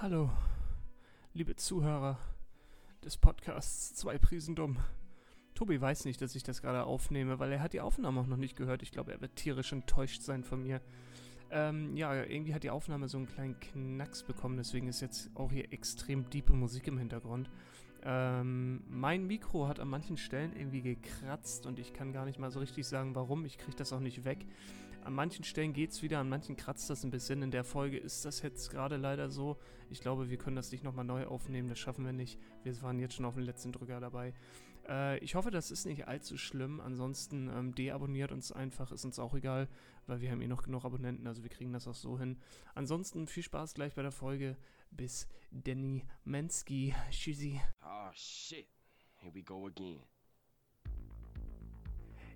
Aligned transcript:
Hallo, 0.00 0.30
liebe 1.34 1.56
Zuhörer 1.56 2.20
des 3.04 3.16
Podcasts 3.16 3.96
Zwei 3.96 4.16
Prisen 4.16 4.54
dumm. 4.54 4.76
Tobi 5.56 5.80
weiß 5.80 6.04
nicht, 6.04 6.22
dass 6.22 6.36
ich 6.36 6.44
das 6.44 6.62
gerade 6.62 6.84
aufnehme, 6.84 7.40
weil 7.40 7.50
er 7.50 7.60
hat 7.60 7.72
die 7.72 7.80
Aufnahme 7.80 8.20
auch 8.20 8.28
noch 8.28 8.36
nicht 8.36 8.54
gehört. 8.54 8.84
Ich 8.84 8.92
glaube, 8.92 9.10
er 9.10 9.20
wird 9.20 9.34
tierisch 9.34 9.72
enttäuscht 9.72 10.22
sein 10.22 10.44
von 10.44 10.62
mir. 10.62 10.80
Ähm, 11.50 11.96
ja, 11.96 12.14
irgendwie 12.14 12.54
hat 12.54 12.62
die 12.62 12.70
Aufnahme 12.70 13.08
so 13.08 13.18
einen 13.18 13.26
kleinen 13.26 13.58
Knacks 13.58 14.22
bekommen, 14.22 14.56
deswegen 14.56 14.86
ist 14.86 15.00
jetzt 15.00 15.30
auch 15.34 15.50
hier 15.50 15.72
extrem 15.72 16.30
diepe 16.30 16.52
Musik 16.52 16.86
im 16.86 16.98
Hintergrund. 16.98 17.50
Ähm, 18.04 18.84
mein 18.88 19.26
Mikro 19.26 19.66
hat 19.66 19.80
an 19.80 19.88
manchen 19.88 20.16
Stellen 20.16 20.54
irgendwie 20.54 20.82
gekratzt 20.82 21.66
und 21.66 21.80
ich 21.80 21.92
kann 21.92 22.12
gar 22.12 22.24
nicht 22.24 22.38
mal 22.38 22.52
so 22.52 22.60
richtig 22.60 22.86
sagen, 22.86 23.16
warum. 23.16 23.44
Ich 23.44 23.58
kriege 23.58 23.76
das 23.76 23.92
auch 23.92 23.98
nicht 23.98 24.24
weg. 24.24 24.46
An 25.08 25.14
manchen 25.14 25.42
Stellen 25.42 25.72
geht 25.72 25.92
es 25.92 26.02
wieder, 26.02 26.18
an 26.18 26.28
manchen 26.28 26.54
kratzt 26.54 26.90
das 26.90 27.02
ein 27.02 27.10
bisschen. 27.10 27.40
In 27.40 27.50
der 27.50 27.64
Folge 27.64 27.96
ist 27.96 28.26
das 28.26 28.42
jetzt 28.42 28.68
gerade 28.70 28.98
leider 28.98 29.30
so. 29.30 29.56
Ich 29.88 30.02
glaube, 30.02 30.28
wir 30.28 30.36
können 30.36 30.54
das 30.54 30.70
nicht 30.70 30.84
nochmal 30.84 31.06
neu 31.06 31.24
aufnehmen. 31.24 31.66
Das 31.66 31.78
schaffen 31.78 32.04
wir 32.04 32.12
nicht. 32.12 32.38
Wir 32.62 32.82
waren 32.82 32.98
jetzt 32.98 33.14
schon 33.14 33.24
auf 33.24 33.32
dem 33.32 33.44
letzten 33.44 33.72
Drücker 33.72 34.00
dabei. 34.00 34.34
Äh, 34.86 35.16
ich 35.20 35.34
hoffe, 35.34 35.50
das 35.50 35.70
ist 35.70 35.86
nicht 35.86 36.08
allzu 36.08 36.36
schlimm. 36.36 36.78
Ansonsten 36.78 37.48
ähm, 37.48 37.74
deabonniert 37.74 38.32
uns 38.32 38.52
einfach. 38.52 38.92
Ist 38.92 39.06
uns 39.06 39.18
auch 39.18 39.32
egal, 39.32 39.66
weil 40.06 40.20
wir 40.20 40.30
haben 40.30 40.42
eh 40.42 40.46
noch 40.46 40.62
genug 40.62 40.84
Abonnenten. 40.84 41.26
Also 41.26 41.42
wir 41.42 41.48
kriegen 41.48 41.72
das 41.72 41.88
auch 41.88 41.94
so 41.94 42.18
hin. 42.18 42.36
Ansonsten 42.74 43.28
viel 43.28 43.42
Spaß 43.42 43.72
gleich 43.72 43.94
bei 43.94 44.02
der 44.02 44.12
Folge. 44.12 44.58
Bis 44.90 45.26
Danny 45.50 46.04
Mensky. 46.24 46.94
Tschüssi. 47.10 47.58
Oh 47.82 48.10
shit. 48.12 48.68
Here 49.14 49.34
we 49.34 49.42
go 49.42 49.68
again. 49.68 50.02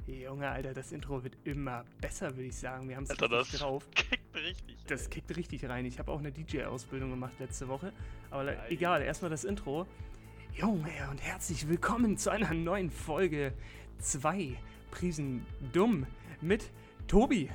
Junge, 0.07 0.49
Alter, 0.51 0.75
das 0.75 0.91
Intro 0.91 1.23
wird 1.23 1.37
immer 1.45 1.85
besser, 2.01 2.31
würde 2.37 2.49
ich 2.49 2.57
sagen. 2.57 2.89
Wir 2.89 2.97
haben 2.97 3.05
es 3.05 3.11
richtig 3.11 3.31
das 3.31 3.49
drauf. 3.53 3.89
kickt 3.95 4.35
richtig. 4.35 4.77
Das 4.89 5.05
ey. 5.05 5.11
kickt 5.11 5.37
richtig 5.37 5.69
rein. 5.69 5.85
Ich 5.87 5.99
habe 6.01 6.11
auch 6.11 6.19
eine 6.19 6.33
DJ-Ausbildung 6.33 7.11
gemacht 7.11 7.35
letzte 7.39 7.69
Woche. 7.69 7.93
Aber 8.31 8.45
Geil. 8.47 8.67
egal, 8.71 9.03
erstmal 9.03 9.31
das 9.31 9.45
Intro. 9.45 9.87
Junge, 10.55 10.91
und 11.11 11.19
herzlich 11.23 11.69
willkommen 11.69 12.17
zu 12.17 12.31
einer 12.31 12.53
neuen 12.53 12.91
Folge 12.91 13.53
2 13.99 14.59
Prisen 14.91 15.47
dumm 15.73 16.07
mit 16.41 16.71
Tobi. 17.07 17.49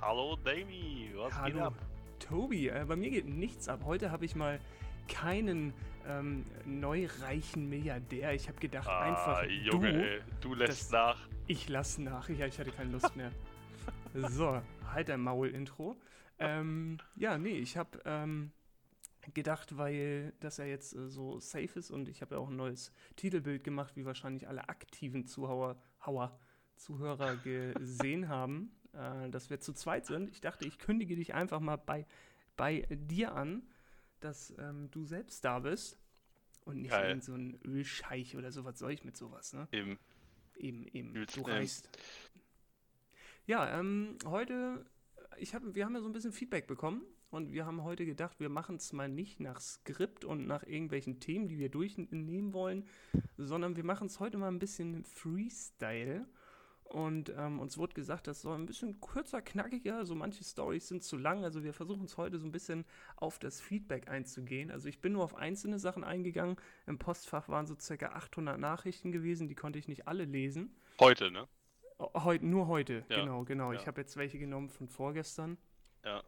Hallo 0.00 0.36
Davey, 0.36 1.10
was 1.14 1.32
geht 1.32 1.38
Hallo, 1.54 1.60
ab? 1.66 1.74
Tobi. 2.18 2.68
Äh, 2.68 2.84
bei 2.88 2.96
mir 2.96 3.10
geht 3.10 3.26
nichts 3.28 3.68
ab. 3.68 3.82
Heute 3.84 4.10
habe 4.10 4.24
ich 4.24 4.34
mal 4.34 4.58
keinen 5.06 5.74
ähm, 6.06 6.44
neureichen 6.64 7.68
Milliardär. 7.68 8.34
Ich 8.34 8.48
habe 8.48 8.58
gedacht, 8.58 8.88
einfach 8.88 9.38
Ah, 9.38 9.44
Junge, 9.44 9.92
du. 9.92 9.98
ey, 10.04 10.20
du 10.40 10.54
lässt 10.54 10.92
nach. 10.92 11.18
Ich 11.46 11.68
lasse 11.68 12.02
nach. 12.02 12.28
Ja, 12.28 12.46
ich 12.46 12.58
hatte 12.58 12.70
keine 12.70 12.90
Lust 12.92 13.14
mehr. 13.16 13.30
so, 14.30 14.60
halt 14.92 15.08
dein 15.08 15.20
Maul-Intro. 15.20 15.96
Ähm, 16.38 16.98
ja, 17.16 17.38
nee, 17.38 17.58
ich 17.58 17.76
habe 17.76 18.00
ähm, 18.04 18.50
gedacht, 19.34 19.76
weil 19.76 20.32
das 20.40 20.56
ja 20.56 20.64
jetzt 20.64 20.94
äh, 20.94 21.08
so 21.08 21.38
safe 21.38 21.78
ist 21.78 21.90
und 21.90 22.08
ich 22.08 22.20
habe 22.22 22.34
ja 22.34 22.40
auch 22.40 22.48
ein 22.48 22.56
neues 22.56 22.92
Titelbild 23.16 23.62
gemacht, 23.64 23.96
wie 23.96 24.04
wahrscheinlich 24.04 24.48
alle 24.48 24.68
aktiven 24.68 25.26
Zuhauer, 25.26 25.76
Hauer, 26.04 26.38
Zuhörer 26.76 27.36
gesehen 27.44 28.28
haben, 28.28 28.72
äh, 28.92 29.30
dass 29.30 29.48
wir 29.50 29.60
zu 29.60 29.72
zweit 29.72 30.06
sind. 30.06 30.28
Ich 30.30 30.40
dachte, 30.40 30.66
ich 30.66 30.78
kündige 30.78 31.14
dich 31.16 31.34
einfach 31.34 31.60
mal 31.60 31.76
bei, 31.76 32.06
bei 32.56 32.86
dir 32.90 33.34
an, 33.34 33.62
dass 34.24 34.54
ähm, 34.58 34.90
du 34.90 35.04
selbst 35.04 35.44
da 35.44 35.58
bist 35.58 35.98
und 36.64 36.82
nicht 36.82 36.90
Geil. 36.90 37.08
irgend 37.08 37.24
so 37.24 37.34
ein 37.34 37.58
Ölscheich 37.64 38.36
oder 38.36 38.50
sowas 38.50 38.78
soll 38.78 38.92
ich 38.92 39.04
mit 39.04 39.16
sowas, 39.16 39.52
ne? 39.52 39.68
Eben. 39.72 39.98
Eben, 40.56 40.86
eben. 40.92 41.10
Übelst 41.10 41.36
Du 41.36 41.42
reichst. 41.42 41.88
Ja, 43.46 43.78
ähm, 43.78 44.16
heute, 44.24 44.86
ich 45.36 45.54
hab, 45.54 45.62
wir 45.74 45.84
haben 45.84 45.94
ja 45.94 46.00
so 46.00 46.08
ein 46.08 46.12
bisschen 46.12 46.32
Feedback 46.32 46.66
bekommen 46.66 47.02
und 47.30 47.52
wir 47.52 47.66
haben 47.66 47.82
heute 47.82 48.06
gedacht, 48.06 48.40
wir 48.40 48.48
machen 48.48 48.76
es 48.76 48.92
mal 48.92 49.08
nicht 49.08 49.40
nach 49.40 49.60
Skript 49.60 50.24
und 50.24 50.46
nach 50.46 50.62
irgendwelchen 50.62 51.20
Themen, 51.20 51.48
die 51.48 51.58
wir 51.58 51.68
durchnehmen 51.68 52.54
wollen, 52.54 52.86
sondern 53.36 53.76
wir 53.76 53.84
machen 53.84 54.06
es 54.06 54.20
heute 54.20 54.38
mal 54.38 54.48
ein 54.48 54.58
bisschen 54.58 55.04
Freestyle. 55.04 56.26
Und 56.84 57.32
ähm, 57.36 57.58
uns 57.58 57.76
wurde 57.78 57.94
gesagt, 57.94 58.26
das 58.26 58.42
soll 58.42 58.56
ein 58.56 58.66
bisschen 58.66 59.00
kürzer, 59.00 59.42
knackiger. 59.42 60.04
So 60.04 60.14
manche 60.14 60.44
Stories 60.44 60.88
sind 60.88 61.02
zu 61.02 61.16
lang. 61.16 61.42
Also 61.42 61.64
wir 61.64 61.72
versuchen 61.72 62.04
es 62.04 62.16
heute 62.16 62.38
so 62.38 62.46
ein 62.46 62.52
bisschen 62.52 62.84
auf 63.16 63.38
das 63.38 63.60
Feedback 63.60 64.08
einzugehen. 64.08 64.70
Also 64.70 64.88
ich 64.88 65.00
bin 65.00 65.14
nur 65.14 65.24
auf 65.24 65.34
einzelne 65.34 65.78
Sachen 65.78 66.04
eingegangen. 66.04 66.56
Im 66.86 66.98
Postfach 66.98 67.48
waren 67.48 67.66
so 67.66 67.74
circa 67.78 68.10
800 68.10 68.58
Nachrichten 68.58 69.12
gewesen. 69.12 69.48
Die 69.48 69.54
konnte 69.54 69.78
ich 69.78 69.88
nicht 69.88 70.06
alle 70.06 70.24
lesen. 70.24 70.76
Heute, 71.00 71.30
ne? 71.30 71.48
Heute, 71.98 72.46
nur 72.46 72.68
heute, 72.68 73.04
Ja, 73.08 73.20
genau, 73.20 73.44
genau. 73.44 73.72
Ich 73.72 73.82
ja. 73.82 73.86
habe 73.86 74.00
jetzt 74.00 74.16
welche 74.16 74.38
genommen 74.38 74.68
von 74.68 74.88
vorgestern. 74.88 75.56
Ja. 76.04 76.22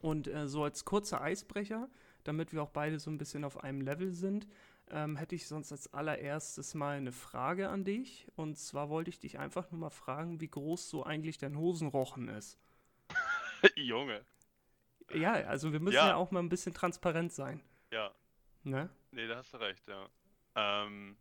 Und 0.00 0.28
äh, 0.28 0.48
so 0.48 0.64
als 0.64 0.84
kurzer 0.84 1.20
Eisbrecher, 1.20 1.88
damit 2.24 2.52
wir 2.52 2.62
auch 2.62 2.70
beide 2.70 2.98
so 2.98 3.10
ein 3.10 3.18
bisschen 3.18 3.44
auf 3.44 3.62
einem 3.62 3.80
Level 3.80 4.12
sind, 4.12 4.46
ähm, 4.92 5.16
hätte 5.16 5.34
ich 5.34 5.46
sonst 5.48 5.72
als 5.72 5.92
allererstes 5.92 6.74
mal 6.74 6.96
eine 6.96 7.12
Frage 7.12 7.68
an 7.68 7.84
dich. 7.84 8.28
Und 8.36 8.56
zwar 8.58 8.88
wollte 8.90 9.10
ich 9.10 9.18
dich 9.18 9.38
einfach 9.38 9.70
nur 9.70 9.80
mal 9.80 9.90
fragen, 9.90 10.40
wie 10.40 10.48
groß 10.48 10.88
so 10.88 11.04
eigentlich 11.04 11.38
dein 11.38 11.56
Hosenrochen 11.56 12.28
ist. 12.28 12.58
Junge. 13.76 14.24
Ja, 15.12 15.32
also 15.32 15.72
wir 15.72 15.80
müssen 15.80 15.96
Ja. 15.96 16.08
ja, 16.08 16.16
auch 16.16 16.30
mal 16.30 16.40
ein 16.40 16.48
bisschen 16.48 16.74
transparent 16.74 17.32
sein. 17.32 17.60
Ja. 17.90 18.10
Ne? 18.64 18.88
Nee, 19.10 19.26
da 19.26 19.36
hast 19.36 19.52
du 19.52 19.58
recht, 19.58 19.86
ja. 19.88 20.08
Ähm, 20.54 21.16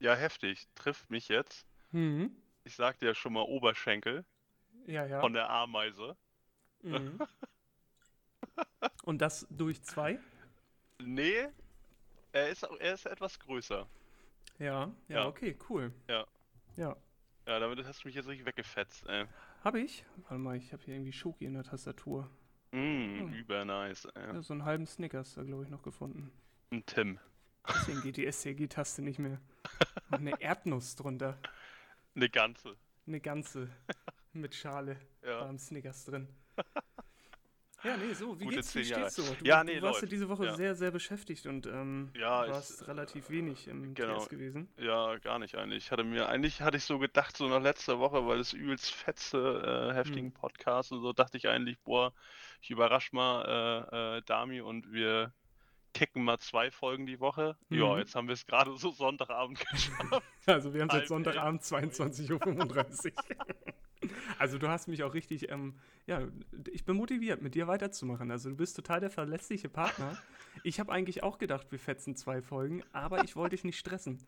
ja, 0.00 0.14
heftig. 0.14 0.68
Trifft 0.74 1.10
mich 1.10 1.28
jetzt. 1.28 1.66
Mhm. 1.92 2.30
Ich 2.64 2.76
sagte 2.76 3.06
ja 3.06 3.14
schon 3.14 3.32
mal 3.32 3.42
Oberschenkel 3.42 4.24
Ja, 4.86 5.06
ja. 5.06 5.20
von 5.20 5.32
der 5.32 5.48
Ameise. 5.50 6.16
Mhm. 6.82 7.18
Und 9.04 9.18
das 9.22 9.46
durch 9.50 9.82
zwei? 9.82 10.18
Nee, 11.00 11.48
er 12.32 12.48
ist, 12.48 12.62
er 12.62 12.94
ist 12.94 13.06
etwas 13.06 13.38
größer. 13.38 13.86
Ja, 14.58 14.90
ja, 15.08 15.16
Ja. 15.16 15.26
okay, 15.26 15.56
cool. 15.68 15.92
Ja. 16.08 16.26
Ja. 16.76 16.96
Ja, 17.46 17.58
damit 17.60 17.84
hast 17.86 18.02
du 18.04 18.08
mich 18.08 18.14
jetzt 18.14 18.28
richtig 18.28 18.46
weggefetzt, 18.46 19.06
ey. 19.06 19.26
Habe 19.64 19.80
ich? 19.80 20.04
Warte 20.28 20.38
mal, 20.38 20.56
ich 20.56 20.72
habe 20.72 20.82
hier 20.84 20.94
irgendwie 20.94 21.12
Schoki 21.12 21.46
in 21.46 21.54
der 21.54 21.64
Tastatur. 21.64 22.30
Mm, 22.72 22.76
Hm. 23.20 23.32
über 23.32 23.64
nice, 23.64 24.04
ey. 24.14 24.34
Ja, 24.34 24.42
so 24.42 24.52
einen 24.52 24.64
halben 24.64 24.86
Snickers 24.86 25.34
da, 25.34 25.42
glaube 25.42 25.64
ich, 25.64 25.70
noch 25.70 25.82
gefunden. 25.82 26.30
Ein 26.70 26.84
Tim. 26.84 27.18
Deswegen 27.66 28.02
geht 28.02 28.16
die 28.18 28.26
SCG-Taste 28.30 29.02
nicht 29.02 29.18
mehr. 29.18 29.40
Und 30.10 30.18
eine 30.18 30.40
Erdnuss 30.40 30.94
drunter. 30.96 31.38
Eine 32.14 32.28
ganze. 32.28 32.76
Eine 33.06 33.20
ganze. 33.20 33.68
Mit 34.34 34.54
Schale. 34.54 34.98
Ja. 35.22 35.40
War 35.40 35.48
im 35.50 35.58
Snickers 35.58 36.04
drin. 36.04 36.28
Ja, 37.84 37.96
nee, 37.96 38.12
so, 38.12 38.38
wie 38.40 38.44
Gute 38.44 38.56
geht's, 38.56 38.74
wie 38.74 38.82
Jahre. 38.82 39.04
stehst 39.04 39.18
du? 39.18 39.22
Du, 39.22 39.44
Ja, 39.44 39.62
du 39.62 39.66
nee, 39.66 39.80
warst 39.82 40.02
ja 40.02 40.08
diese 40.08 40.28
Woche 40.28 40.46
Ja. 40.46 40.56
sehr, 40.56 40.74
sehr 40.74 40.90
beschäftigt 40.90 41.46
und 41.46 41.66
ähm, 41.66 42.10
Ja, 42.14 42.42
du 42.42 42.50
ich, 42.50 42.52
warst 42.52 42.86
relativ 42.88 43.30
wenig 43.30 43.68
im 43.68 43.94
genau. 43.94 44.18
TS 44.18 44.28
gewesen. 44.28 44.68
Ja, 44.78 45.18
gar 45.18 45.38
nicht 45.40 45.56
eigentlich. 45.56 45.84
Ich 45.86 45.90
hatte 45.90 46.04
mir, 46.04 46.28
eigentlich 46.28 46.60
hatte 46.62 46.76
ich 46.76 46.84
so 46.84 46.98
gedacht, 47.00 47.36
so 47.36 47.48
nach 47.48 47.60
letzter 47.60 47.98
Woche, 47.98 48.26
weil 48.26 48.38
es 48.38 48.52
übelst 48.52 48.92
fetze, 48.94 49.90
äh, 49.90 49.94
heftigen 49.94 50.28
Hm. 50.28 50.32
Podcast 50.32 50.92
und 50.92 51.00
so, 51.02 51.12
dachte 51.12 51.36
ich 51.36 51.48
eigentlich, 51.48 51.80
boah, 51.80 52.12
ich 52.60 52.70
überrasch 52.70 53.12
mal 53.12 53.88
äh, 53.92 54.18
äh, 54.18 54.22
Dami 54.22 54.60
und 54.60 54.92
wir 54.92 55.32
kicken 55.94 56.24
mal 56.24 56.38
zwei 56.38 56.70
Folgen 56.70 57.06
die 57.06 57.20
Woche. 57.20 57.56
Ja, 57.70 57.98
Mhm. 57.98 57.98
jetzt 57.98 58.14
haben 58.16 58.28
wir 58.28 58.34
es 58.34 58.46
gerade 58.46 58.76
so 58.78 58.92
Sonntagabend 58.92 59.60
geschafft. 59.70 60.22
Also 60.46 60.72
wir 60.74 60.80
haben 60.82 60.88
es 60.88 60.94
jetzt 60.94 61.08
Sonntagabend, 61.08 61.62
elf. 61.62 61.62
22.35 61.62 63.12
Uhr. 63.30 63.38
also 64.38 64.58
du 64.58 64.68
hast 64.68 64.88
mich 64.88 65.02
auch 65.02 65.14
richtig, 65.14 65.50
ähm, 65.50 65.74
ja, 66.06 66.22
ich 66.70 66.84
bin 66.84 66.96
motiviert, 66.96 67.42
mit 67.42 67.54
dir 67.54 67.66
weiterzumachen. 67.66 68.30
Also 68.30 68.50
du 68.50 68.56
bist 68.56 68.76
total 68.76 69.00
der 69.00 69.10
verlässliche 69.10 69.68
Partner. 69.68 70.16
Ich 70.62 70.80
habe 70.80 70.92
eigentlich 70.92 71.22
auch 71.22 71.38
gedacht, 71.38 71.70
wir 71.70 71.78
fetzen 71.78 72.16
zwei 72.16 72.42
Folgen, 72.42 72.82
aber 72.92 73.22
ich 73.24 73.36
wollte 73.36 73.56
dich 73.56 73.64
nicht 73.64 73.78
stressen. 73.78 74.18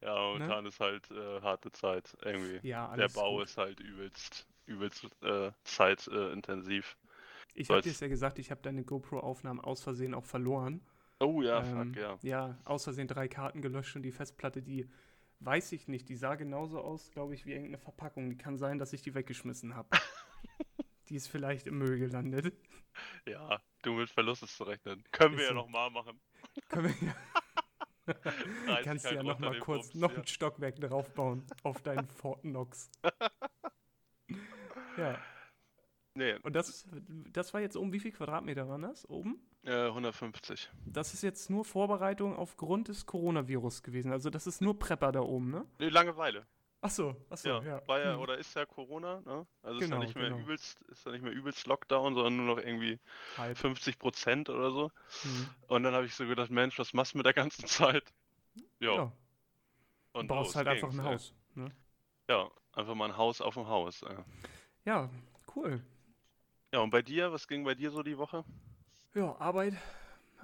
Ja, 0.00 0.14
momentan 0.14 0.66
ist 0.66 0.80
halt 0.80 1.10
äh, 1.10 1.40
harte 1.42 1.70
Zeit 1.70 2.16
irgendwie. 2.24 2.66
Ja, 2.66 2.96
Der 2.96 3.08
Bau 3.08 3.36
gut. 3.36 3.44
ist 3.44 3.56
halt 3.56 3.78
übelst, 3.80 4.48
übelst 4.66 5.06
äh, 5.22 5.52
zeitintensiv. 5.64 6.96
Ich 7.54 7.70
habe 7.70 7.82
dir 7.82 7.90
es 7.90 8.00
ja 8.00 8.08
gesagt, 8.08 8.38
ich 8.38 8.50
habe 8.50 8.62
deine 8.62 8.82
GoPro-Aufnahmen 8.82 9.60
aus 9.60 9.82
Versehen 9.82 10.14
auch 10.14 10.24
verloren. 10.24 10.80
Oh 11.20 11.42
ja, 11.42 11.60
Ähm, 11.62 11.94
fuck, 11.94 12.02
ja. 12.02 12.18
Ja, 12.22 12.58
aus 12.64 12.84
Versehen 12.84 13.06
drei 13.06 13.28
Karten 13.28 13.62
gelöscht 13.62 13.94
und 13.94 14.02
die 14.02 14.10
Festplatte, 14.10 14.62
die 14.62 14.88
weiß 15.44 15.72
ich 15.72 15.88
nicht, 15.88 16.08
die 16.08 16.16
sah 16.16 16.34
genauso 16.34 16.80
aus, 16.80 17.10
glaube 17.10 17.34
ich, 17.34 17.46
wie 17.46 17.52
irgendeine 17.52 17.78
Verpackung. 17.78 18.30
Die 18.30 18.36
kann 18.36 18.58
sein, 18.58 18.78
dass 18.78 18.92
ich 18.92 19.02
die 19.02 19.14
weggeschmissen 19.14 19.74
habe. 19.74 19.88
die 21.08 21.16
ist 21.16 21.28
vielleicht 21.28 21.66
im 21.66 21.78
Müll 21.78 21.98
gelandet. 21.98 22.54
Ja, 23.26 23.60
du 23.82 23.94
mit 23.94 24.10
Verlust 24.10 24.42
ist 24.42 24.56
zu 24.56 24.64
rechnen. 24.64 25.02
Können 25.12 25.36
wir 25.36 25.44
Ist 25.44 25.50
ja 25.50 25.54
so. 25.54 25.60
nochmal 25.60 25.90
machen. 25.90 26.20
Können 26.68 26.94
wir 27.00 27.08
ja. 27.08 27.14
Kannst 28.82 29.04
dich 29.04 29.10
du 29.10 29.16
ja 29.16 29.16
halt 29.16 29.26
noch 29.26 29.34
runter, 29.34 29.40
mal 29.40 29.52
den 29.52 29.60
kurz 29.60 29.90
Bums, 29.92 29.94
noch 29.94 30.12
ja. 30.12 30.18
ein 30.18 30.26
Stockwerk 30.26 30.76
draufbauen 30.80 31.46
auf 31.62 31.82
deinen 31.82 32.08
Fort 32.08 32.42
Knox. 32.42 32.90
ja, 34.96 35.18
Nee, 36.14 36.34
und 36.42 36.54
das, 36.54 36.86
das 37.32 37.54
war 37.54 37.60
jetzt 37.60 37.76
um 37.76 37.92
wie 37.92 38.00
viel 38.00 38.12
Quadratmeter 38.12 38.68
waren 38.68 38.82
das? 38.82 39.08
Oben? 39.08 39.40
Äh, 39.64 39.86
150. 39.88 40.70
Das 40.86 41.14
ist 41.14 41.22
jetzt 41.22 41.50
nur 41.50 41.64
Vorbereitung 41.64 42.36
aufgrund 42.36 42.88
des 42.88 43.06
Coronavirus 43.06 43.82
gewesen. 43.82 44.12
Also 44.12 44.30
das 44.30 44.46
ist 44.46 44.60
nur 44.60 44.78
Prepper 44.78 45.12
da 45.12 45.20
oben, 45.20 45.50
ne? 45.50 45.66
Nee, 45.78 45.88
Langeweile. 45.88 46.46
Achso, 46.80 47.14
achso, 47.30 47.48
Ja, 47.48 47.62
ja. 47.62 47.82
war 47.86 48.00
ja 48.00 48.14
Hm. 48.14 48.20
oder 48.20 48.38
ist 48.38 48.54
ja 48.56 48.66
Corona, 48.66 49.20
ne? 49.20 49.46
Also 49.62 49.78
ist 49.78 49.84
Genau, 49.84 49.96
ja 49.98 50.02
nicht 50.02 50.16
mehr 50.16 50.30
genau. 50.30 50.42
übelst, 50.42 50.80
ist 50.82 51.06
ja 51.06 51.12
nicht 51.12 51.22
mehr 51.22 51.32
übelst 51.32 51.66
Lockdown, 51.68 52.14
sondern 52.14 52.36
nur 52.36 52.56
noch 52.56 52.58
irgendwie 52.62 52.98
Halb. 53.38 53.56
50 53.56 53.98
Prozent 54.00 54.48
oder 54.50 54.72
so. 54.72 54.90
Hm. 55.22 55.48
Und 55.68 55.84
dann 55.84 55.94
habe 55.94 56.06
ich 56.06 56.14
so 56.14 56.26
gedacht, 56.26 56.50
Mensch, 56.50 56.78
was 56.80 56.92
machst 56.92 57.14
du 57.14 57.18
mit 57.18 57.26
der 57.26 57.34
ganzen 57.34 57.66
Zeit? 57.68 58.12
Ja, 58.80 58.94
Ja, 58.96 59.12
du 60.12 60.18
und 60.20 60.28
brauchst 60.28 60.48
los 60.48 60.56
halt 60.56 60.68
einfach 60.68 60.88
ging's, 60.88 60.98
ein 60.98 61.06
ey. 61.06 61.12
Haus. 61.14 61.34
Ne? 61.54 61.70
Ja, 62.28 62.50
einfach 62.72 62.94
mal 62.96 63.10
ein 63.10 63.16
Haus 63.16 63.40
auf 63.40 63.54
dem 63.54 63.68
Haus. 63.68 64.02
ey. 64.02 64.16
Ja, 64.84 65.08
cool. 65.54 65.80
Ja, 66.72 66.80
und 66.80 66.90
bei 66.90 67.02
dir, 67.02 67.32
was 67.32 67.46
ging 67.46 67.64
bei 67.64 67.74
dir 67.74 67.90
so 67.90 68.02
die 68.02 68.18
Woche? 68.18 68.44
Ja, 69.14 69.36
Arbeit, 69.38 69.74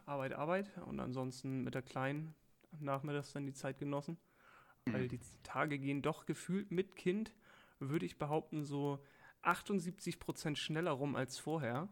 Arbeit, 0.07 0.33
Arbeit 0.35 0.71
und 0.87 1.01
ansonsten 1.01 1.65
mit 1.65 1.75
der 1.75 1.83
Kleinen 1.83 2.35
nachmittags 2.81 3.33
dann 3.33 3.47
die 3.47 3.55
Zeit 3.55 3.79
genossen. 3.79 4.19
Weil 4.85 5.09
die 5.09 5.21
Tage 5.43 5.79
gehen 5.79 6.01
doch 6.01 6.25
gefühlt 6.25 6.71
mit 6.71 6.97
Kind, 6.97 7.35
würde 7.79 8.07
ich 8.07 8.19
behaupten, 8.19 8.65
so 8.65 9.05
78% 9.43 10.57
schneller 10.57 10.93
rum 10.93 11.15
als 11.15 11.39
vorher. 11.39 11.89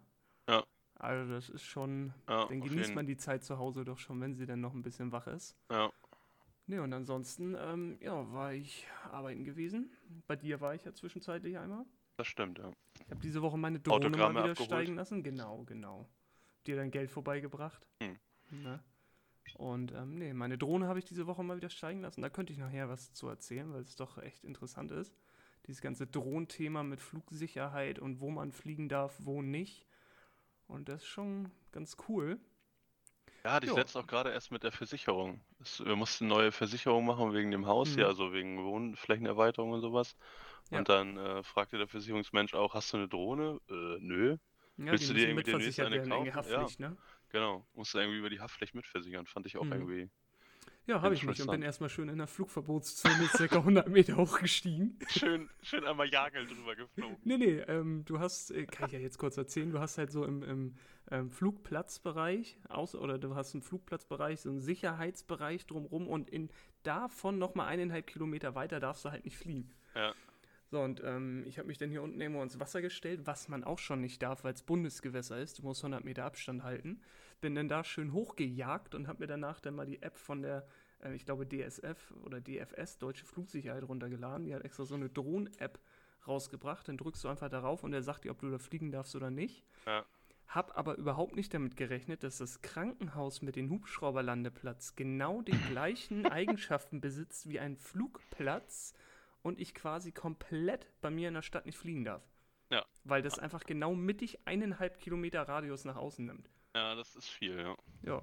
Ja. 0.48 0.64
Also 0.94 1.30
das 1.32 1.50
ist 1.50 1.64
schon, 1.64 2.14
Ja, 2.28 2.46
dann 2.46 2.60
genießt 2.62 2.94
man 2.94 3.06
die 3.06 3.18
Zeit 3.18 3.44
zu 3.44 3.58
Hause 3.58 3.84
doch 3.84 3.98
schon, 3.98 4.20
wenn 4.22 4.34
sie 4.34 4.46
dann 4.46 4.60
noch 4.62 4.72
ein 4.72 4.82
bisschen 4.82 5.12
wach 5.12 5.26
ist. 5.26 5.56
Ja, 5.70 5.90
Ne, 6.68 6.82
und 6.82 6.92
ansonsten, 6.92 7.54
ähm, 7.56 7.96
ja, 8.00 8.32
war 8.32 8.52
ich 8.52 8.88
arbeiten 9.12 9.44
gewesen. 9.44 9.88
Bei 10.26 10.34
dir 10.34 10.60
war 10.60 10.74
ich 10.74 10.84
ja 10.84 10.92
zwischenzeitlich 10.92 11.56
einmal. 11.58 11.84
das 12.16 12.26
stimmt, 12.26 12.58
ja. 12.58 12.72
Ich 13.04 13.10
habe 13.10 13.20
diese 13.20 13.40
Woche 13.40 13.56
meine 13.56 13.78
Drohne 13.78 14.06
Autogramme 14.06 14.34
mal 14.34 14.40
wieder 14.42 14.50
abgeholt. 14.50 14.70
steigen 14.72 14.96
lassen. 14.96 15.22
Genau, 15.22 15.62
genau. 15.62 16.08
Dir 16.66 16.76
dein 16.76 16.90
Geld 16.90 17.10
vorbeigebracht. 17.10 17.86
Hm. 18.02 18.18
Ne? 18.50 18.82
Und 19.54 19.92
ähm, 19.92 20.18
nee, 20.18 20.32
meine 20.32 20.58
Drohne 20.58 20.88
habe 20.88 20.98
ich 20.98 21.04
diese 21.04 21.26
Woche 21.26 21.42
mal 21.42 21.56
wieder 21.56 21.70
steigen 21.70 22.00
lassen. 22.02 22.20
Da 22.22 22.28
könnte 22.28 22.52
ich 22.52 22.58
nachher 22.58 22.88
was 22.88 23.12
zu 23.12 23.28
erzählen, 23.28 23.72
weil 23.72 23.82
es 23.82 23.96
doch 23.96 24.18
echt 24.18 24.44
interessant 24.44 24.90
ist. 24.90 25.14
Dieses 25.66 25.80
ganze 25.80 26.06
Drohnenthema 26.06 26.82
mit 26.82 27.00
Flugsicherheit 27.00 27.98
und 27.98 28.20
wo 28.20 28.30
man 28.30 28.52
fliegen 28.52 28.88
darf, 28.88 29.14
wo 29.18 29.42
nicht. 29.42 29.86
Und 30.66 30.88
das 30.88 31.02
ist 31.02 31.08
schon 31.08 31.50
ganz 31.72 31.96
cool. 32.08 32.38
Ja, 33.44 33.52
hatte 33.52 33.66
ich 33.66 33.70
Jo. 33.70 33.76
letztens 33.76 34.02
auch 34.04 34.08
gerade 34.08 34.30
erst 34.30 34.50
mit 34.50 34.64
der 34.64 34.72
Versicherung. 34.72 35.40
Es, 35.60 35.84
wir 35.84 35.96
mussten 35.96 36.26
neue 36.26 36.50
Versicherung 36.52 37.06
machen 37.06 37.32
wegen 37.32 37.50
dem 37.50 37.66
Haus 37.66 37.90
Mhm. 37.90 37.94
hier, 37.94 38.06
also 38.08 38.32
wegen 38.32 38.62
Wohnflächenerweiterung 38.64 39.72
und 39.72 39.80
sowas. 39.80 40.16
Ja. 40.70 40.78
Und 40.78 40.88
dann 40.88 41.16
äh, 41.16 41.42
fragte 41.44 41.78
der 41.78 41.86
Versicherungsmensch 41.86 42.54
auch, 42.54 42.74
hast 42.74 42.92
du 42.92 42.96
eine 42.98 43.08
Drohne? 43.08 43.60
Äh, 43.68 43.98
nö. 44.00 44.36
Ja, 44.78 44.92
Willst 44.92 45.04
die 45.04 45.08
du 45.08 45.14
dir 45.14 45.28
irgendwie 45.28 45.42
demnächst 45.44 45.80
eine 45.80 46.02
kaufen? 46.02 46.82
Ja. 46.82 46.90
Ne? 46.90 46.96
Genau. 47.30 47.66
Musst 47.74 47.94
du 47.94 47.98
irgendwie 47.98 48.18
über 48.18 48.30
die 48.30 48.40
Haftpflicht 48.40 48.74
mitversichern. 48.74 49.26
Fand 49.26 49.46
ich 49.46 49.56
auch 49.56 49.64
Mhm. 49.64 49.72
irgendwie 49.72 50.10
Ja, 50.86 51.02
habe 51.02 51.14
ich 51.14 51.24
mich 51.24 51.40
und 51.42 51.50
bin 51.50 51.62
erstmal 51.62 51.88
schön 51.90 52.08
in 52.08 52.18
der 52.18 52.26
Flugverbotszone 52.28 53.26
circa 53.36 53.58
100 53.58 53.88
Meter 53.88 54.16
hochgestiegen. 54.16 54.98
schön, 55.08 55.50
schön 55.62 55.84
einmal 55.84 56.08
Jagel 56.08 56.46
drüber 56.46 56.76
geflogen. 56.76 57.16
Nee, 57.24 57.38
nee, 57.38 57.58
ähm, 57.66 58.04
du 58.04 58.20
hast, 58.20 58.50
äh, 58.52 58.66
kann 58.66 58.86
ich 58.86 58.92
ja 58.92 59.00
jetzt 59.00 59.18
kurz 59.18 59.36
erzählen, 59.36 59.70
du 59.70 59.80
hast 59.80 59.98
halt 59.98 60.12
so 60.12 60.24
im, 60.24 60.42
im 60.44 60.74
ähm, 61.10 61.30
Flugplatzbereich, 61.30 62.58
aus, 62.68 62.94
oder 62.94 63.18
du 63.18 63.34
hast 63.34 63.54
einen 63.54 63.62
Flugplatzbereich, 63.62 64.40
so 64.40 64.50
einen 64.50 64.60
Sicherheitsbereich 64.60 65.66
drumrum 65.66 66.06
und 66.06 66.30
in 66.30 66.50
davon 66.84 67.38
nochmal 67.38 67.66
eineinhalb 67.68 68.06
Kilometer 68.06 68.54
weiter 68.54 68.78
darfst 68.78 69.04
du 69.04 69.10
halt 69.10 69.24
nicht 69.24 69.36
fliegen. 69.36 69.72
Ja. 69.94 70.14
So, 70.76 70.82
und 70.82 71.02
ähm, 71.02 71.42
ich 71.46 71.56
habe 71.56 71.68
mich 71.68 71.78
dann 71.78 71.88
hier 71.88 72.02
unten 72.02 72.20
irgendwo 72.20 72.42
ins 72.42 72.60
Wasser 72.60 72.82
gestellt, 72.82 73.22
was 73.24 73.48
man 73.48 73.64
auch 73.64 73.78
schon 73.78 74.02
nicht 74.02 74.20
darf, 74.20 74.44
weil 74.44 74.52
es 74.52 74.62
Bundesgewässer 74.62 75.38
ist. 75.38 75.58
Du 75.58 75.62
musst 75.62 75.82
100 75.82 76.04
Meter 76.04 76.26
Abstand 76.26 76.64
halten. 76.64 77.00
Bin 77.40 77.54
dann 77.54 77.66
da 77.66 77.82
schön 77.82 78.12
hochgejagt 78.12 78.94
und 78.94 79.08
habe 79.08 79.20
mir 79.20 79.26
danach 79.26 79.58
dann 79.58 79.74
mal 79.74 79.86
die 79.86 80.02
App 80.02 80.18
von 80.18 80.42
der, 80.42 80.66
äh, 81.02 81.14
ich 81.14 81.24
glaube, 81.24 81.48
DSF 81.48 82.12
oder 82.24 82.42
DFS, 82.42 82.98
Deutsche 82.98 83.24
Flugsicherheit, 83.24 83.84
runtergeladen. 83.84 84.44
Die 84.44 84.54
hat 84.54 84.66
extra 84.66 84.84
so 84.84 84.96
eine 84.96 85.08
Drohnen-App 85.08 85.80
rausgebracht. 86.28 86.86
Dann 86.88 86.98
drückst 86.98 87.24
du 87.24 87.28
einfach 87.28 87.48
darauf 87.48 87.82
und 87.82 87.92
der 87.92 88.02
sagt 88.02 88.24
dir, 88.24 88.30
ob 88.30 88.40
du 88.40 88.50
da 88.50 88.58
fliegen 88.58 88.92
darfst 88.92 89.16
oder 89.16 89.30
nicht. 89.30 89.64
Ja. 89.86 90.04
Hab 90.46 90.76
aber 90.76 90.96
überhaupt 90.96 91.36
nicht 91.36 91.54
damit 91.54 91.78
gerechnet, 91.78 92.22
dass 92.22 92.36
das 92.36 92.60
Krankenhaus 92.60 93.40
mit 93.40 93.56
dem 93.56 93.70
Hubschrauberlandeplatz 93.70 94.94
genau 94.94 95.40
die 95.40 95.58
gleichen 95.70 96.26
Eigenschaften 96.30 97.00
besitzt 97.00 97.48
wie 97.48 97.60
ein 97.60 97.78
Flugplatz 97.78 98.92
und 99.46 99.60
ich 99.60 99.74
quasi 99.74 100.10
komplett 100.10 100.88
bei 101.00 101.08
mir 101.08 101.28
in 101.28 101.34
der 101.34 101.42
Stadt 101.42 101.66
nicht 101.66 101.78
fliegen 101.78 102.04
darf. 102.04 102.28
Ja. 102.68 102.84
Weil 103.04 103.22
das 103.22 103.38
einfach 103.38 103.62
genau 103.62 103.94
mittig 103.94 104.44
eineinhalb 104.44 104.98
Kilometer 104.98 105.42
Radius 105.42 105.84
nach 105.84 105.94
außen 105.94 106.26
nimmt. 106.26 106.50
Ja, 106.74 106.96
das 106.96 107.14
ist 107.14 107.28
viel, 107.28 107.56
ja. 107.56 107.76
Ja. 108.02 108.22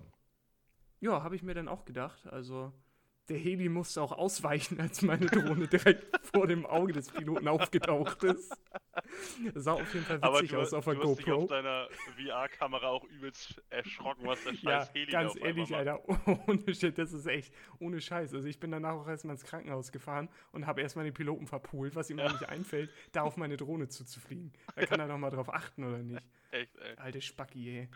Ja, 1.00 1.24
habe 1.24 1.38
ich 1.38 1.42
mir 1.42 1.54
dann 1.54 1.70
auch 1.70 1.86
gedacht. 1.86 2.28
Also, 2.28 2.74
der 3.30 3.38
Heli 3.38 3.70
musste 3.70 4.02
auch 4.02 4.12
ausweichen, 4.12 4.80
als 4.82 5.02
meine 5.02 5.26
Drohne 5.28 5.68
direkt 5.68 6.06
vor 6.34 6.46
dem 6.48 6.66
Auge 6.66 6.94
des 6.94 7.10
Piloten 7.10 7.48
aufgetaucht 7.48 8.24
ist. 8.24 8.54
Sah 9.56 9.74
auf 9.74 9.94
jeden 9.94 10.06
Fall 10.06 10.22
witzig 10.22 10.50
du, 10.52 10.60
aus 10.60 10.74
auf 10.74 10.86
der 10.86 10.96
du 10.96 11.02
hast 11.10 11.18
dich 11.20 11.26
GoPro. 11.26 11.44
auf 11.44 11.48
deiner 11.50 11.88
VR-Kamera 12.18 12.88
auch 12.90 13.04
übelst 13.06 13.62
erschrocken, 13.70 14.26
was 14.28 14.44
der 14.44 14.52
scheiß 14.54 14.62
Ja, 14.64 14.90
Heli 14.94 15.12
ganz 15.12 15.36
ehrlich. 15.38 15.74
Alter, 15.76 16.02
ohne 16.48 16.76
Shit, 16.76 16.98
das 16.98 17.14
ist 17.14 17.26
echt 17.26 17.54
ohne 17.80 18.02
Scheiß. 18.02 18.34
Also 18.34 18.48
ich 18.48 18.60
bin 18.60 18.72
danach 18.72 18.94
auch 18.94 19.08
erstmal 19.08 19.36
ins 19.36 19.44
Krankenhaus 19.46 19.92
gefahren 19.92 20.30
und 20.52 20.68
habe 20.68 20.82
erstmal 20.82 21.06
den 21.06 21.14
Piloten 21.14 21.48
verpult, 21.48 21.96
was 21.96 22.10
ihm 22.10 22.20
Ja. 22.20 22.32
nicht 22.32 22.48
einfällt, 22.50 22.92
da 23.14 23.22
auf 23.24 23.38
meine 23.38 23.58
Drohne 23.58 23.88
zuzufliegen. 23.88 24.52
Da 24.76 24.86
kann 24.86 25.00
er 25.00 25.08
nochmal 25.08 25.32
drauf 25.32 25.52
achten, 25.54 25.84
oder 25.86 25.98
nicht? 26.00 26.22
Echt, 26.52 26.76
ey. 26.78 26.96
Alte 26.98 27.22
Spacki, 27.22 27.70
ey. 27.80 27.90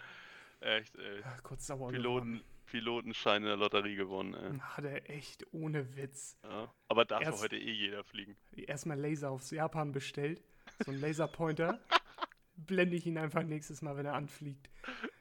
Echt, 0.61 0.95
ey. 0.95 1.21
Kurz 1.43 1.67
sauer 1.67 1.89
Piloten, 1.91 2.41
Pilotenschein 2.67 3.41
in 3.41 3.47
der 3.47 3.57
Lotterie 3.57 3.95
gewonnen, 3.95 4.33
ey. 4.35 4.59
Hat 4.59 4.83
er 4.85 5.09
echt 5.09 5.45
ohne 5.51 5.95
Witz. 5.97 6.37
Ja. 6.43 6.71
Aber 6.87 7.05
darf 7.05 7.23
Erst- 7.23 7.41
heute 7.43 7.57
eh 7.57 7.71
jeder 7.71 8.03
fliegen. 8.03 8.37
Erstmal 8.55 8.99
Laser 8.99 9.31
aufs 9.31 9.49
Japan 9.51 9.91
bestellt, 9.91 10.41
so 10.85 10.91
ein 10.91 10.99
Laserpointer. 11.01 11.79
Blende 12.55 12.95
ich 12.95 13.05
ihn 13.05 13.17
einfach 13.19 13.43
nächstes 13.43 13.81
Mal, 13.83 13.95
wenn 13.97 14.05
er 14.07 14.13
anfliegt. 14.13 14.69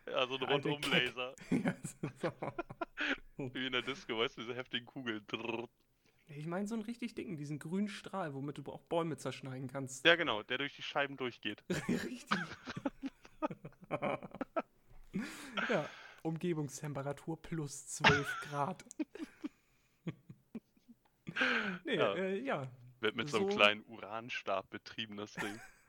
Ja, 0.06 0.26
so 0.26 0.36
ein 0.36 0.42
Rundumlaser. 0.42 1.34
Ja, 1.50 1.74
so. 2.20 2.30
Wie 3.54 3.66
in 3.66 3.72
der 3.72 3.82
Disco, 3.82 4.16
weißt 4.18 4.36
du, 4.38 4.40
diese 4.42 4.54
heftigen 4.54 4.86
Kugeln. 4.86 5.22
Ich 6.28 6.46
meine 6.46 6.66
so 6.66 6.74
einen 6.74 6.82
richtig 6.84 7.14
dicken, 7.14 7.36
diesen 7.36 7.58
grünen 7.58 7.88
Strahl, 7.88 8.32
womit 8.34 8.56
du 8.58 8.62
auch 8.72 8.80
Bäume 8.82 9.16
zerschneiden 9.18 9.68
kannst. 9.68 10.04
Ja, 10.06 10.16
genau, 10.16 10.42
der 10.42 10.58
durch 10.58 10.74
die 10.74 10.82
Scheiben 10.82 11.16
durchgeht. 11.18 11.62
Richtig. 11.88 12.24
ja, 15.68 15.88
Umgebungstemperatur 16.26 17.40
plus 17.40 17.86
12 17.88 18.40
Grad. 18.50 18.84
nee, 21.84 21.94
Ja. 21.96 22.14
äh, 22.14 22.38
ja, 22.40 22.70
Wird 23.00 23.16
mit 23.16 23.28
so 23.28 23.38
einem 23.38 23.50
So- 23.50 23.56
kleinen 23.56 23.84
Uranstab 23.86 24.68
betrieben, 24.70 25.16
das 25.16 25.34
Ding. 25.34 25.60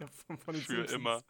ja 0.00 0.06
von, 0.26 0.38
von 0.38 0.54
Für 0.54 0.86
Simpsons. 0.86 0.92
immer. 0.92 1.22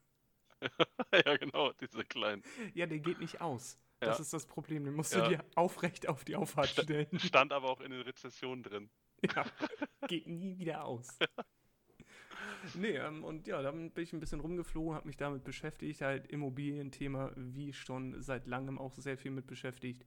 ja, 1.12 1.37
genau, 1.37 1.72
diese 1.72 2.05
kleinen. 2.05 2.43
Ja, 2.75 2.87
der 2.87 2.99
geht 2.99 3.20
nicht 3.20 3.40
aus. 3.40 3.78
Das 4.00 4.19
Ja. 4.19 4.22
ist 4.22 4.32
das 4.32 4.46
Problem. 4.46 4.84
Den 4.84 4.94
musst 4.94 5.14
Ja. 5.14 5.23
du 5.28 5.37
dir 5.37 5.44
aufrecht 5.54 6.09
auf 6.09 6.25
die 6.25 6.37
Auffahrt 6.37 6.68
stellen. 6.68 7.06
Stand 7.18 7.52
aber 7.52 7.68
auch 7.71 7.80
in 7.80 7.90
den 7.90 8.00
Rezessionen 8.02 8.62
drin. 8.62 8.90
ja, 9.35 9.44
geht 10.06 10.26
nie 10.26 10.59
wieder 10.59 10.85
aus. 10.85 11.18
Nee, 12.75 12.97
ähm, 12.97 13.25
und 13.25 13.47
ja, 13.47 13.62
dann 13.62 13.90
bin 13.90 14.05
ich 14.05 14.12
ein 14.12 14.21
bisschen 14.21 14.40
rumgeflogen, 14.40 14.95
habe 14.95 15.07
mich 15.07 15.17
damit 15.17 15.45
beschäftigt, 15.45 16.00
halt 16.00 16.26
Immobilienthema, 16.28 17.33
wie 17.37 17.73
schon 17.73 18.21
seit 18.23 18.47
langem 18.47 18.78
auch 18.78 18.95
sehr 18.95 19.17
viel 19.17 19.31
mit 19.31 19.47
beschäftigt. 19.47 20.05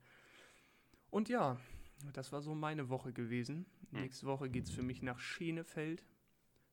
Und 1.09 1.29
ja, 1.29 1.57
das 2.13 2.31
war 2.31 2.41
so 2.41 2.55
meine 2.55 2.89
Woche 2.89 3.13
gewesen. 3.13 3.65
Hm. 3.91 4.01
Nächste 4.01 4.25
Woche 4.25 4.49
geht 4.49 4.65
es 4.65 4.71
für 4.71 4.83
mich 4.83 5.01
nach 5.01 5.19
Schenefeld. 5.19 6.03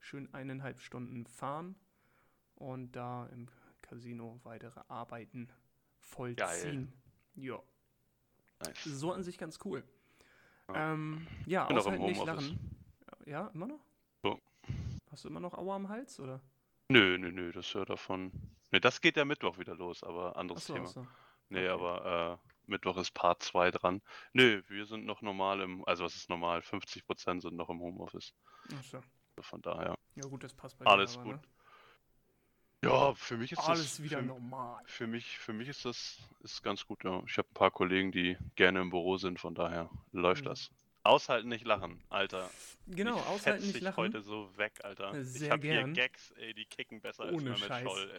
Schön 0.00 0.32
eineinhalb 0.32 0.80
Stunden 0.80 1.26
fahren 1.26 1.74
und 2.54 2.92
da 2.92 3.26
im 3.26 3.48
Casino 3.82 4.40
weitere 4.44 4.80
Arbeiten 4.88 5.48
vollziehen. 5.98 6.92
Ja, 7.34 7.60
Nice. 8.64 8.84
so 8.84 9.12
an 9.12 9.22
sich 9.22 9.38
ganz 9.38 9.58
cool. 9.64 9.84
Ja. 10.68 10.92
Ähm, 10.92 11.26
ja, 11.46 11.66
im 11.66 11.76
aushalten 11.76 12.04
nicht 12.04 12.24
lachen. 12.24 12.58
Ja, 13.26 13.48
immer 13.48 13.66
noch? 13.66 13.87
Hast 15.18 15.24
du 15.24 15.30
immer 15.30 15.40
noch 15.40 15.54
Aua 15.54 15.74
am 15.74 15.88
Hals, 15.88 16.20
oder? 16.20 16.40
Nö, 16.88 17.18
nö, 17.18 17.32
nö, 17.32 17.50
das 17.50 17.74
hört 17.74 17.90
davon. 17.90 18.30
Ne, 18.70 18.80
das 18.80 19.00
geht 19.00 19.16
ja 19.16 19.24
Mittwoch 19.24 19.58
wieder 19.58 19.74
los, 19.74 20.04
aber 20.04 20.36
anderes 20.36 20.62
Achso, 20.62 20.74
Thema. 20.74 20.86
achso. 20.86 21.06
Nee, 21.48 21.68
okay. 21.68 21.70
aber 21.70 22.40
äh, 22.44 22.70
Mittwoch 22.70 22.96
ist 22.98 23.10
Part 23.14 23.42
2 23.42 23.72
dran. 23.72 24.00
Nö, 24.32 24.62
wir 24.68 24.86
sind 24.86 25.06
noch 25.06 25.20
normal 25.20 25.60
im, 25.60 25.84
also 25.86 26.04
was 26.04 26.14
ist 26.14 26.28
normal? 26.30 26.60
50% 26.60 27.40
sind 27.40 27.56
noch 27.56 27.68
im 27.68 27.80
Homeoffice. 27.80 28.32
Achso. 28.78 28.98
Also 28.98 29.42
Von 29.42 29.60
daher. 29.60 29.96
Ja 30.14 30.24
gut, 30.28 30.44
das 30.44 30.54
passt 30.54 30.78
bei 30.78 30.86
Alles 30.86 31.14
dir 31.14 31.24
gut. 31.24 31.32
Ne? 31.34 31.42
Ja, 32.84 33.12
für 33.16 33.38
mich 33.38 33.50
ist 33.50 33.58
Alles 33.58 33.96
das. 33.96 34.02
wieder 34.04 34.20
für, 34.20 34.24
normal. 34.26 34.84
für 34.86 35.08
mich, 35.08 35.36
für 35.40 35.52
mich 35.52 35.66
ist 35.66 35.84
das 35.84 36.20
ist 36.44 36.62
ganz 36.62 36.86
gut, 36.86 37.02
ja. 37.02 37.24
Ich 37.26 37.38
habe 37.38 37.48
ein 37.50 37.54
paar 37.54 37.72
Kollegen, 37.72 38.12
die 38.12 38.36
gerne 38.54 38.80
im 38.82 38.90
Büro 38.90 39.16
sind, 39.18 39.40
von 39.40 39.56
daher 39.56 39.90
läuft 40.12 40.44
Mhm. 40.44 40.50
das. 40.50 40.70
Aushalten, 41.02 41.48
nicht 41.48 41.64
lachen, 41.64 42.02
Alter. 42.10 42.50
Genau, 42.86 43.16
ich 43.16 43.26
aushalten 43.26 43.62
nicht 43.62 43.76
dich 43.76 43.82
lachen. 43.82 43.96
heute 43.96 44.20
so 44.20 44.50
weg, 44.56 44.72
Alter. 44.82 45.18
ich 45.18 45.28
Sehr 45.28 45.50
habe 45.52 45.66
hier. 45.66 45.86
Gags, 45.88 46.32
ey, 46.32 46.54
die 46.54 46.64
kicken 46.64 47.00
besser 47.00 47.32
Ohne 47.32 47.52
als 47.52 47.60
Scheiß. 47.60 47.82
Scholl, 47.82 48.10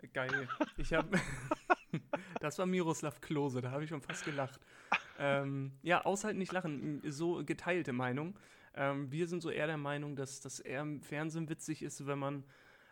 ey. 0.00 0.08
Geil. 0.08 0.48
Ich 0.76 0.92
habe. 0.92 1.18
das 2.40 2.58
war 2.58 2.66
Miroslav 2.66 3.20
Klose, 3.20 3.60
da 3.60 3.70
habe 3.70 3.84
ich 3.84 3.90
schon 3.90 4.02
fast 4.02 4.24
gelacht. 4.24 4.60
Ähm, 5.18 5.72
ja, 5.82 6.04
aushalten, 6.04 6.38
nicht 6.38 6.52
lachen. 6.52 7.00
So 7.04 7.44
geteilte 7.44 7.92
Meinung. 7.92 8.36
Ähm, 8.74 9.10
wir 9.12 9.28
sind 9.28 9.40
so 9.40 9.50
eher 9.50 9.66
der 9.66 9.76
Meinung, 9.76 10.16
dass 10.16 10.40
das 10.40 10.58
eher 10.58 10.82
im 10.82 11.00
Fernsehen 11.00 11.48
witzig 11.48 11.82
ist, 11.82 12.06
wenn 12.06 12.18
man 12.18 12.44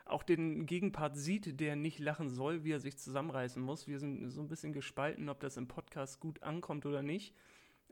auch 0.04 0.22
den 0.22 0.66
Gegenpart 0.66 1.16
sieht, 1.16 1.60
der 1.60 1.76
nicht 1.76 1.98
lachen 1.98 2.28
soll, 2.28 2.64
wie 2.64 2.72
er 2.72 2.80
sich 2.80 2.98
zusammenreißen 2.98 3.62
muss. 3.62 3.86
Wir 3.86 3.98
sind 3.98 4.30
so 4.30 4.40
ein 4.40 4.48
bisschen 4.48 4.72
gespalten, 4.72 5.28
ob 5.28 5.40
das 5.40 5.56
im 5.56 5.68
Podcast 5.68 6.20
gut 6.20 6.42
ankommt 6.42 6.86
oder 6.86 7.02
nicht. 7.02 7.34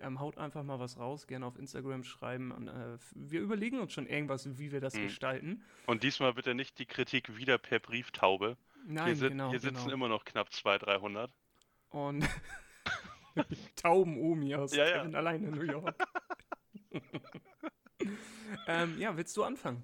Ähm, 0.00 0.18
haut 0.18 0.38
einfach 0.38 0.62
mal 0.62 0.78
was 0.80 0.98
raus, 0.98 1.26
gerne 1.26 1.44
auf 1.46 1.56
Instagram 1.58 2.04
schreiben. 2.04 2.52
Und, 2.52 2.68
äh, 2.68 2.96
wir 3.14 3.40
überlegen 3.40 3.78
uns 3.80 3.92
schon 3.92 4.06
irgendwas, 4.06 4.58
wie 4.58 4.72
wir 4.72 4.80
das 4.80 4.94
Hm. 4.94 5.02
gestalten. 5.04 5.62
Und 5.86 6.02
diesmal 6.02 6.32
bitter 6.34 6.54
nicht 6.54 6.78
die 6.78 6.86
Kritik 6.86 7.36
wieder 7.36 7.58
per 7.58 7.78
Brieftaube. 7.80 8.56
Nein, 8.86 9.06
hier, 9.06 9.16
sit- 9.16 9.28
genau. 9.30 9.50
hier 9.50 9.60
sitzen 9.60 9.82
genau. 9.84 9.92
immer 9.94 10.08
noch 10.08 10.24
knapp 10.24 10.50
200, 10.52 10.86
300. 10.86 11.30
Und 11.90 12.26
Tauben-Omi 13.76 14.54
aus 14.54 14.74
Ja, 14.74 14.86
ja. 14.86 14.98
Kevin 14.98 15.14
allein 15.14 15.44
in 15.44 15.50
New 15.50 15.62
York. 15.62 15.94
ähm, 18.66 18.98
ja, 18.98 19.16
willst 19.16 19.36
du 19.36 19.44
anfangen? 19.44 19.82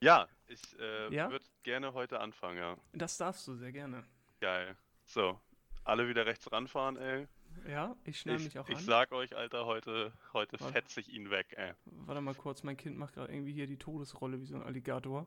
Ja, 0.00 0.28
ich 0.46 0.60
äh, 0.78 1.14
Ja? 1.14 1.30
würde 1.30 1.44
gerne 1.62 1.92
heute 1.94 2.20
anfangen, 2.20 2.58
ja. 2.58 2.76
Das 2.92 3.16
darfst 3.18 3.46
du 3.46 3.54
sehr 3.54 3.72
gerne. 3.72 4.04
Geil. 4.40 4.76
So, 5.06 5.38
alle 5.84 6.08
wieder 6.08 6.26
rechts 6.26 6.50
ranfahren, 6.50 6.96
ey. 6.96 7.26
Ja, 7.68 7.96
ich 8.04 8.20
schnall 8.20 8.36
Ich, 8.36 8.44
mich 8.44 8.58
auch 8.58 8.68
ich 8.68 8.78
an. 8.78 8.84
sag 8.84 9.12
euch, 9.12 9.34
Alter, 9.36 9.64
heute, 9.66 10.12
heute 10.32 10.58
Warte. 10.60 10.72
fetze 10.72 11.00
ich 11.00 11.08
ihn 11.08 11.30
weg, 11.30 11.54
ey. 11.56 11.72
Warte 12.06 12.20
mal 12.20 12.34
kurz, 12.34 12.62
mein 12.62 12.76
Kind 12.76 12.96
macht 12.98 13.14
gerade 13.14 13.32
irgendwie 13.32 13.52
hier 13.52 13.66
die 13.66 13.78
Todesrolle 13.78 14.40
wie 14.40 14.46
so 14.46 14.56
ein 14.56 14.62
Alligator. 14.62 15.26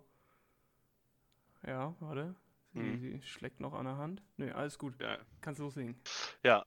Ja, 1.66 1.96
warte. 2.00 2.36
Sie, 2.74 2.82
Mhm. 2.82 2.98
sie 2.98 3.22
schlägt 3.24 3.60
noch 3.60 3.74
an 3.74 3.86
der 3.86 3.98
Hand. 3.98 4.22
Nö, 4.38 4.52
alles 4.52 4.78
gut. 4.78 4.94
Ja. 5.00 5.18
Kannst 5.42 5.60
loslegen. 5.60 5.96
ja. 6.44 6.66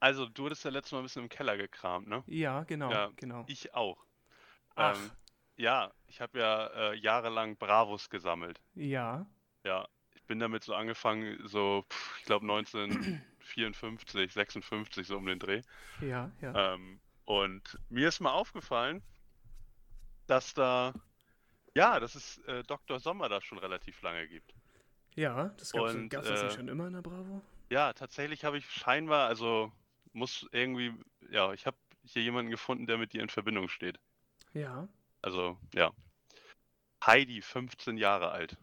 Also, 0.00 0.26
du 0.28 0.46
hattest 0.46 0.64
ja 0.64 0.70
letztes 0.70 0.92
Mal 0.92 0.98
ein 1.00 1.04
bisschen 1.04 1.22
im 1.24 1.28
Keller 1.28 1.56
gekramt, 1.56 2.08
ne? 2.08 2.22
Ja, 2.26 2.62
genau, 2.64 2.90
Ja, 2.90 3.10
genau. 3.16 3.44
Ich 3.46 3.74
auch. 3.74 3.98
Ach. 4.76 4.94
Ähm, 4.96 5.10
ja, 5.56 5.92
ich 6.06 6.20
habe 6.20 6.38
ja 6.38 6.66
äh, 6.68 6.94
jahrelang 6.96 7.56
Bravos 7.56 8.10
gesammelt. 8.10 8.60
Ja, 8.74 9.26
Ja, 9.64 9.88
ich 10.14 10.24
bin 10.24 10.38
damit 10.40 10.64
so 10.64 10.74
angefangen, 10.74 11.38
so, 11.46 11.84
pff, 11.90 12.18
ich 12.18 12.24
glaube 12.24 12.46
1954, 13.56 14.32
56, 14.32 15.06
so 15.06 15.16
um 15.16 15.26
den 15.26 15.38
Dreh. 15.38 15.62
ja, 16.00 16.30
ja. 16.40 16.74
Ähm, 16.74 17.00
und 17.24 17.78
mir 17.90 18.08
ist 18.08 18.20
mal 18.20 18.32
aufgefallen, 18.32 19.02
dass 20.26 20.54
da, 20.54 20.94
ja, 21.74 22.00
dass 22.00 22.14
es 22.14 22.38
äh, 22.46 22.62
Dr. 22.64 23.00
Sommer 23.00 23.28
da 23.28 23.40
schon 23.40 23.58
relativ 23.58 24.00
lange 24.02 24.26
gibt. 24.28 24.54
ja, 25.14 25.48
das 25.58 25.70
das 25.70 25.94
nicht 25.94 26.14
äh, 26.14 26.50
schon 26.50 26.68
immer 26.68 26.86
in 26.86 26.94
der 26.94 27.02
Bravo? 27.02 27.42
Ja, 27.70 27.92
tatsächlich 27.92 28.44
habe 28.44 28.58
ich 28.58 28.70
scheinbar, 28.70 29.28
also 29.28 29.72
muss 30.12 30.46
irgendwie, 30.52 30.94
ja, 31.30 31.52
ich 31.52 31.66
habe 31.66 31.76
hier 32.04 32.22
jemanden 32.22 32.50
gefunden, 32.50 32.86
der 32.86 32.96
mit 32.98 33.12
dir 33.12 33.22
in 33.22 33.28
Verbindung 33.28 33.68
steht. 33.68 33.98
Ja. 34.54 34.88
Also, 35.20 35.58
ja. 35.74 35.92
Heidi, 37.04 37.42
15 37.42 37.96
Jahre 37.96 38.30
alt. 38.30 38.56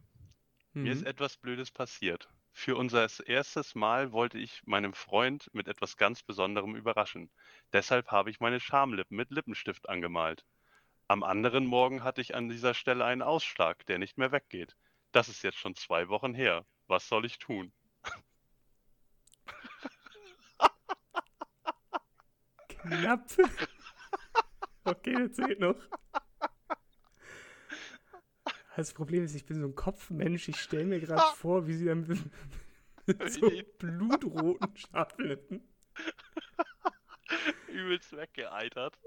Mir 0.74 0.92
ist 0.92 1.02
Mhm. 1.02 1.08
etwas 1.08 1.38
Blödes 1.38 1.72
passiert. 1.72 2.30
Für 2.58 2.78
unser 2.78 3.10
erstes 3.28 3.76
Mal 3.76 4.14
wollte 4.14 4.40
ich 4.40 4.66
meinem 4.66 4.94
Freund 4.94 5.54
mit 5.54 5.68
etwas 5.68 5.98
ganz 5.98 6.24
Besonderem 6.24 6.78
überraschen. 6.78 7.30
Deshalb 7.74 8.12
habe 8.12 8.30
ich 8.30 8.40
meine 8.40 8.62
Schamlippen 8.62 9.18
mit 9.18 9.30
Lippenstift 9.30 9.90
angemalt. 9.90 10.46
Am 11.10 11.24
anderen 11.24 11.66
Morgen 11.66 12.02
hatte 12.02 12.22
ich 12.22 12.34
an 12.34 12.48
dieser 12.48 12.74
Stelle 12.74 13.04
einen 13.04 13.22
Ausschlag, 13.22 13.86
der 13.88 14.00
nicht 14.00 14.18
mehr 14.18 14.32
weggeht. 14.32 14.78
Das 15.12 15.28
ist 15.28 15.44
jetzt 15.44 15.58
schon 15.58 15.76
zwei 15.76 16.08
Wochen 16.08 16.34
her. 16.34 16.66
Was 16.88 17.10
soll 17.10 17.26
ich 17.26 17.40
tun? 17.40 17.74
Knapp. 22.70 23.28
okay, 24.86 25.28
das 25.28 25.34
zählt 25.34 25.60
noch. 25.60 25.76
Das 28.76 28.94
Problem 28.94 29.24
ist, 29.24 29.36
ich 29.36 29.46
bin 29.46 29.62
so 29.62 29.68
ein 29.68 29.76
Kopfmensch. 29.76 30.50
Ich 30.50 30.60
stelle 30.60 30.86
mir 30.86 31.00
gerade 31.00 31.36
vor, 31.36 31.68
wie 31.68 31.74
sie 31.74 31.86
dann 31.86 32.06
mit, 32.08 32.20
mit 33.06 33.32
so 33.32 33.50
blutroten 33.80 34.76
Schamlippen. 34.76 35.64
Übelst 37.68 38.16
weggeeitert. 38.16 38.98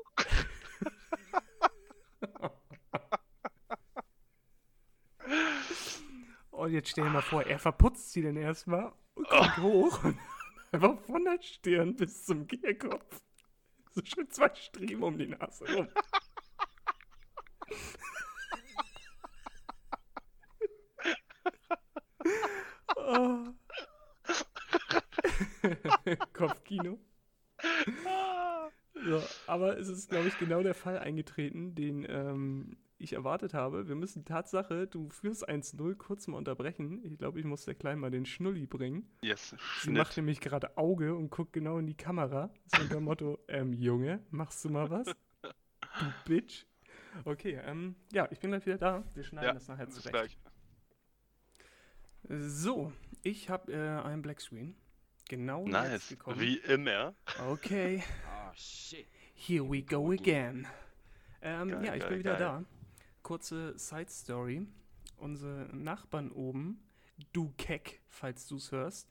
Und 6.51 6.73
jetzt 6.73 6.91
stell 6.91 7.05
dir 7.05 7.11
mal 7.11 7.23
vor, 7.23 7.45
er 7.45 7.59
verputzt 7.59 8.13
sie 8.13 8.23
dann 8.23 8.37
erstmal 8.37 8.93
und 9.15 9.29
kommt 9.29 9.57
hoch 9.59 10.05
und 10.05 10.19
einfach 10.73 11.01
von 11.03 11.25
der 11.25 11.41
Stirn 11.41 11.95
bis 11.95 12.25
zum 12.25 12.47
Kehlkopf. 12.47 13.23
So 13.93 14.03
schön 14.05 14.29
zwei 14.31 14.53
Striemen 14.55 15.03
um 15.03 15.17
die 15.17 15.29
Nase 15.29 15.65
rum. 15.73 15.89
oh. 22.97 23.47
Kopfkino. 26.69 26.99
So, 28.95 29.23
aber 29.47 29.79
es 29.79 29.89
ist, 29.89 30.11
glaube 30.11 30.29
ich, 30.29 30.39
genau 30.39 30.63
der 30.63 30.75
Fall 30.75 30.99
eingetreten, 30.99 31.75
den 31.75 32.05
ähm, 32.09 32.77
ich 32.99 33.13
erwartet 33.13 33.55
habe. 33.55 33.87
Wir 33.89 33.95
müssen 33.95 34.25
Tatsache, 34.25 34.87
du 34.89 35.09
führst 35.11 35.49
1-0, 35.49 35.95
kurz 35.95 36.27
mal 36.27 36.37
unterbrechen. 36.37 37.05
Ich 37.05 37.17
glaube, 37.17 37.39
ich 37.39 37.45
muss 37.45 37.65
der 37.65 37.75
Kleinen 37.77 38.01
mal 38.01 38.11
den 38.11 38.27
Schnulli 38.27 38.67
bringen. 38.67 39.09
Yes, 39.23 39.55
Sie 39.83 39.91
macht 39.91 40.17
nämlich 40.17 40.41
gerade 40.41 40.77
Auge 40.77 41.15
und 41.15 41.31
guckt 41.31 41.53
genau 41.53 41.79
in 41.79 41.87
die 41.87 41.97
Kamera. 41.97 42.51
So 42.67 42.83
unter 42.83 42.95
dem 42.97 43.05
Motto, 43.05 43.39
ähm, 43.49 43.73
Junge, 43.73 44.21
machst 44.31 44.65
du 44.65 44.71
mal 44.71 44.91
was? 44.91 45.07
Du 45.43 46.13
Bitch. 46.27 46.67
Okay, 47.25 47.61
ähm, 47.65 47.95
ja, 48.13 48.29
ich 48.31 48.41
bin 48.41 48.51
gleich 48.51 48.67
wieder 48.67 48.79
da. 48.79 49.05
Wir 49.15 49.23
schneiden 49.23 49.47
Ja, 49.49 49.55
das 49.55 49.69
nachher 49.69 49.89
zurecht. 49.89 50.11
gleich. 50.13 50.39
So, 52.29 52.93
ich 53.23 53.49
habe 53.49 53.73
äh, 53.73 54.03
einen 54.03 54.23
Blackscreen. 54.23 54.75
Genau 55.29 55.65
jetzt 55.65 55.73
Nice. 55.73 56.09
gekommen. 56.09 56.41
Wie 56.41 56.57
immer. 56.59 57.15
Okay, 57.51 58.03
Oh 58.27 58.51
shit. 58.55 59.07
here 59.35 59.69
we 59.69 59.83
go 59.83 60.11
again. 60.13 60.67
Ähm, 61.43 61.69
Geil, 61.71 61.85
ja, 61.85 61.95
ich 61.95 62.01
geil, 62.01 62.09
bin 62.11 62.19
wieder 62.21 62.31
geil. 62.33 62.41
da. 62.41 62.65
Kurze 63.23 63.79
Side 63.79 64.11
Story. 64.11 64.67
Unsere 65.19 65.69
Nachbarn 65.73 66.31
oben, 66.31 66.81
du 67.33 67.53
Keck, 67.59 68.01
falls 68.09 68.47
du 68.47 68.57
es 68.57 68.73
hörst. 68.73 69.11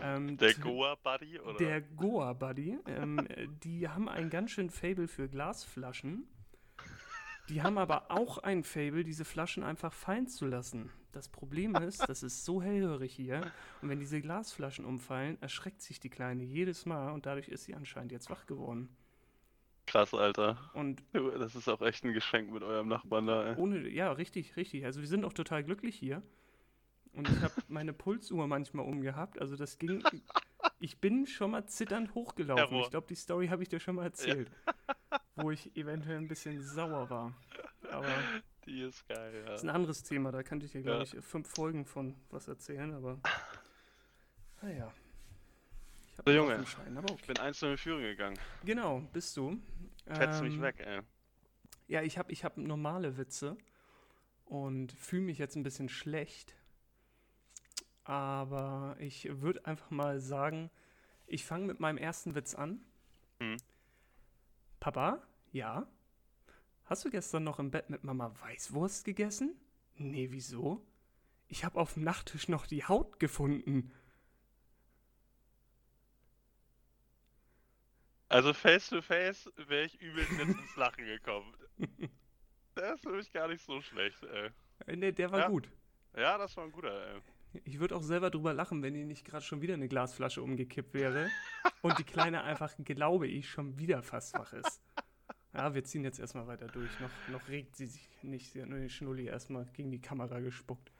Ähm, 0.00 0.36
Der 0.36 0.54
Goa 0.54 0.94
Buddy, 0.96 1.38
oder? 1.40 1.56
Der 1.58 1.80
Goa 1.80 2.32
Buddy, 2.34 2.78
ähm, 2.86 3.18
äh, 3.28 3.46
die 3.64 3.88
haben 3.88 4.08
ein 4.08 4.30
ganz 4.30 4.50
schön 4.52 4.70
Fable 4.70 5.08
für 5.08 5.28
Glasflaschen. 5.28 6.28
Die 7.48 7.62
haben 7.62 7.78
aber 7.78 8.10
auch 8.12 8.38
ein 8.38 8.62
Fable, 8.62 9.02
diese 9.02 9.24
Flaschen 9.24 9.64
einfach 9.64 9.92
fallen 9.92 10.28
zu 10.28 10.46
lassen. 10.46 10.90
Das 11.12 11.28
Problem 11.28 11.74
ist, 11.74 12.08
das 12.08 12.22
ist 12.22 12.44
so 12.44 12.62
hellhörig 12.62 13.12
hier. 13.14 13.50
Und 13.82 13.88
wenn 13.88 13.98
diese 13.98 14.20
Glasflaschen 14.20 14.84
umfallen, 14.84 15.38
erschreckt 15.40 15.82
sich 15.82 15.98
die 15.98 16.10
Kleine 16.10 16.44
jedes 16.44 16.86
Mal 16.86 17.10
und 17.10 17.26
dadurch 17.26 17.48
ist 17.48 17.64
sie 17.64 17.74
anscheinend 17.74 18.12
jetzt 18.12 18.30
wach 18.30 18.46
geworden. 18.46 18.88
Krass, 19.86 20.14
Alter. 20.14 20.56
Und 20.72 21.02
Das 21.12 21.56
ist 21.56 21.68
auch 21.68 21.82
echt 21.82 22.04
ein 22.04 22.12
Geschenk 22.12 22.52
mit 22.52 22.62
eurem 22.62 22.86
Nachbarn 22.86 23.26
da, 23.26 23.48
ey. 23.52 23.56
ohne, 23.56 23.88
ja, 23.88 24.12
richtig, 24.12 24.56
richtig. 24.56 24.84
Also 24.84 25.00
wir 25.00 25.08
sind 25.08 25.24
auch 25.24 25.32
total 25.32 25.64
glücklich 25.64 25.96
hier. 25.96 26.22
Und 27.12 27.28
ich 27.28 27.40
habe 27.42 27.54
meine 27.68 27.92
Pulsuhr 27.92 28.46
manchmal 28.46 28.84
umgehabt. 28.86 29.40
Also 29.40 29.56
das 29.56 29.78
ging. 29.78 30.04
Ich 30.78 30.98
bin 30.98 31.26
schon 31.26 31.50
mal 31.50 31.66
zitternd 31.66 32.14
hochgelaufen. 32.14 32.68
Terror. 32.68 32.82
Ich 32.84 32.90
glaube, 32.90 33.08
die 33.08 33.16
Story 33.16 33.48
habe 33.48 33.64
ich 33.64 33.68
dir 33.68 33.80
schon 33.80 33.96
mal 33.96 34.04
erzählt. 34.04 34.48
Wo 35.34 35.50
ich 35.50 35.76
eventuell 35.76 36.18
ein 36.18 36.28
bisschen 36.28 36.62
sauer 36.62 37.10
war. 37.10 37.34
Aber 37.90 38.06
Die 38.66 38.82
ist 38.82 39.06
geil, 39.08 39.34
ja. 39.34 39.42
das 39.46 39.60
ist 39.62 39.68
ein 39.68 39.74
anderes 39.74 40.02
Thema. 40.02 40.30
Da 40.32 40.42
könnte 40.42 40.66
ich 40.66 40.72
dir, 40.72 40.82
glaube 40.82 41.04
Ja. 41.04 41.18
ich, 41.18 41.24
fünf 41.24 41.48
Folgen 41.48 41.84
von 41.86 42.14
was 42.30 42.48
erzählen. 42.48 42.92
Aber. 42.94 43.18
Naja. 44.62 44.92
So, 46.22 46.30
Junge. 46.30 46.66
Schein, 46.66 46.94
aber 46.98 47.06
Ich 47.08 47.14
okay. 47.14 47.26
bin 47.28 47.38
einzeln 47.38 47.72
in 47.72 47.78
Führung 47.78 48.02
gegangen. 48.02 48.38
Genau, 48.62 49.00
bist 49.14 49.34
du. 49.38 49.58
Fetz 50.06 50.42
mich 50.42 50.56
Ähm, 50.56 50.60
weg, 50.60 50.80
ey. 50.80 51.00
Ja, 51.88 52.02
ich 52.02 52.18
habe 52.18 52.30
ich 52.30 52.44
hab 52.44 52.58
normale 52.58 53.16
Witze 53.16 53.56
und 54.44 54.92
fühle 54.92 55.22
mich 55.22 55.38
jetzt 55.38 55.56
ein 55.56 55.62
bisschen 55.62 55.88
schlecht. 55.88 56.54
Aber 58.04 58.96
ich 58.98 59.28
würde 59.40 59.64
einfach 59.64 59.90
mal 59.90 60.20
sagen, 60.20 60.70
ich 61.26 61.44
fange 61.46 61.64
mit 61.66 61.80
meinem 61.80 61.96
ersten 61.96 62.34
Witz 62.34 62.54
an. 62.54 62.84
Hm. 63.40 63.56
Papa, 64.78 65.22
ja? 65.52 65.86
Hast 66.90 67.04
du 67.04 67.10
gestern 67.10 67.44
noch 67.44 67.60
im 67.60 67.70
Bett 67.70 67.88
mit 67.88 68.02
Mama 68.02 68.34
Weißwurst 68.42 69.04
gegessen? 69.04 69.54
Nee, 69.94 70.26
wieso? 70.32 70.84
Ich 71.46 71.64
habe 71.64 71.78
auf 71.80 71.94
dem 71.94 72.02
Nachttisch 72.02 72.48
noch 72.48 72.66
die 72.66 72.84
Haut 72.84 73.20
gefunden. 73.20 73.92
Also 78.28 78.52
face 78.52 78.88
to 78.88 79.02
face 79.02 79.48
wäre 79.56 79.84
ich 79.86 80.00
übelst 80.00 80.32
jetzt 80.32 80.48
ins 80.58 80.76
Lachen 80.76 81.04
gekommen. 81.04 81.54
Der 82.76 82.94
ist 82.94 83.04
nämlich 83.04 83.32
gar 83.32 83.46
nicht 83.46 83.64
so 83.64 83.80
schlecht, 83.80 84.22
ey. 84.24 84.50
Äh, 84.86 84.96
Nee, 84.96 85.12
der 85.12 85.30
war 85.30 85.40
Ja. 85.40 85.48
gut. 85.48 85.70
Ja, 86.16 86.38
das 86.38 86.56
war 86.56 86.64
ein 86.64 86.72
guter, 86.72 87.14
ey. 87.14 87.20
Ich 87.64 87.78
würde 87.78 87.94
auch 87.94 88.02
selber 88.02 88.30
drüber 88.30 88.52
lachen, 88.52 88.82
wenn 88.82 88.96
ihr 88.96 89.06
nicht 89.06 89.24
gerade 89.24 89.44
schon 89.44 89.60
wieder 89.62 89.74
eine 89.74 89.86
Glasflasche 89.88 90.42
umgekippt 90.42 90.92
wäre 90.94 91.28
und 91.82 91.98
die 91.98 92.04
Kleine 92.04 92.42
einfach, 92.42 92.72
glaube 92.78 93.28
ich, 93.28 93.48
schon 93.48 93.78
wieder 93.78 94.02
fast 94.02 94.34
wach 94.34 94.52
ist. 94.52 94.80
Ja, 95.52 95.74
wir 95.74 95.82
ziehen 95.84 96.04
jetzt 96.04 96.20
erstmal 96.20 96.46
weiter 96.46 96.68
durch. 96.68 96.90
Noch, 97.00 97.10
noch 97.28 97.48
regt 97.48 97.76
sie 97.76 97.86
sich 97.86 98.08
nicht. 98.22 98.52
Sie 98.52 98.62
hat 98.62 98.68
nur 98.68 98.78
den 98.78 98.88
Schnulli 98.90 99.26
erstmal 99.26 99.64
gegen 99.72 99.90
die 99.90 100.00
Kamera 100.00 100.38
gespuckt. 100.40 100.92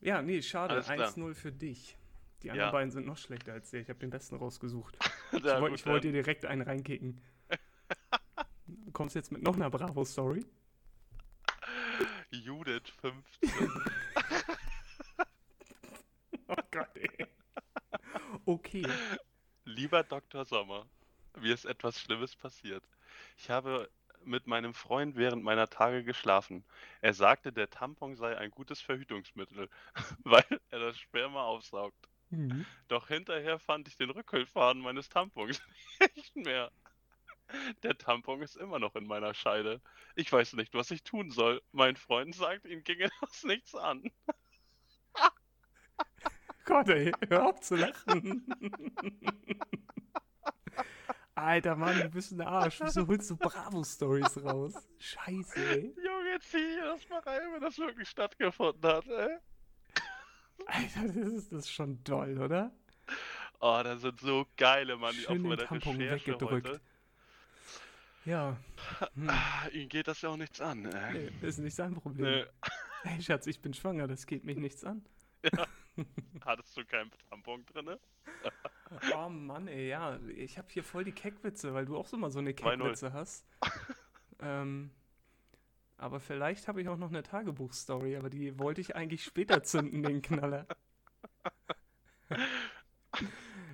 Ja, 0.00 0.20
nee, 0.20 0.42
schade. 0.42 0.74
Alles 0.74 0.86
klar. 0.86 1.10
1-0 1.10 1.34
für 1.34 1.52
dich. 1.52 1.96
Die 2.42 2.50
anderen 2.50 2.68
Ja. 2.68 2.72
beiden 2.72 2.90
sind 2.90 3.06
noch 3.06 3.16
schlechter 3.16 3.52
als 3.52 3.70
der. 3.70 3.80
Ich 3.80 3.88
habe 3.88 3.98
den 4.00 4.10
besten 4.10 4.36
rausgesucht. 4.36 4.98
Ich 5.32 5.42
wollte 5.42 5.82
dann. 5.84 6.00
dir 6.02 6.12
direkt 6.12 6.44
einen 6.44 6.62
reinkicken. 6.62 7.20
Du 8.66 8.90
kommst 8.92 9.16
jetzt 9.16 9.32
mit 9.32 9.42
noch 9.42 9.56
einer 9.56 9.68
Bravo-Story. 9.70 10.44
Judith 12.30 12.90
15. 13.00 13.50
Oh 16.46 16.54
Gott, 16.70 16.88
ey. 16.96 17.26
Okay. 18.44 18.86
Lieber 19.64 20.02
Dr. 20.02 20.44
Sommer, 20.44 20.86
mir 21.40 21.54
ist 21.54 21.64
etwas 21.64 21.98
Schlimmes 21.98 22.36
passiert. 22.36 22.84
Ich 23.36 23.50
habe 23.50 23.90
mit 24.24 24.46
meinem 24.46 24.74
Freund 24.74 25.16
während 25.16 25.42
meiner 25.42 25.68
Tage 25.68 26.02
geschlafen. 26.04 26.64
Er 27.00 27.14
sagte, 27.14 27.52
der 27.52 27.70
Tampon 27.70 28.16
sei 28.16 28.36
ein 28.36 28.50
gutes 28.50 28.80
Verhütungsmittel, 28.80 29.68
weil 30.24 30.44
er 30.70 30.78
das 30.78 30.98
Sperma 30.98 31.42
aufsaugt. 31.44 32.08
Mhm. 32.30 32.64
Doch 32.88 33.08
hinterher 33.08 33.58
fand 33.58 33.88
ich 33.88 33.96
den 33.96 34.10
Rückhüllfaden 34.10 34.82
meines 34.82 35.08
Tampons 35.08 35.60
nicht 36.16 36.36
mehr. 36.36 36.70
Der 37.82 37.96
Tampon 37.98 38.42
ist 38.42 38.56
immer 38.56 38.78
noch 38.78 38.96
in 38.96 39.06
meiner 39.06 39.34
Scheide. 39.34 39.80
Ich 40.16 40.32
weiß 40.32 40.54
nicht, 40.54 40.74
was 40.74 40.90
ich 40.90 41.02
tun 41.02 41.30
soll. 41.30 41.62
Mein 41.72 41.96
Freund 41.96 42.34
sagt, 42.34 42.64
ihm 42.64 42.82
ginge 42.82 43.10
das 43.20 43.44
nichts 43.44 43.74
an. 43.74 44.10
Gott, 46.64 46.88
ey, 46.88 47.12
hör 47.28 47.46
auf 47.46 47.60
zu 47.60 47.76
lachen. 47.76 48.46
Alter 51.34 51.74
Mann, 51.74 52.00
du 52.00 52.08
bist 52.10 52.32
ein 52.32 52.40
Arsch. 52.40 52.80
Wieso 52.80 53.06
holst 53.06 53.30
du 53.30 53.36
Bravo-Stories 53.36 54.44
raus? 54.44 54.74
Scheiße, 54.98 55.68
ey. 55.70 55.94
Junge, 55.96 56.38
zieh 56.40 56.58
dir 56.58 56.84
das 56.84 57.08
mal 57.08 57.20
rein, 57.20 57.52
wenn 57.52 57.60
das 57.60 57.78
wirklich 57.78 58.08
stattgefunden 58.08 58.90
hat, 58.90 59.06
ey. 59.06 59.38
Alter, 60.66 61.06
das 61.08 61.16
ist, 61.16 61.52
das 61.52 61.58
ist 61.64 61.70
schon 61.70 62.02
doll, 62.04 62.38
oder? 62.38 62.70
Oh, 63.60 63.80
da 63.82 63.96
sind 63.96 64.20
so 64.20 64.46
geile 64.56 64.96
Mann, 64.96 65.14
die 65.14 65.26
auf 65.26 65.36
meiner 65.38 65.56
Tampon 65.56 65.96
Recherche 65.96 66.32
weggedrückt. 66.32 66.68
heute. 66.68 66.80
Ja. 68.24 68.56
Hm. 69.14 69.28
Ah, 69.28 69.68
ihm 69.72 69.88
geht 69.88 70.08
das 70.08 70.22
ja 70.22 70.30
auch 70.30 70.36
nichts 70.36 70.60
an, 70.60 70.86
ey. 70.86 71.30
Nee, 71.40 71.46
ist 71.48 71.58
nicht 71.58 71.74
sein 71.74 71.94
Problem. 71.94 72.26
Nee. 72.26 72.44
Hey 73.02 73.20
Schatz, 73.20 73.46
ich 73.46 73.60
bin 73.60 73.74
schwanger, 73.74 74.06
das 74.06 74.26
geht 74.26 74.44
mich 74.44 74.56
nichts 74.56 74.82
an. 74.84 75.04
Hattest 76.44 76.76
du 76.76 76.84
keinen 76.84 77.10
Tampon 77.30 77.64
drinne? 77.66 77.98
Oh 79.14 79.28
Mann, 79.28 79.68
ey, 79.68 79.88
ja. 79.88 80.18
Ich 80.36 80.58
habe 80.58 80.68
hier 80.70 80.84
voll 80.84 81.04
die 81.04 81.12
Keckwitze, 81.12 81.74
weil 81.74 81.86
du 81.86 81.96
auch 81.96 82.06
so 82.06 82.16
mal 82.16 82.30
so 82.30 82.38
eine 82.38 82.50
2-0. 82.50 82.54
Keckwitze 82.54 83.12
hast. 83.12 83.46
ähm, 84.40 84.90
aber 85.96 86.20
vielleicht 86.20 86.68
habe 86.68 86.82
ich 86.82 86.88
auch 86.88 86.98
noch 86.98 87.08
eine 87.08 87.22
Tagebuchstory, 87.22 88.16
aber 88.16 88.30
die 88.30 88.58
wollte 88.58 88.80
ich 88.80 88.96
eigentlich 88.96 89.24
später 89.24 89.62
zünden, 89.62 90.02
den 90.02 90.22
Knaller. 90.22 90.66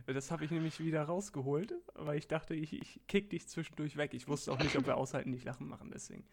Das 0.07 0.31
habe 0.31 0.45
ich 0.45 0.51
nämlich 0.51 0.81
wieder 0.81 1.03
rausgeholt, 1.05 1.75
weil 1.95 2.19
ich 2.19 2.27
dachte, 2.27 2.55
ich, 2.55 2.73
ich 2.73 3.01
kick 3.07 3.31
dich 3.31 3.49
zwischendurch 3.49 3.97
weg. 3.97 4.13
Ich 4.13 4.29
wusste 4.29 4.53
auch 4.53 4.59
nicht, 4.59 4.77
ob 4.77 4.87
wir 4.87 4.97
aushalten 4.97 5.31
nicht 5.31 5.45
lachen 5.45 5.69
machen, 5.69 5.91
deswegen. 5.93 6.25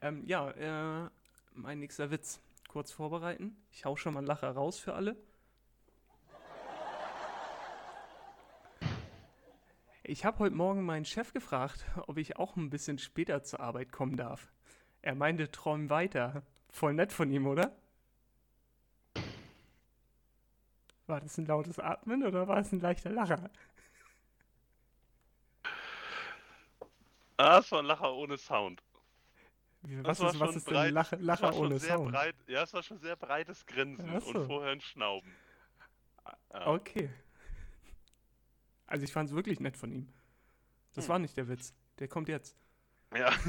Ähm, 0.00 0.24
ja, 0.26 0.50
äh, 0.50 1.10
mein 1.54 1.78
nächster 1.78 2.10
Witz. 2.10 2.40
Kurz 2.76 2.92
vorbereiten. 2.92 3.56
Ich 3.70 3.86
hau 3.86 3.96
schon 3.96 4.12
mal 4.12 4.18
einen 4.18 4.26
Lacher 4.26 4.50
raus 4.50 4.78
für 4.78 4.92
alle. 4.92 5.16
Ich 10.02 10.26
habe 10.26 10.40
heute 10.40 10.54
Morgen 10.54 10.84
meinen 10.84 11.06
Chef 11.06 11.32
gefragt, 11.32 11.86
ob 12.06 12.18
ich 12.18 12.36
auch 12.36 12.54
ein 12.54 12.68
bisschen 12.68 12.98
später 12.98 13.42
zur 13.42 13.60
Arbeit 13.60 13.92
kommen 13.92 14.18
darf. 14.18 14.52
Er 15.00 15.14
meinte, 15.14 15.50
träum 15.50 15.88
weiter. 15.88 16.42
Voll 16.68 16.92
nett 16.92 17.14
von 17.14 17.30
ihm, 17.30 17.46
oder? 17.46 17.74
War 21.06 21.22
das 21.22 21.38
ein 21.38 21.46
lautes 21.46 21.78
Atmen 21.78 22.26
oder 22.26 22.46
war 22.46 22.58
es 22.58 22.72
ein 22.72 22.80
leichter 22.80 23.08
Lacher? 23.08 23.48
Ah, 27.38 27.60
es 27.60 27.72
war 27.72 27.78
ein 27.78 27.86
Lacher 27.86 28.12
ohne 28.12 28.36
Sound. 28.36 28.85
Was 30.02 30.20
ist, 30.20 30.40
was 30.40 30.56
ist 30.56 30.66
denn 30.66 30.74
breit- 30.74 30.92
Lacher, 30.92 31.16
Es 31.16 31.22
Lacher 31.22 31.54
ohne 31.56 31.78
Sound? 31.78 32.12
breit, 32.12 32.34
ja, 32.48 32.62
es 32.62 32.72
war 32.74 32.82
schon 32.82 32.98
sehr 32.98 33.14
breites 33.16 33.64
Grinsen 33.66 34.20
so. 34.20 34.26
und 34.30 34.46
vorher 34.46 34.72
ein 34.72 34.80
Schnauben. 34.80 35.32
Ja. 36.52 36.66
Okay. 36.66 37.08
Also 38.86 39.04
ich 39.04 39.12
fand 39.12 39.28
es 39.28 39.34
wirklich 39.34 39.60
nett 39.60 39.76
von 39.76 39.92
ihm. 39.92 40.08
Das 40.94 41.04
Hm. 41.04 41.08
war 41.10 41.18
nicht 41.20 41.36
der 41.36 41.48
Witz. 41.48 41.72
Der 41.98 42.08
kommt 42.08 42.28
jetzt. 42.28 42.56
Ja. 43.16 43.32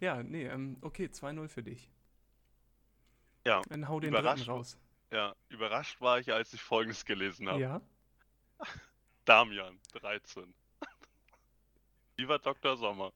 Ja, 0.00 0.22
nee, 0.22 0.46
ähm, 0.46 0.76
okay, 0.80 1.06
2-0 1.06 1.48
für 1.48 1.62
dich. 1.62 1.90
Ja, 3.46 3.62
Dann 3.68 3.88
hau 3.88 4.00
den 4.00 4.10
dritten 4.12 4.24
Überraschend. 4.24 4.48
raus. 4.48 4.78
ja, 5.12 5.34
überrascht 5.48 6.00
war 6.00 6.18
ich, 6.18 6.32
als 6.32 6.52
ich 6.52 6.62
Folgendes 6.62 7.04
gelesen 7.04 7.48
habe. 7.48 7.60
Ja? 7.60 7.80
Damian, 9.24 9.78
13. 9.92 10.52
Lieber 12.18 12.40
Dr. 12.40 12.76
Sommer, 12.76 13.12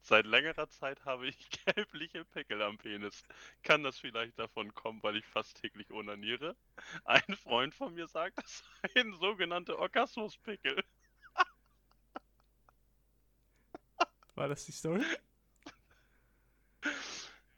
seit 0.00 0.26
längerer 0.26 0.68
Zeit 0.68 1.04
habe 1.04 1.28
ich 1.28 1.36
gelbliche 1.64 2.24
Pickel 2.24 2.60
am 2.62 2.76
Penis. 2.78 3.22
Kann 3.62 3.84
das 3.84 3.96
vielleicht 3.98 4.36
davon 4.40 4.74
kommen, 4.74 5.00
weil 5.04 5.16
ich 5.16 5.24
fast 5.24 5.60
täglich 5.60 5.90
onaniere? 5.92 6.56
Ein 7.04 7.36
Freund 7.36 7.74
von 7.76 7.94
mir 7.94 8.08
sagt, 8.08 8.38
das 8.38 8.64
seien 8.94 9.14
sogenannte 9.14 9.78
Orgasmuspickel. 9.78 10.82
War 14.34 14.48
das 14.48 14.66
die 14.66 14.72
Story? 14.72 15.04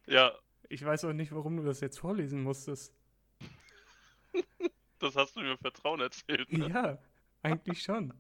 Ja, 0.05 0.39
Ich 0.69 0.85
weiß 0.85 1.07
auch 1.07 1.15
nicht, 1.15 1.33
warum 1.33 1.57
du 1.57 1.63
das 1.65 1.81
jetzt 1.81 1.99
vorlesen 1.99 2.43
musstest. 2.43 2.93
das 4.99 5.17
hast 5.17 5.37
du 5.37 5.41
mir 5.41 5.57
Vertrauen 5.57 6.03
erzählt. 6.03 6.53
Ne? 6.53 6.69
Ja, 6.69 6.99
eigentlich 7.43 7.83
schon. 7.83 8.13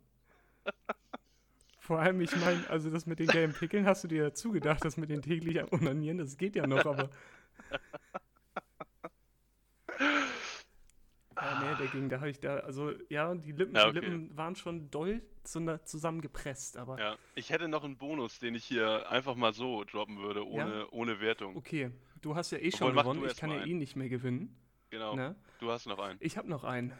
Vor 1.86 2.00
allem, 2.00 2.20
ich 2.20 2.34
meine, 2.36 2.68
also 2.68 2.90
das 2.90 3.06
mit 3.06 3.20
den 3.20 3.28
gelben 3.28 3.52
Pickeln 3.52 3.86
hast 3.86 4.02
du 4.02 4.08
dir 4.08 4.24
dazu 4.24 4.50
gedacht, 4.50 4.84
das 4.84 4.96
mit 4.96 5.08
den 5.08 5.22
täglich 5.22 5.62
Onanieren, 5.72 6.18
das 6.18 6.36
geht 6.36 6.56
ja 6.56 6.66
noch, 6.66 6.84
aber. 6.84 7.10
Ja, 11.38 11.60
nee, 11.60 11.76
der 11.78 11.86
ging, 11.88 12.08
da 12.08 12.16
habe 12.18 12.30
ich 12.30 12.40
da, 12.40 12.56
also 12.60 12.92
ja, 13.10 13.34
die 13.34 13.52
Lippen, 13.52 13.74
Ja, 13.76 13.90
die 13.90 13.98
okay. 13.98 14.08
Lippen 14.08 14.36
waren 14.38 14.56
schon 14.56 14.90
doll 14.90 15.20
zu, 15.44 15.78
zusammengepresst, 15.84 16.78
aber 16.78 16.98
Ja, 16.98 17.16
ich 17.34 17.50
hätte 17.50 17.68
noch 17.68 17.84
einen 17.84 17.98
Bonus, 17.98 18.38
den 18.38 18.54
ich 18.54 18.64
hier 18.64 19.10
einfach 19.10 19.34
mal 19.34 19.52
so 19.52 19.84
droppen 19.84 20.18
würde, 20.18 20.46
ohne, 20.46 20.88
ohne 20.90 21.20
Wertung. 21.20 21.56
okay. 21.56 21.90
Du 22.22 22.34
hast 22.34 22.50
ja 22.50 22.58
eh 22.58 22.72
schon 22.72 22.88
Obwohl, 22.88 23.02
gewonnen, 23.14 23.30
ich 23.30 23.36
kann 23.36 23.50
ja 23.50 23.64
eh 23.64 23.74
nicht 23.74 23.94
mehr 23.94 24.08
gewinnen. 24.08 24.56
Genau, 24.90 25.14
Ne? 25.14 25.36
du 25.60 25.70
hast 25.70 25.86
noch 25.86 25.98
einen. 25.98 26.18
Ich 26.22 26.38
habe 26.38 26.48
noch 26.48 26.64
einen. 26.64 26.92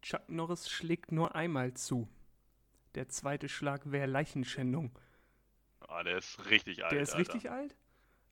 Chuck 0.00 0.22
Norris 0.28 0.68
schlägt 0.70 1.12
nur 1.12 1.34
einmal 1.36 1.74
zu. 1.74 2.08
Der 2.94 3.08
zweite 3.08 3.48
Schlag 3.48 3.90
wäre 3.90 4.06
Leichenschändung. 4.06 4.90
Ah, 5.80 6.02
der 6.02 6.18
ist 6.18 6.48
richtig 6.50 6.84
alt. 6.84 6.92
Der 6.92 7.00
ist 7.00 7.14
Alter. 7.14 7.34
richtig 7.34 7.50
alt? 7.50 7.76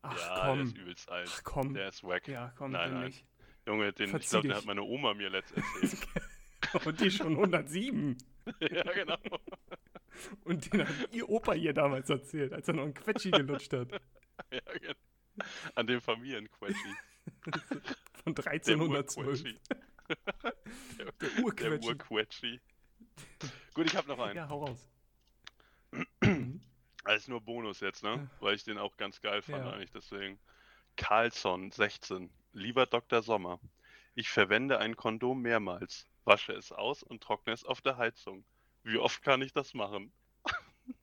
Ach 0.02 0.18
ja, 0.18 0.34
der 0.34 0.44
komm. 0.44 0.60
ist 0.62 0.76
übelst 0.78 1.10
alt. 1.10 1.30
Ach 1.32 1.44
komm. 1.44 1.74
Der 1.74 1.88
ist 1.88 2.02
wack. 2.04 2.28
Ja, 2.28 2.52
komm, 2.56 2.72
Nein, 2.72 2.92
nein. 2.92 3.04
nicht. 3.06 3.26
Junge, 3.66 3.92
den, 3.92 4.16
ich 4.16 4.28
glaube, 4.28 4.48
den 4.48 4.56
hat 4.56 4.64
meine 4.64 4.82
Oma 4.82 5.14
mir 5.14 5.28
letzt 5.30 5.52
erzählt. 5.56 6.06
Und 6.84 7.00
die 7.00 7.10
schon 7.10 7.32
107. 7.36 8.16
ja, 8.60 8.82
genau. 8.92 9.18
Und 10.44 10.72
den 10.72 10.86
hat 10.86 11.12
ihr 11.12 11.28
Opa 11.28 11.54
ihr 11.54 11.72
damals 11.72 12.08
erzählt, 12.10 12.52
als 12.52 12.68
er 12.68 12.74
noch 12.74 12.84
einen 12.84 12.94
Quetschi 12.94 13.30
gelutscht 13.30 13.72
hat. 13.72 13.90
ja, 14.50 14.60
genau. 14.78 15.44
An 15.74 15.86
dem 15.86 16.00
Familienquetschi. 16.00 16.94
Von 18.24 18.34
Der 18.34 18.46
1312. 18.46 19.44
Urquetschi. 19.44 19.58
Der 20.98 21.12
Der 21.12 21.82
Urquetschi. 21.82 22.60
Gut, 23.74 23.86
ich 23.86 23.96
habe 23.96 24.08
noch 24.08 24.18
einen. 24.18 24.36
Ja, 24.36 24.48
hau 24.48 24.64
raus. 24.64 24.88
Alles 27.04 27.28
nur 27.28 27.40
Bonus 27.40 27.80
jetzt, 27.80 28.02
ne? 28.02 28.10
Ja. 28.10 28.26
Weil 28.40 28.54
ich 28.54 28.64
den 28.64 28.78
auch 28.78 28.96
ganz 28.96 29.20
geil 29.20 29.42
fand 29.42 29.64
Ja. 29.64 29.72
eigentlich, 29.72 29.90
deswegen. 29.90 30.38
Carlson, 30.96 31.70
16. 31.70 32.30
Lieber 32.52 32.86
Dr. 32.86 33.22
Sommer, 33.22 33.60
ich 34.14 34.28
verwende 34.28 34.78
ein 34.78 34.96
Kondom 34.96 35.40
mehrmals, 35.40 36.06
wasche 36.24 36.52
es 36.52 36.72
aus 36.72 37.02
und 37.02 37.22
trockne 37.22 37.52
es 37.52 37.64
auf 37.64 37.80
der 37.80 37.96
Heizung. 37.96 38.44
Wie 38.82 38.98
oft 38.98 39.22
kann 39.22 39.40
ich 39.40 39.52
das 39.52 39.72
machen? 39.72 40.12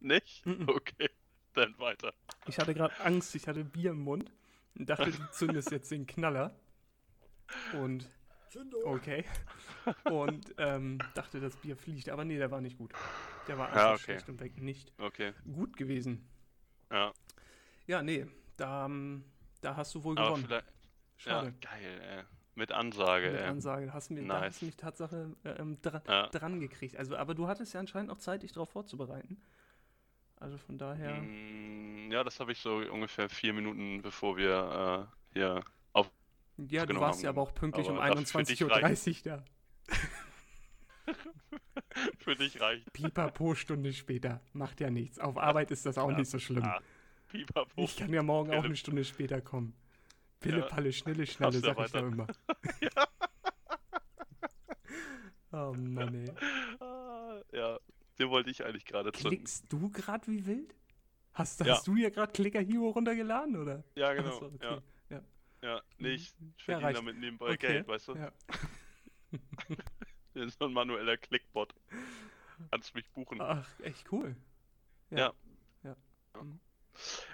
Nicht? 0.00 0.44
Okay, 0.66 1.10
dann 1.54 1.78
weiter. 1.78 2.14
Ich 2.46 2.58
hatte 2.58 2.74
gerade 2.74 2.98
Angst, 3.00 3.34
ich 3.34 3.46
hatte 3.48 3.64
Bier 3.64 3.90
im 3.92 4.00
Mund 4.00 4.30
und 4.76 4.88
dachte, 4.88 5.12
du 5.12 5.30
zündest 5.30 5.70
jetzt 5.70 5.90
den 5.90 6.06
Knaller. 6.06 6.54
Und 7.74 8.06
okay. 8.84 9.24
Und 10.04 10.54
ähm, 10.58 10.98
dachte, 11.14 11.40
das 11.40 11.56
Bier 11.56 11.76
fliegt. 11.76 12.08
Aber 12.08 12.24
nee, 12.24 12.38
der 12.38 12.50
war 12.50 12.60
nicht 12.60 12.78
gut. 12.78 12.92
Der 13.48 13.58
war 13.58 13.68
einfach 13.68 13.80
Ja, 13.80 13.92
okay. 13.94 14.04
schlecht 14.04 14.28
und 14.28 14.40
weg 14.40 14.60
nicht 14.60 14.92
Okay, 14.98 15.32
gut 15.52 15.76
gewesen. 15.76 16.26
ja. 16.90 17.12
Ja, 17.86 18.02
nee, 18.02 18.26
da, 18.56 18.86
ähm, 18.86 19.24
da 19.60 19.76
hast 19.76 19.94
du 19.94 20.02
wohl 20.04 20.16
Aber 20.18 20.28
gewonnen. 20.28 20.48
Schade. 21.16 21.52
Ja, 21.62 21.70
geil, 21.70 22.00
ey. 22.00 22.22
mit 22.54 22.72
Ansage, 22.72 23.30
Mit 23.30 23.40
ey. 23.40 23.46
Ansage. 23.48 23.92
Hast 23.92 24.10
du 24.10 24.14
mir, 24.14 24.26
Da 24.26 24.34
hast 24.40 24.42
Nice. 24.44 24.60
du 24.60 24.66
mich 24.66 24.76
Tatsache 24.76 25.36
äh, 25.44 25.50
ähm, 25.50 25.80
dra 25.82 26.02
Ja. 26.08 26.26
dran 26.28 26.60
gekriegt. 26.60 26.96
Also, 26.96 27.16
aber 27.16 27.34
du 27.34 27.46
hattest 27.48 27.74
ja 27.74 27.80
anscheinend 27.80 28.08
noch 28.10 28.18
Zeit, 28.18 28.42
dich 28.42 28.52
darauf 28.52 28.70
vorzubereiten. 28.70 29.40
Also 30.36 30.58
von 30.58 30.78
daher. 30.78 31.14
Mm, 31.14 32.10
Ja, 32.10 32.22
das 32.24 32.38
habe 32.40 32.52
ich 32.52 32.58
so 32.60 32.76
ungefähr 32.76 33.28
vier 33.28 33.52
Minuten, 33.52 34.02
bevor 34.02 34.36
wir 34.36 35.08
äh, 35.32 35.38
hier 35.38 35.64
Ja, 36.56 36.86
du 36.86 37.00
warst 37.00 37.22
ja 37.22 37.30
aber 37.30 37.42
auch 37.42 37.54
pünktlich 37.54 37.88
um 37.88 37.98
aber 37.98 38.14
dich 38.14 38.28
21.30 38.28 39.26
Uhr 39.26 39.36
da. 39.36 39.44
für 42.18 42.36
dich 42.36 42.60
reicht. 42.60 42.92
Pipapo 42.92 43.54
Stunde 43.54 43.92
später. 43.92 44.40
Macht 44.52 44.80
ja 44.80 44.90
nichts. 44.90 45.18
Auf 45.18 45.36
Arbeit 45.36 45.70
ist 45.70 45.84
das 45.86 45.98
auch 45.98 46.10
Ja. 46.10 46.16
nicht 46.18 46.30
so 46.30 46.38
schlimm. 46.38 46.64
Ah, 46.64 46.80
Pipapo. 47.28 47.82
Ich 47.82 47.96
kann 47.96 48.12
ja 48.12 48.22
morgen 48.22 48.52
auch 48.54 48.64
eine 48.64 48.76
Stunde 48.76 49.04
später 49.04 49.40
kommen. 49.40 49.74
Pille, 50.40 50.60
Ja. 50.60 50.66
Palle, 50.66 50.92
Schnelle, 50.92 51.24
ja 51.24 51.52
sag 51.52 51.78
ich 51.80 51.90
da 51.92 51.98
immer. 52.00 52.26
Oh 55.52 55.72
Mann, 55.76 56.12
ey. 56.14 56.32
Ah, 56.80 57.40
ja, 57.52 57.78
den 58.18 58.28
wollte 58.30 58.50
ich 58.50 58.64
eigentlich 58.64 58.84
gerade 58.84 59.12
zünden. 59.12 59.30
Klickst 59.30 59.64
du 59.72 59.88
gerade 59.88 60.26
wie 60.26 60.44
wild? 60.46 60.74
Hast, 61.32 61.60
Ja. 61.60 61.74
hast 61.74 61.86
du 61.86 61.94
ja 61.94 62.10
gerade 62.10 62.32
Clicker 62.32 62.60
Hero 62.60 62.88
runtergeladen, 62.88 63.56
oder? 63.56 63.84
Ja, 63.94 64.12
genau. 64.14 64.32
so, 64.32 64.46
okay. 64.46 64.58
ja. 64.64 64.82
Ja. 65.64 65.76
ja, 65.76 65.82
nee, 65.96 66.08
ich 66.10 66.34
Ja, 66.38 66.46
verdiene 66.64 66.86
reicht. 66.88 66.98
damit 66.98 67.16
nebenbei 67.16 67.52
Okay. 67.52 67.56
Geld, 67.56 67.88
weißt 67.88 68.08
du? 68.08 68.14
Ja. 68.16 68.32
So 70.58 70.64
ein 70.64 70.72
manueller 70.72 71.16
Clickbot. 71.16 71.72
Kannst 72.72 72.92
mich 72.96 73.08
buchen. 73.12 73.40
Ach, 73.40 73.68
echt 73.80 74.10
cool. 74.10 74.34
Ja. 75.10 75.32
Ja. 75.84 75.96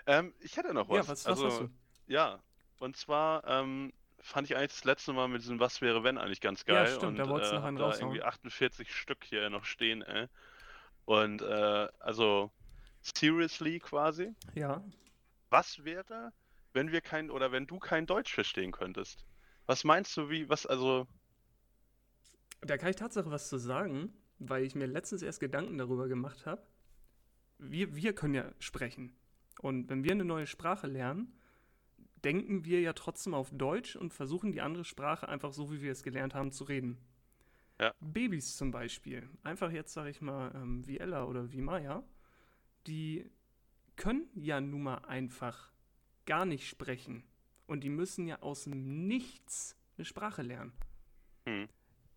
Ähm, 0.06 0.34
ich 0.40 0.58
hätte 0.58 0.74
noch 0.74 0.90
was. 0.90 0.96
Ja, 1.06 1.12
was, 1.12 1.24
was 1.24 1.26
also, 1.26 1.46
hast 1.46 1.60
du? 1.60 1.70
Ja, 2.08 2.42
und 2.78 2.98
zwar 2.98 3.42
ähm, 3.46 3.94
fand 4.20 4.50
ich 4.50 4.54
eigentlich 4.56 4.72
das 4.72 4.84
letzte 4.84 5.14
Mal 5.14 5.28
mit 5.28 5.40
diesem 5.40 5.60
Was 5.60 5.80
wäre 5.80 6.04
wenn 6.04 6.18
eigentlich 6.18 6.42
ganz 6.42 6.60
Ja, 6.66 6.74
geil. 6.74 6.88
stimmt, 6.88 7.04
und, 7.04 7.16
da 7.16 7.28
wolltest 7.30 7.52
du 7.52 7.56
äh, 7.56 7.58
noch 7.58 7.66
einen 7.66 7.76
da 7.78 7.84
raushauen. 7.86 8.02
irgendwie 8.02 8.22
48 8.22 8.94
Stück 8.94 9.24
hier 9.24 9.48
noch 9.48 9.64
stehen, 9.64 10.02
ey. 10.02 10.26
Und 11.06 11.40
äh, 11.40 11.88
also 12.00 12.52
seriously 13.00 13.78
quasi, 13.78 14.34
Ja. 14.54 14.84
was 15.48 15.84
wäre, 15.84 16.34
wenn 16.72 16.92
wir 16.92 17.00
kein 17.00 17.30
oder 17.30 17.52
wenn 17.52 17.66
du 17.66 17.78
kein 17.78 18.06
Deutsch 18.06 18.32
verstehen 18.32 18.72
könntest? 18.72 19.24
Was 19.66 19.84
meinst 19.84 20.16
du, 20.16 20.30
wie, 20.30 20.48
was, 20.48 20.66
also, 20.66 21.06
Da 22.60 22.76
kann 22.76 22.90
ich 22.90 22.96
Tatsache 22.96 23.30
was 23.30 23.48
zu 23.48 23.58
sagen, 23.58 24.12
weil 24.38 24.64
ich 24.64 24.74
mir 24.74 24.86
letztens 24.86 25.22
erst 25.22 25.40
Gedanken 25.40 25.78
darüber 25.78 26.08
gemacht 26.08 26.46
habe. 26.46 26.62
Wir, 27.58 27.94
wir 27.94 28.14
können 28.14 28.34
ja 28.34 28.52
sprechen. 28.58 29.16
Und 29.60 29.88
wenn 29.90 30.02
wir 30.04 30.12
eine 30.12 30.24
neue 30.24 30.46
Sprache 30.46 30.86
lernen, 30.86 31.36
denken 32.24 32.64
wir 32.64 32.80
ja 32.80 32.92
trotzdem 32.92 33.34
auf 33.34 33.50
Deutsch 33.52 33.96
und 33.96 34.12
versuchen 34.12 34.52
die 34.52 34.60
andere 34.60 34.84
Sprache 34.84 35.28
einfach 35.28 35.52
so, 35.52 35.70
wie 35.70 35.82
wir 35.82 35.92
es 35.92 36.02
gelernt 36.02 36.34
haben, 36.34 36.52
zu 36.52 36.64
reden. 36.64 36.98
Ja. 37.78 37.94
Babys 38.00 38.56
zum 38.56 38.70
Beispiel, 38.70 39.28
einfach 39.42 39.70
jetzt 39.70 39.94
sage 39.94 40.10
ich 40.10 40.20
mal 40.20 40.52
ähm, 40.54 40.86
wie 40.86 40.98
Ella 40.98 41.24
oder 41.24 41.50
wie 41.52 41.62
Maya, 41.62 42.02
die 42.86 43.30
können 43.96 44.28
ja 44.34 44.60
nun 44.60 44.82
mal 44.82 44.98
einfach 44.98 45.72
gar 46.30 46.46
nicht 46.46 46.68
sprechen. 46.68 47.24
Und 47.66 47.82
die 47.82 47.88
müssen 47.88 48.28
ja 48.28 48.40
aus 48.40 48.62
dem 48.62 49.08
Nichts 49.08 49.76
eine 49.98 50.04
Sprache 50.04 50.42
lernen. 50.42 50.72
hm, 51.44 51.68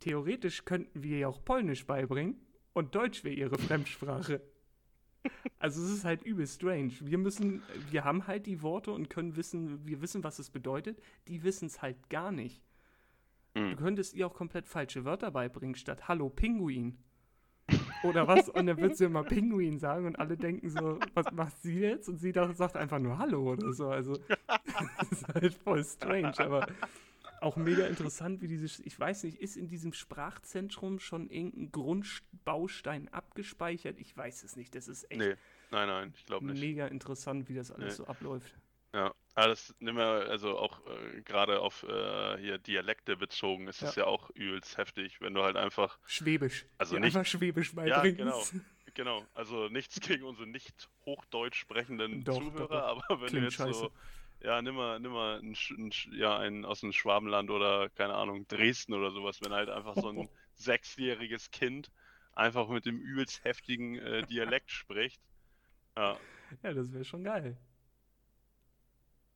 Theoretisch 0.02 0.66
könnten 0.66 1.02
wir 1.02 1.18
ihr 1.18 1.30
auch 1.30 1.44
Polnisch 1.44 1.88
beibringen 1.88 2.36
und 2.74 2.94
Deutsch 2.94 3.24
wäre 3.24 3.34
ihre 3.34 3.58
Fremdsprache. 3.58 4.40
Also 5.58 5.82
es 5.82 5.90
ist 5.90 6.06
halt 6.06 6.22
übel 6.22 6.46
strange. 6.46 6.92
Wir 7.00 7.18
müssen, 7.18 7.64
wir 7.90 8.04
haben 8.04 8.28
halt 8.28 8.46
die 8.46 8.62
Worte 8.62 8.92
und 8.92 9.10
können 9.10 9.38
wissen, 9.38 9.88
wir 9.88 10.02
wissen, 10.02 10.22
was 10.24 10.38
es 10.38 10.50
bedeutet. 10.50 11.02
Die 11.30 11.44
wissen 11.44 11.68
es 11.68 11.82
halt 11.82 12.10
gar 12.10 12.32
nicht. 12.32 12.62
Du 13.54 13.62
hm. 13.62 13.76
könntest 13.78 14.14
ihr 14.14 14.28
auch 14.28 14.34
komplett 14.34 14.68
falsche 14.68 15.06
Wörter 15.06 15.32
beibringen, 15.32 15.76
statt 15.76 16.10
Hallo 16.10 16.30
Pinguin. 16.30 16.98
Oder 18.04 18.28
was? 18.28 18.50
Und 18.50 18.68
dann 18.68 18.78
wird 18.78 18.98
sie 18.98 19.06
immer 19.06 19.24
Pinguin 19.24 19.80
sagen 19.80 20.06
und 20.06 20.18
alle 20.20 20.38
denken 20.38 20.70
so, 20.70 21.00
was 21.14 21.32
macht 21.32 21.62
sie 21.62 21.80
jetzt? 21.80 22.10
Und 22.10 22.18
sie 22.20 22.32
sagt 22.32 22.76
einfach 22.78 23.00
nur 23.00 23.18
Hallo 23.18 23.54
oder 23.54 23.72
so. 23.74 23.88
Also 23.90 24.18
das 25.00 25.12
ist 25.12 25.28
halt 25.30 25.54
voll 25.54 25.84
strange, 25.84 26.34
aber 26.40 26.68
auch 27.42 27.56
mega 27.58 27.86
interessant, 27.88 28.42
wie 28.42 28.48
dieses, 28.48 28.80
ich 28.80 28.98
weiß 29.00 29.24
nicht, 29.24 29.40
ist 29.42 29.58
in 29.58 29.68
diesem 29.68 29.94
Sprachzentrum 29.94 31.00
schon 31.00 31.30
irgendein 31.30 31.72
Grundbaustein 31.72 33.10
abgespeichert? 33.10 34.00
Ich 34.00 34.16
weiß 34.16 34.44
es 34.44 34.56
nicht. 34.56 34.76
Das 34.76 34.88
ist 34.88 35.10
echt 35.12 35.20
Nee, 35.20 35.36
nein, 35.72 35.88
nein, 35.88 36.14
ich 36.16 36.26
glaube 36.26 36.46
nicht. 36.46 36.60
mega 36.62 36.88
interessant, 36.88 37.50
wie 37.50 37.56
das 37.56 37.72
alles 37.72 37.98
Nee. 38.00 38.06
so 38.06 38.08
abläuft. 38.08 38.54
Ja, 38.94 39.14
aber 39.36 39.48
das 39.48 39.74
nehmen 39.80 39.98
wir 39.98 40.30
also 40.30 40.58
auch 40.58 40.80
äh, 40.86 41.22
gerade 41.24 41.60
auf 41.62 41.84
äh, 41.84 42.38
hier 42.38 42.60
Dialekte 42.60 43.18
bezogen, 43.18 43.68
ist 43.68 43.82
es 43.82 43.96
ja. 43.96 44.06
auch 44.06 44.30
übelst 44.32 44.78
heftig, 44.78 45.20
wenn 45.22 45.34
du 45.34 45.42
halt 45.44 45.56
einfach, 45.56 45.98
Schwäbisch. 46.06 46.66
Also 46.78 46.96
nicht- 46.98 47.16
einfach 47.16 47.26
Schwäbisch 47.26 47.70
Ja, 47.74 48.02
beibringen. 48.02 48.18
genau. 48.18 48.44
genau, 48.94 49.26
also 49.34 49.68
nichts 49.70 50.00
gegen 50.00 50.24
unsere 50.26 50.48
nicht 50.48 50.90
Hochdeutsch 51.06 51.58
sprechenden 51.58 52.24
Doch, 52.24 52.38
Zuhörer, 52.38 52.68
doch, 52.68 53.04
aber 53.10 53.22
wenn 53.22 53.28
Klingt 53.30 53.34
du 53.34 53.46
jetzt 53.46 53.56
scheiße. 53.56 53.74
so, 53.80 53.92
ja, 54.42 54.62
nimm 54.62 54.76
mal, 54.76 55.00
nimm 55.00 55.12
mal 55.12 55.40
einen, 55.40 55.56
ja, 56.12 56.38
einen 56.38 56.64
aus 56.66 56.82
dem 56.82 56.92
Schwabenland 56.94 57.50
oder, 57.50 57.90
keine 57.90 58.14
Ahnung, 58.14 58.48
Dresden 58.48 58.94
oder 58.94 59.10
sowas, 59.12 59.42
wenn 59.42 59.54
halt 59.54 59.70
einfach 59.70 59.96
so 59.96 60.10
ein 60.10 60.30
sechsjähriges 60.56 61.50
Kind 61.50 61.90
einfach 62.34 62.68
mit 62.68 62.86
dem 62.86 63.00
übelst 63.00 63.44
heftigen 63.44 63.96
äh, 63.98 64.22
Dialekt 64.28 64.70
spricht. 64.70 65.22
Ja, 65.98 66.20
Ja, 66.62 66.74
das 66.74 66.92
wäre 66.94 67.06
schon 67.06 67.24
geil. 67.24 67.58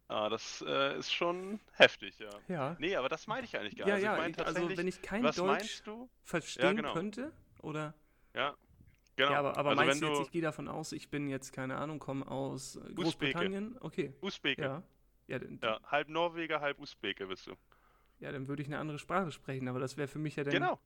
Ah, 0.07 0.29
das 0.29 0.63
äh, 0.67 0.97
ist 0.97 1.13
schon 1.13 1.59
heftig, 1.73 2.19
ja. 2.19 2.29
Ja. 2.47 2.75
Nee, 2.79 2.95
aber 2.95 3.09
das 3.09 3.27
meine 3.27 3.45
ich 3.45 3.57
eigentlich 3.57 3.75
gar 3.77 3.87
Ja, 3.87 3.95
nicht. 3.95 4.03
ja, 4.03 4.13
also 4.13 4.29
ich 4.29 4.37
meine 4.37 4.49
ich- 4.51 4.57
also 4.57 4.77
wenn 4.77 4.87
ich 4.87 5.01
kein 5.01 5.23
Deutsch 5.31 5.83
verstehen 6.23 6.77
genau. 6.77 6.93
könnte, 6.93 7.31
oder? 7.61 7.93
Ja, 8.33 8.55
genau. 9.15 9.31
Ja, 9.31 9.39
aber, 9.39 9.57
aber 9.57 9.69
also 9.71 9.83
meinst 9.83 10.01
du 10.01 10.05
jetzt, 10.07 10.21
ich 10.21 10.31
gehe 10.31 10.41
davon 10.41 10.67
aus, 10.67 10.91
ich 10.91 11.09
bin 11.09 11.27
jetzt, 11.27 11.51
keine 11.53 11.77
Ahnung, 11.77 11.99
komme 11.99 12.27
aus 12.27 12.79
Großbritannien? 12.95 13.77
Okay, 13.81 14.13
Usbeke, 14.21 14.61
ja. 14.61 14.67
ja. 14.67 14.83
Ja, 15.29 15.39
dann, 15.39 15.59
ja, 15.61 15.79
halb 15.85 16.07
Norweger, 16.07 16.61
halb 16.61 16.79
Usbeke 16.79 17.27
bist 17.27 17.47
du. 17.47 17.55
ja, 18.19 18.31
dann 18.31 18.47
würde 18.47 18.61
ich 18.61 18.67
eine 18.69 18.79
andere 18.79 18.97
Sprache 18.99 19.31
sprechen, 19.31 19.67
aber 19.67 19.79
das 19.79 19.97
wäre 19.97 20.07
für 20.07 20.19
mich 20.19 20.35
ja 20.37 20.43
dann. 20.43 20.53
Genau. 20.53 20.79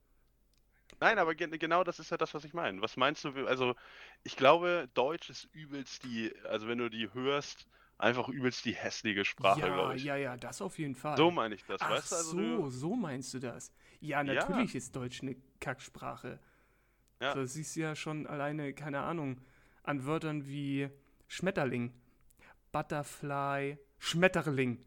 Nein, 0.99 1.17
aber 1.19 1.36
gen 1.36 1.51
genau 1.57 1.84
das 1.84 1.99
ist 1.99 2.12
ja 2.12 2.17
das, 2.17 2.34
was 2.34 2.43
ich 2.43 2.53
meine. 2.53 2.81
Was 2.81 2.97
meinst 2.97 3.23
du? 3.23 3.29
Also, 3.47 3.75
ich 4.23 4.36
glaube, 4.36 4.89
Deutsch 4.93 5.29
ist 5.29 5.45
übelst 5.53 6.03
die, 6.03 6.34
also 6.45 6.67
wenn 6.67 6.77
du 6.79 6.89
die 6.89 7.12
hörst, 7.13 7.67
einfach 8.01 8.27
übelst 8.29 8.65
die 8.65 8.73
hässliche 8.73 9.23
Sprache, 9.25 9.59
ja, 9.61 9.73
glaube 9.73 9.95
ich. 9.95 10.03
ja, 10.03 10.15
ja, 10.15 10.35
das 10.37 10.61
auf 10.61 10.77
jeden 10.79 10.95
Fall. 10.95 11.17
So 11.17 11.31
meine 11.31 11.55
ich 11.55 11.63
das, 11.65 11.81
Ach 11.81 11.89
weißt 11.91 12.11
du? 12.11 12.15
Also 12.15 12.31
so, 12.31 12.69
so 12.69 12.95
meinst 12.95 13.33
du 13.33 13.39
das. 13.39 13.71
Ja, 13.99 14.21
Ja. 14.21 14.33
natürlich 14.33 14.75
ist 14.75 14.95
Deutsch 14.95 15.21
eine 15.21 15.35
Kacksprache. 15.59 16.39
Ja. 17.21 17.33
So, 17.35 17.41
das 17.41 17.53
siehst 17.53 17.75
du 17.75 17.81
ja 17.81 17.95
schon 17.95 18.25
alleine, 18.27 18.73
keine 18.73 19.01
Ahnung, 19.01 19.39
an 19.83 20.05
Wörtern 20.05 20.47
wie 20.47 20.89
Schmetterling, 21.27 21.93
Butterfly, 22.71 23.77
Schmetterling 23.99 24.83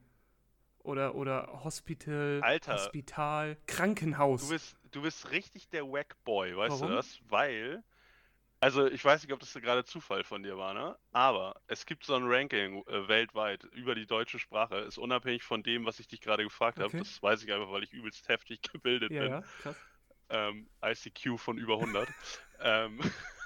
oder, 0.81 1.15
oder 1.15 1.61
Hospital, 1.65 2.41
Alter. 2.43 2.75
Hospital, 2.75 3.57
Krankenhaus. 3.67 4.43
du 4.43 4.49
bist, 4.55 4.77
du 4.91 5.03
bist 5.03 5.31
richtig 5.31 5.69
der 5.69 5.85
Wackboy, 5.91 6.57
weißt 6.57 6.73
Warum? 6.81 6.89
du 6.89 6.95
das? 6.97 7.21
Weil, 7.29 7.83
also 8.65 8.87
ich 8.87 9.05
weiß 9.05 9.23
nicht, 9.23 9.33
ob 9.33 9.41
das 9.41 9.53
gerade 9.53 9.85
Zufall 9.85 10.25
von 10.25 10.43
dir 10.43 10.57
war, 10.57 10.73
ne? 10.73 10.97
Aber 11.13 11.61
es 11.67 11.85
gibt 11.85 12.03
so 12.05 12.15
ein 12.15 12.25
Ranking 12.25 12.83
äh, 12.87 13.09
weltweit 13.09 13.65
über 13.65 13.95
die 13.95 14.07
deutsche 14.07 14.39
Sprache, 14.39 14.77
ist 14.77 14.97
unabhängig 14.97 15.43
von 15.43 15.63
dem, 15.63 15.85
was 15.85 16.01
ich 16.01 16.09
dich 16.09 16.23
gerade 16.23 16.45
gefragt 16.45 16.79
habe. 16.79 16.87
Okay. 16.87 16.99
Das 16.99 17.23
weiß 17.23 17.43
ich 17.43 17.53
einfach, 17.53 17.71
weil 17.71 17.83
ich 17.83 17.93
übelst 17.93 18.27
heftig 18.29 18.63
gebildet 18.73 19.13
ja, 19.13 19.21
bin. 19.21 19.31
ja, 19.33 19.43
krass. 19.61 19.77
Ähm, 20.31 20.71
ICQ 20.83 21.39
von 21.39 21.59
über 21.59 21.75
100. 21.75 22.09
ähm, 22.61 23.01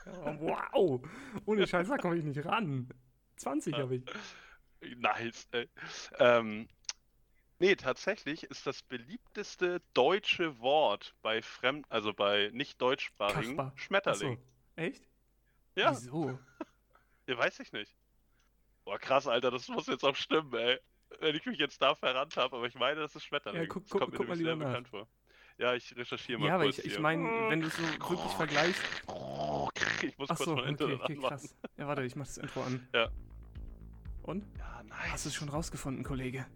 Oh, 0.06 0.36
wow, 0.38 1.00
ohne 1.44 1.66
Scheiß, 1.66 1.88
da 1.88 1.98
komme 1.98 2.16
ich 2.16 2.24
nicht 2.24 2.44
ran. 2.44 2.88
20 3.36 3.72
Ja. 3.72 3.82
habe 3.82 3.96
ich. 3.96 4.04
Nice. 4.96 5.48
Ey. 5.50 5.68
Ähm, 6.20 6.68
nee, 7.58 7.74
tatsächlich 7.74 8.44
ist 8.44 8.66
das 8.66 8.82
beliebteste 8.82 9.82
deutsche 9.94 10.60
Wort 10.60 11.14
bei 11.22 11.42
fremd, 11.42 11.86
also 11.90 12.14
bei 12.14 12.50
nicht 12.52 12.80
deutschsprachigen 12.80 13.56
Kasper. 13.56 13.72
Schmetterling. 13.76 14.34
Achso, 14.34 14.42
echt? 14.76 15.07
Ja, 15.78 15.90
Wieso? 15.92 16.38
ja, 17.26 17.38
weiß 17.38 17.60
ich 17.60 17.72
nicht. 17.72 17.94
Boah, 18.84 18.98
krass, 18.98 19.26
Alter, 19.26 19.50
das 19.50 19.68
muss 19.68 19.86
jetzt 19.86 20.04
auch 20.04 20.16
stimmen, 20.16 20.52
ey. 20.54 20.78
Wenn 21.20 21.34
ich 21.36 21.46
mich 21.46 21.58
jetzt 21.58 21.80
da 21.80 21.94
verrannt 21.94 22.36
habe, 22.36 22.56
aber 22.56 22.66
ich 22.66 22.74
meine, 22.74 23.00
das 23.00 23.14
ist 23.14 23.24
Schmetterling. 23.24 23.62
Ja, 23.62 23.66
guck- 23.68 23.82
das 23.84 23.90
guck- 23.90 24.00
kommt 24.00 24.12
mir 24.12 24.18
guck 24.18 24.28
mal 24.28 24.34
nämlich 24.36 24.46
sehr 24.46 24.54
lieber 24.54 24.64
nach. 24.66 24.70
bekannt 24.72 24.88
vor. 24.88 25.08
Ja, 25.58 25.74
ich 25.74 25.96
recherchiere 25.96 26.38
mal 26.38 26.46
Ja, 26.48 26.54
aber 26.56 26.66
ich, 26.66 26.84
ich 26.84 26.98
meine, 26.98 27.24
wenn 27.48 27.60
du 27.60 27.66
es 27.68 27.76
so 27.76 27.82
wirklich 27.82 28.32
vergleichst. 28.32 28.82
Ich 30.02 30.16
muss 30.16 30.28
kurz 30.28 30.40
Achso, 30.42 30.54
mein 30.54 30.60
okay, 30.60 30.70
Internet 30.70 31.00
okay, 31.02 31.12
anmachen. 31.14 31.28
krass. 31.38 31.56
Ja, 31.76 31.86
warte, 31.88 32.02
ich 32.04 32.14
mach 32.14 32.26
das 32.26 32.38
Intro 32.38 32.62
an. 32.62 32.86
Ja. 32.94 33.08
Und? 34.22 34.44
Ja, 34.56 34.82
nice. 34.84 35.12
Hast 35.12 35.24
du 35.24 35.28
es 35.30 35.34
schon 35.34 35.48
rausgefunden, 35.48 36.04
Kollege? 36.04 36.46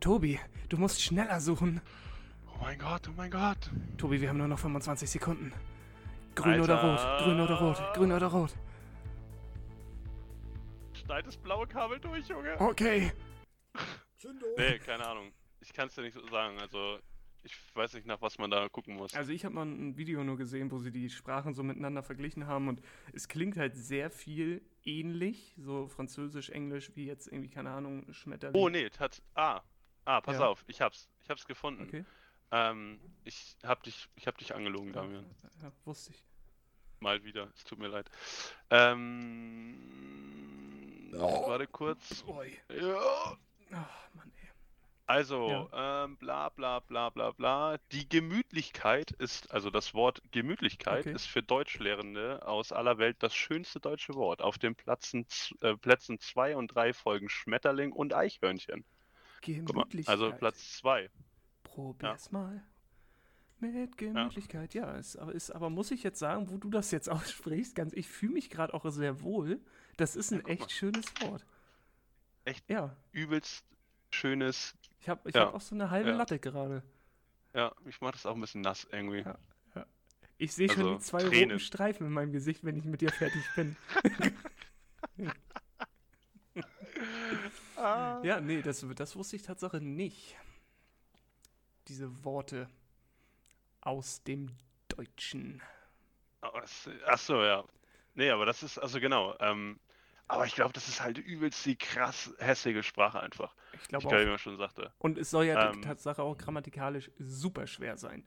Tobi, 0.00 0.40
du 0.68 0.76
musst 0.78 1.00
schneller 1.02 1.40
suchen. 1.40 1.80
Oh 2.46 2.58
mein 2.62 2.76
Gott, 2.78 3.08
oh 3.08 3.12
mein 3.16 3.30
Gott. 3.30 3.70
Tobi, 3.96 4.20
wir 4.20 4.28
haben 4.28 4.38
nur 4.38 4.48
noch 4.48 4.58
25 4.58 5.08
Sekunden. 5.08 5.52
Grün 6.34 6.60
oder 6.60 6.80
rot, 6.82 6.98
Alter. 6.98 7.24
grün 7.24 7.40
oder 7.40 7.54
rot, 7.60 7.94
grün 7.94 8.12
oder 8.12 8.26
rot. 8.26 8.54
Schneid 11.08 11.26
das 11.26 11.38
blaue 11.38 11.66
Kabel 11.66 11.98
durch, 11.98 12.28
Junge. 12.28 12.60
Okay. 12.60 13.10
Nee, 14.58 14.78
keine 14.78 15.06
Ahnung. 15.06 15.32
Ich 15.58 15.72
kann 15.72 15.88
es 15.88 15.94
dir 15.94 16.02
nicht 16.02 16.12
so 16.12 16.20
sagen. 16.28 16.58
Also, 16.60 16.98
Ich 17.44 17.56
weiß 17.74 17.94
nicht, 17.94 18.06
nach 18.06 18.20
was 18.20 18.36
man 18.36 18.50
da 18.50 18.68
gucken 18.68 18.94
muss. 18.96 19.14
Also 19.14 19.32
ich 19.32 19.46
habe 19.46 19.54
mal 19.54 19.64
ein 19.64 19.96
Video 19.96 20.22
nur 20.22 20.36
gesehen, 20.36 20.70
wo 20.70 20.76
sie 20.80 20.90
die 20.90 21.08
Sprachen 21.08 21.54
so 21.54 21.62
miteinander 21.62 22.02
verglichen 22.02 22.46
haben 22.46 22.68
und 22.68 22.82
es 23.14 23.26
klingt 23.26 23.56
halt 23.56 23.74
sehr 23.74 24.10
viel 24.10 24.60
ähnlich, 24.84 25.54
so 25.56 25.88
Französisch, 25.88 26.50
Englisch, 26.50 26.90
wie 26.94 27.06
jetzt 27.06 27.26
irgendwie, 27.28 27.48
keine 27.48 27.70
Ahnung, 27.70 28.12
Schmetterling. 28.12 28.60
Oh, 28.60 28.68
nee, 28.68 28.90
tat. 28.90 29.22
Ah. 29.34 29.62
Ah, 30.04 30.20
pass 30.20 30.36
Ja. 30.38 30.46
auf, 30.48 30.62
ich 30.66 30.82
hab's. 30.82 31.08
Ich 31.22 31.30
hab's 31.30 31.46
gefunden. 31.46 31.84
Okay. 31.84 32.04
Ähm, 32.50 33.00
ich 33.24 33.56
hab 33.64 33.82
dich, 33.82 34.10
ich 34.16 34.26
hab 34.26 34.36
dich 34.36 34.54
angelogen, 34.54 34.92
Damian. 34.92 35.24
Ja, 35.62 35.72
wusste 35.86 36.10
ich. 36.12 36.22
Mal 37.00 37.24
wieder. 37.24 37.50
Es 37.56 37.64
tut 37.64 37.78
mir 37.78 37.88
leid. 37.88 38.10
Ähm. 38.68 39.76
Warte 41.12 41.66
kurz. 41.66 42.24
Ui. 42.26 42.58
Ja. 42.70 43.36
Ach, 43.72 44.14
Mann, 44.14 44.32
ey. 44.42 44.48
Also, 45.06 45.70
ähm, 45.72 46.18
bla 46.18 46.50
bla 46.50 46.80
bla 46.80 47.08
bla 47.10 47.30
bla. 47.30 47.78
Die 47.92 48.08
Gemütlichkeit 48.08 49.10
ist, 49.12 49.50
also 49.52 49.70
das 49.70 49.94
Wort 49.94 50.20
Gemütlichkeit 50.32 51.06
Okay. 51.06 51.14
ist 51.14 51.26
für 51.26 51.42
Deutschlehrende 51.42 52.46
aus 52.46 52.72
aller 52.72 52.98
Welt 52.98 53.16
das 53.20 53.34
schönste 53.34 53.80
deutsche 53.80 54.14
Wort. 54.14 54.42
Auf 54.42 54.58
den 54.58 54.74
Plätzen, 54.74 55.26
äh, 55.62 55.76
Plätzen 55.76 56.20
2 56.20 56.56
und 56.56 56.74
3 56.74 56.92
folgen 56.92 57.30
Schmetterling 57.30 57.92
und 57.92 58.12
Eichhörnchen. 58.12 58.84
Guck 59.40 59.74
mal, 59.74 59.84
Gemütlichkeit. 59.84 60.12
also 60.12 60.32
Platz 60.32 60.76
2. 60.78 61.08
Probier's 61.62 62.30
mal. 62.30 62.62
Mit 63.60 63.96
Gemütlichkeit, 63.96 64.74
ja. 64.74 64.92
ist, 64.96 65.16
aber, 65.16 65.32
ist, 65.32 65.50
aber 65.50 65.68
muss 65.70 65.90
ich 65.90 66.02
jetzt 66.02 66.18
sagen, 66.18 66.50
wo 66.50 66.58
du 66.58 66.70
das 66.70 66.90
jetzt 66.90 67.08
aussprichst, 67.10 67.74
ganz, 67.74 67.92
ich 67.94 68.08
fühle 68.08 68.34
mich 68.34 68.50
gerade 68.50 68.74
auch 68.74 68.84
sehr 68.90 69.22
wohl. 69.22 69.60
Das 69.98 70.16
ist 70.16 70.32
ein 70.32 70.38
guck 70.40 70.48
echt 70.50 70.60
mal. 70.62 70.70
schönes 70.70 71.04
Wort. 71.20 71.44
Echt? 72.46 72.68
Ja. 72.70 72.96
Übelst 73.12 73.64
schönes. 74.10 74.74
Ich 75.00 75.08
habe 75.10 75.28
ich 75.28 75.34
Ja. 75.34 75.42
hab 75.46 75.54
auch 75.54 75.60
so 75.60 75.74
eine 75.74 75.90
halbe 75.90 76.10
Ja. 76.10 76.16
Latte 76.16 76.38
gerade. 76.38 76.82
Ja, 77.52 77.74
ich 77.86 78.00
mach 78.00 78.12
das 78.12 78.24
auch 78.24 78.34
ein 78.34 78.40
bisschen 78.40 78.62
nass 78.62 78.86
irgendwie. 78.90 79.20
Ja. 79.20 79.36
Ich 80.40 80.54
sehe 80.54 80.68
schon 80.70 80.84
Also, 80.84 80.94
die 80.94 81.00
zwei 81.04 81.18
Tränen. 81.18 81.50
roten 81.50 81.58
Streifen 81.60 82.06
in 82.06 82.12
meinem 82.12 82.32
Gesicht, 82.32 82.64
wenn 82.64 82.76
ich 82.76 82.84
mit 82.84 83.00
dir 83.00 83.10
fertig 83.10 83.42
bin. 83.56 83.76
Ah. 87.76 88.20
Ja, 88.24 88.40
nee, 88.40 88.62
das, 88.62 88.84
das 88.96 89.14
wusste 89.14 89.36
ich 89.36 89.42
Tatsache 89.42 89.80
nicht. 89.80 90.36
Diese 91.86 92.24
Worte 92.24 92.68
aus 93.80 94.22
dem 94.24 94.50
Deutschen. 94.88 95.62
Das- 96.40 96.88
Ach 97.06 97.18
so, 97.18 97.42
ja. 97.44 97.64
Nee, 98.14 98.30
aber 98.30 98.46
das 98.46 98.62
ist, 98.64 98.78
also 98.78 98.98
genau. 99.00 99.36
Ähm, 99.38 99.78
aber 100.28 100.46
ich 100.46 100.54
glaube, 100.54 100.72
das 100.72 100.88
ist 100.88 101.02
halt 101.02 101.18
übelst 101.18 101.64
die 101.66 101.76
krass 101.76 102.32
hässliche 102.38 102.82
Sprache 102.82 103.20
einfach. 103.20 103.54
Ich 103.72 103.88
Ich 103.96 104.06
glaube 104.06 104.08
glaube, 104.08 104.24
wie 104.24 104.28
auch. 104.28 104.30
man 104.30 104.38
schon 104.38 104.56
sagte. 104.58 104.92
Und 104.98 105.18
es 105.18 105.30
soll 105.30 105.46
ja 105.46 105.56
Ähm, 105.56 105.80
Tatsache 105.80 106.22
auch 106.22 106.36
grammatikalisch 106.38 107.10
super 107.18 107.66
schwer 107.66 107.96
sein. 107.98 108.24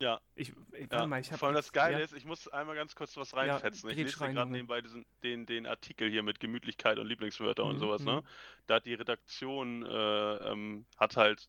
Ja. 0.00 0.20
Ich, 0.34 0.52
ich 0.72 0.90
Ja, 0.92 1.06
mal, 1.06 1.20
ich 1.20 1.32
vor 1.32 1.48
allem 1.48 1.56
das 1.56 1.72
Geile 1.72 2.02
ist, 2.02 2.12
ich 2.12 2.24
muss 2.26 2.48
einmal 2.48 2.76
ganz 2.76 2.94
kurz 2.94 3.16
was 3.16 3.34
Ja, 3.38 3.62
reinfetzen. 3.62 3.90
ich 3.90 3.98
grätsch 3.98 4.18
lese 4.18 4.18
gerade 4.18 4.50
nebenbei 4.52 4.80
diesen, 4.82 5.04
den, 5.22 5.46
den 5.46 5.66
Artikel 5.66 6.10
hier 6.10 6.22
mit 6.22 6.38
Gemütlichkeit 6.40 6.98
und 6.98 7.06
Lieblingswörter 7.06 7.64
und 7.64 7.78
Mhm, 7.78 7.78
sowas, 7.78 8.06
ne? 8.06 8.22
mhm. 8.22 8.26
Da 8.66 8.76
hat 8.76 8.86
die 8.86 8.94
Redaktion, 8.94 9.84
äh, 9.84 10.36
ähm, 10.52 10.86
hat 10.96 11.16
halt 11.16 11.48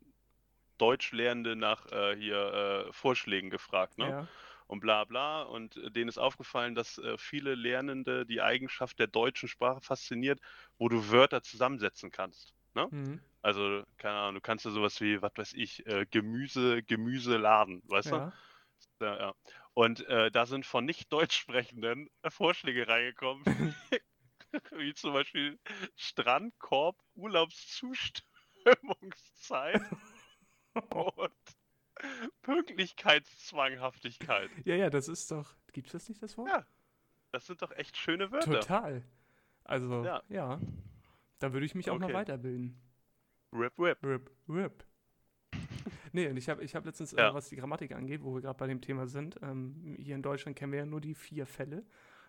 Deutschlernende 0.80 1.56
nach 1.56 1.88
äh, 1.92 2.16
hier 2.18 2.88
äh, 2.90 2.94
Vorschlägen 2.94 3.50
gefragt, 3.52 3.98
ne? 3.98 4.08
Ja. 4.10 4.28
Und 4.68 4.82
bla 4.82 5.06
bla. 5.06 5.44
Und 5.44 5.78
äh, 5.78 5.92
denen 5.92 6.10
ist 6.10 6.18
aufgefallen, 6.18 6.76
dass 6.76 6.98
äh, 6.98 7.18
viele 7.18 7.56
Lernende 7.56 8.26
die 8.26 8.42
Eigenschaft 8.42 9.00
der 9.00 9.08
deutschen 9.08 9.50
Sprache 9.50 9.82
fasziniert, 9.82 10.40
wo 10.78 10.90
du 10.90 11.10
Wörter 11.10 11.42
zusammensetzen 11.42 12.12
kannst. 12.12 12.54
Ne? 12.76 12.88
Mhm. 12.92 13.22
Also, 13.42 13.84
keine 13.98 14.16
Ahnung, 14.16 14.36
du 14.36 14.42
kannst 14.42 14.66
ja 14.66 14.72
sowas 14.72 15.00
wie, 15.00 15.22
was 15.22 15.32
weiß 15.36 15.54
ich, 15.54 15.86
äh, 15.88 16.06
Gemüse, 16.12 16.84
Gemüseladen, 16.84 17.82
weißt 17.86 18.12
du? 18.12 18.16
ja. 18.16 18.34
Ja, 19.00 19.20
ja. 19.20 19.34
Und 19.74 20.06
äh, 20.08 20.32
da 20.32 20.48
sind 20.48 20.66
von 20.66 20.86
nicht 20.86 21.14
deutsch 21.14 21.38
sprechenden 21.38 22.10
äh, 22.24 22.32
Vorschläge 22.32 22.88
reingekommen, 22.88 23.44
wie 24.72 24.94
zum 24.94 25.14
Beispiel 25.14 25.60
Strandkorb, 25.96 26.98
Urlaubszustimmungszeit 27.16 29.82
und 30.90 31.32
Pünktlichkeitszwanghaftigkeit. 32.42 34.50
ja, 34.66 34.76
ja, 34.76 34.90
das 34.90 35.08
ist 35.08 35.32
doch. 35.32 35.56
Gibt 35.74 35.88
es 35.88 35.94
das 35.94 36.10
nicht, 36.10 36.22
das 36.24 36.38
Wort? 36.38 36.50
Ja, 36.50 36.66
Das 37.32 37.46
sind 37.46 37.62
doch 37.62 37.72
echt 37.72 37.98
schöne 37.98 38.32
Wörter. 38.32 38.60
Total. 38.62 39.04
Also, 39.64 40.04
Ja. 40.06 40.24
ja. 40.30 40.60
Da 41.40 41.54
würde 41.54 41.66
ich 41.66 41.76
mich 41.76 41.90
auch 41.90 42.00
mal 42.00 42.06
Okay. 42.06 42.14
weiterbilden. 42.16 42.80
Rip, 43.54 43.78
rip. 43.80 44.02
Rip, 44.04 44.32
rip. 44.50 44.86
Nee, 46.14 46.28
und 46.30 46.38
ich 46.38 46.50
habe 46.50 46.64
ich 46.64 46.74
hab 46.76 46.86
letztens, 46.86 47.12
Ja. 47.12 47.30
äh, 47.30 47.34
was 47.34 47.50
die 47.50 47.56
Grammatik 47.58 47.92
angeht, 47.94 48.24
wo 48.24 48.34
wir 48.34 48.42
gerade 48.42 48.58
bei 48.58 48.68
dem 48.68 48.82
Thema 48.82 49.08
sind, 49.08 49.38
ähm, 49.42 49.96
hier 50.00 50.16
in 50.16 50.22
Deutschland 50.24 50.58
kennen 50.58 50.72
wir 50.72 50.80
ja 50.80 50.86
nur 50.86 51.02
die 51.02 51.14
vier 51.14 51.46
Fälle. 51.46 51.86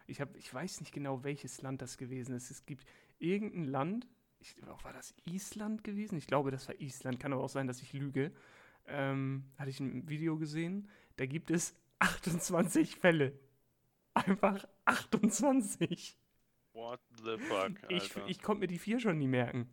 Ich, 0.06 0.20
hab, 0.20 0.36
ich 0.36 0.52
weiß 0.52 0.80
nicht 0.80 0.92
genau, 0.92 1.22
welches 1.24 1.62
Land 1.62 1.80
das 1.80 1.96
gewesen 1.96 2.34
ist. 2.34 2.50
Es 2.50 2.66
gibt 2.66 2.84
irgendein 3.18 3.66
Land, 3.66 4.06
ich, 4.40 4.54
war 4.82 4.92
das 4.92 5.14
Island 5.26 5.84
gewesen? 5.84 6.16
Ich 6.18 6.26
glaube, 6.26 6.50
das 6.50 6.68
war 6.68 6.78
Island, 6.80 7.20
kann 7.20 7.32
aber 7.32 7.42
auch 7.42 7.48
sein, 7.48 7.66
dass 7.66 7.80
ich 7.82 7.92
lüge. 7.92 8.32
Ähm, 8.88 9.44
hatte 9.58 9.70
ich 9.70 9.80
ein 9.80 10.08
Video 10.08 10.36
gesehen, 10.38 10.88
da 11.16 11.26
gibt 11.26 11.50
es 11.50 11.74
28 11.98 12.96
Fälle. 12.96 13.32
Einfach 14.14 14.66
28. 14.84 16.16
What 16.72 17.00
the 17.24 17.38
fuck, 17.38 17.72
Ich, 17.88 18.14
Alter. 18.16 18.28
ich 18.28 18.42
konnte 18.42 18.60
mir 18.60 18.66
die 18.68 18.78
vier 18.78 19.00
schon 19.00 19.18
nie 19.18 19.26
merken. 19.26 19.68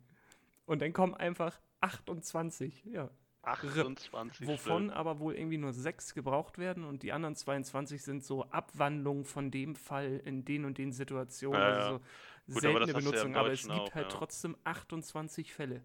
Und 0.66 0.82
dann 0.82 0.92
kommen 0.92 1.14
einfach 1.14 1.60
28. 1.80 2.84
Ja. 2.86 3.10
28 3.42 4.46
Wovon 4.48 4.90
aber 4.90 5.20
wohl 5.20 5.34
irgendwie 5.36 5.56
nur 5.58 5.72
sechs 5.72 6.14
gebraucht 6.14 6.58
werden 6.58 6.82
und 6.84 7.04
die 7.04 7.12
anderen 7.12 7.36
22 7.36 8.02
sind 8.02 8.24
so 8.24 8.44
Abwandlungen 8.50 9.24
von 9.24 9.52
dem 9.52 9.76
Fall 9.76 10.20
in 10.24 10.44
den 10.44 10.64
und 10.64 10.78
den 10.78 10.92
Situationen. 10.92 11.60
Ja, 11.60 11.68
also 11.68 12.00
so 12.48 12.54
Gut, 12.54 12.64
aber 12.64 12.86
seltene 12.86 12.94
hast 12.96 13.06
du 13.06 13.10
ja 13.10 13.22
Benutzung. 13.22 13.36
aber 13.36 13.52
es 13.52 13.62
gibt 13.62 13.72
auch, 13.72 13.94
halt 13.94 14.12
ja. 14.12 14.18
trotzdem 14.18 14.56
28 14.64 15.52
Fälle. 15.52 15.82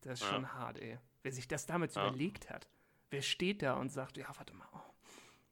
Das 0.00 0.20
ist 0.22 0.26
schon 0.26 0.52
hart, 0.54 0.78
ey. 0.78 0.98
Wer 1.26 1.32
sich 1.32 1.48
das 1.48 1.66
damals 1.66 1.96
Ja. 1.96 2.06
überlegt 2.06 2.50
hat. 2.50 2.68
Wer 3.10 3.20
steht 3.20 3.60
da 3.60 3.74
und 3.74 3.88
sagt, 3.88 4.16
ja, 4.16 4.28
warte 4.36 4.54
mal. 4.54 4.68
Oh, 4.72 4.78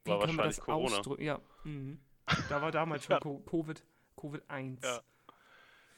wie 0.05 0.11
War 0.11 0.21
können 0.21 0.37
wir 0.37 0.45
das 0.45 0.61
Corona. 0.61 0.99
ausdrücken? 0.99 1.25
Ja, 1.25 1.41
mhm. 1.65 1.99
da 2.49 2.63
war 2.63 2.71
damals 2.71 3.05
schon 3.07 3.45
Covid, 3.45 3.83
Covid 4.17 4.49
1. 4.49 4.81
Ja. 4.85 5.03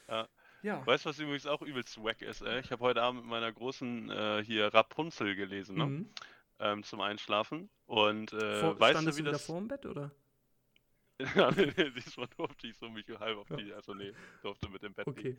Ja. 0.09 0.29
Ja. 0.63 0.87
Weißt 0.87 1.05
du, 1.05 1.11
was 1.11 1.19
übrigens 1.19 1.45
auch 1.45 1.61
übelst 1.61 2.03
wack 2.03 2.23
ist? 2.23 2.41
Ey? 2.41 2.61
Ich 2.61 2.73
habe 2.73 2.83
heute 2.83 3.03
Abend 3.03 3.21
mit 3.21 3.29
meiner 3.29 3.53
großen 3.53 4.09
äh, 4.09 4.43
hier 4.47 4.73
Rapunzel 4.73 5.37
gelesen, 5.37 5.77
ne? 5.77 5.85
Mhm. 5.87 6.11
Ähm, 6.59 6.83
zum 6.83 7.03
Einschlafen. 7.03 7.69
Und 7.85 8.33
äh, 8.33 8.61
Vor, 8.61 8.81
weißt 8.81 9.07
du, 9.07 9.13
wie 9.13 9.17
wieder 9.19 9.33
das. 9.33 9.45
vor 9.45 9.59
dem 9.59 9.69
Bett, 9.69 9.85
oder? 9.85 10.11
ja, 11.35 11.51
nee, 11.51 11.71
nee, 11.77 11.91
diesmal 11.91 12.29
durfte 12.29 12.67
ich 12.67 12.79
so 12.79 12.89
mich 12.89 13.07
halb 13.11 13.37
auf 13.37 13.51
Ja. 13.51 13.57
die. 13.57 13.75
Also, 13.75 13.93
nee, 13.93 14.15
durfte 14.41 14.71
mit 14.71 14.83
dem 14.83 14.95
Bett 14.95 15.07
liegen. 15.09 15.19
Okay. 15.19 15.37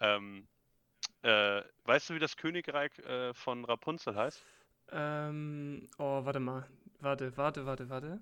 Ähm, 0.00 0.48
äh, 1.26 1.62
weißt 1.84 2.10
du, 2.10 2.14
wie 2.14 2.18
das 2.20 2.36
Königreich 2.36 2.96
äh, 3.00 3.34
von 3.34 3.64
Rapunzel 3.64 4.14
heißt? 4.14 4.44
Ähm, 4.92 5.88
oh, 5.98 6.24
warte 6.24 6.38
mal. 6.38 6.68
Warte, 7.00 7.36
warte, 7.36 7.66
warte, 7.66 7.88
warte. 7.88 8.20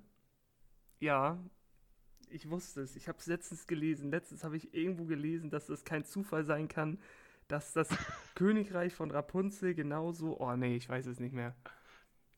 Ja, 1.00 1.38
ich 2.30 2.48
wusste 2.48 2.80
es. 2.80 2.96
Ich 2.96 3.06
habe 3.08 3.18
es 3.18 3.26
letztens 3.26 3.66
gelesen. 3.66 4.10
Letztens 4.10 4.42
habe 4.42 4.56
ich 4.56 4.72
irgendwo 4.72 5.04
gelesen, 5.04 5.50
dass 5.50 5.66
das 5.66 5.84
kein 5.84 6.06
Zufall 6.06 6.44
sein 6.44 6.68
kann, 6.68 6.98
dass 7.46 7.74
das 7.74 7.88
Königreich 8.34 8.94
von 8.94 9.10
Rapunzel 9.10 9.74
genauso. 9.74 10.40
Oh 10.40 10.56
nee, 10.56 10.76
ich 10.76 10.88
weiß 10.88 11.04
es 11.06 11.20
nicht 11.20 11.34
mehr. 11.34 11.54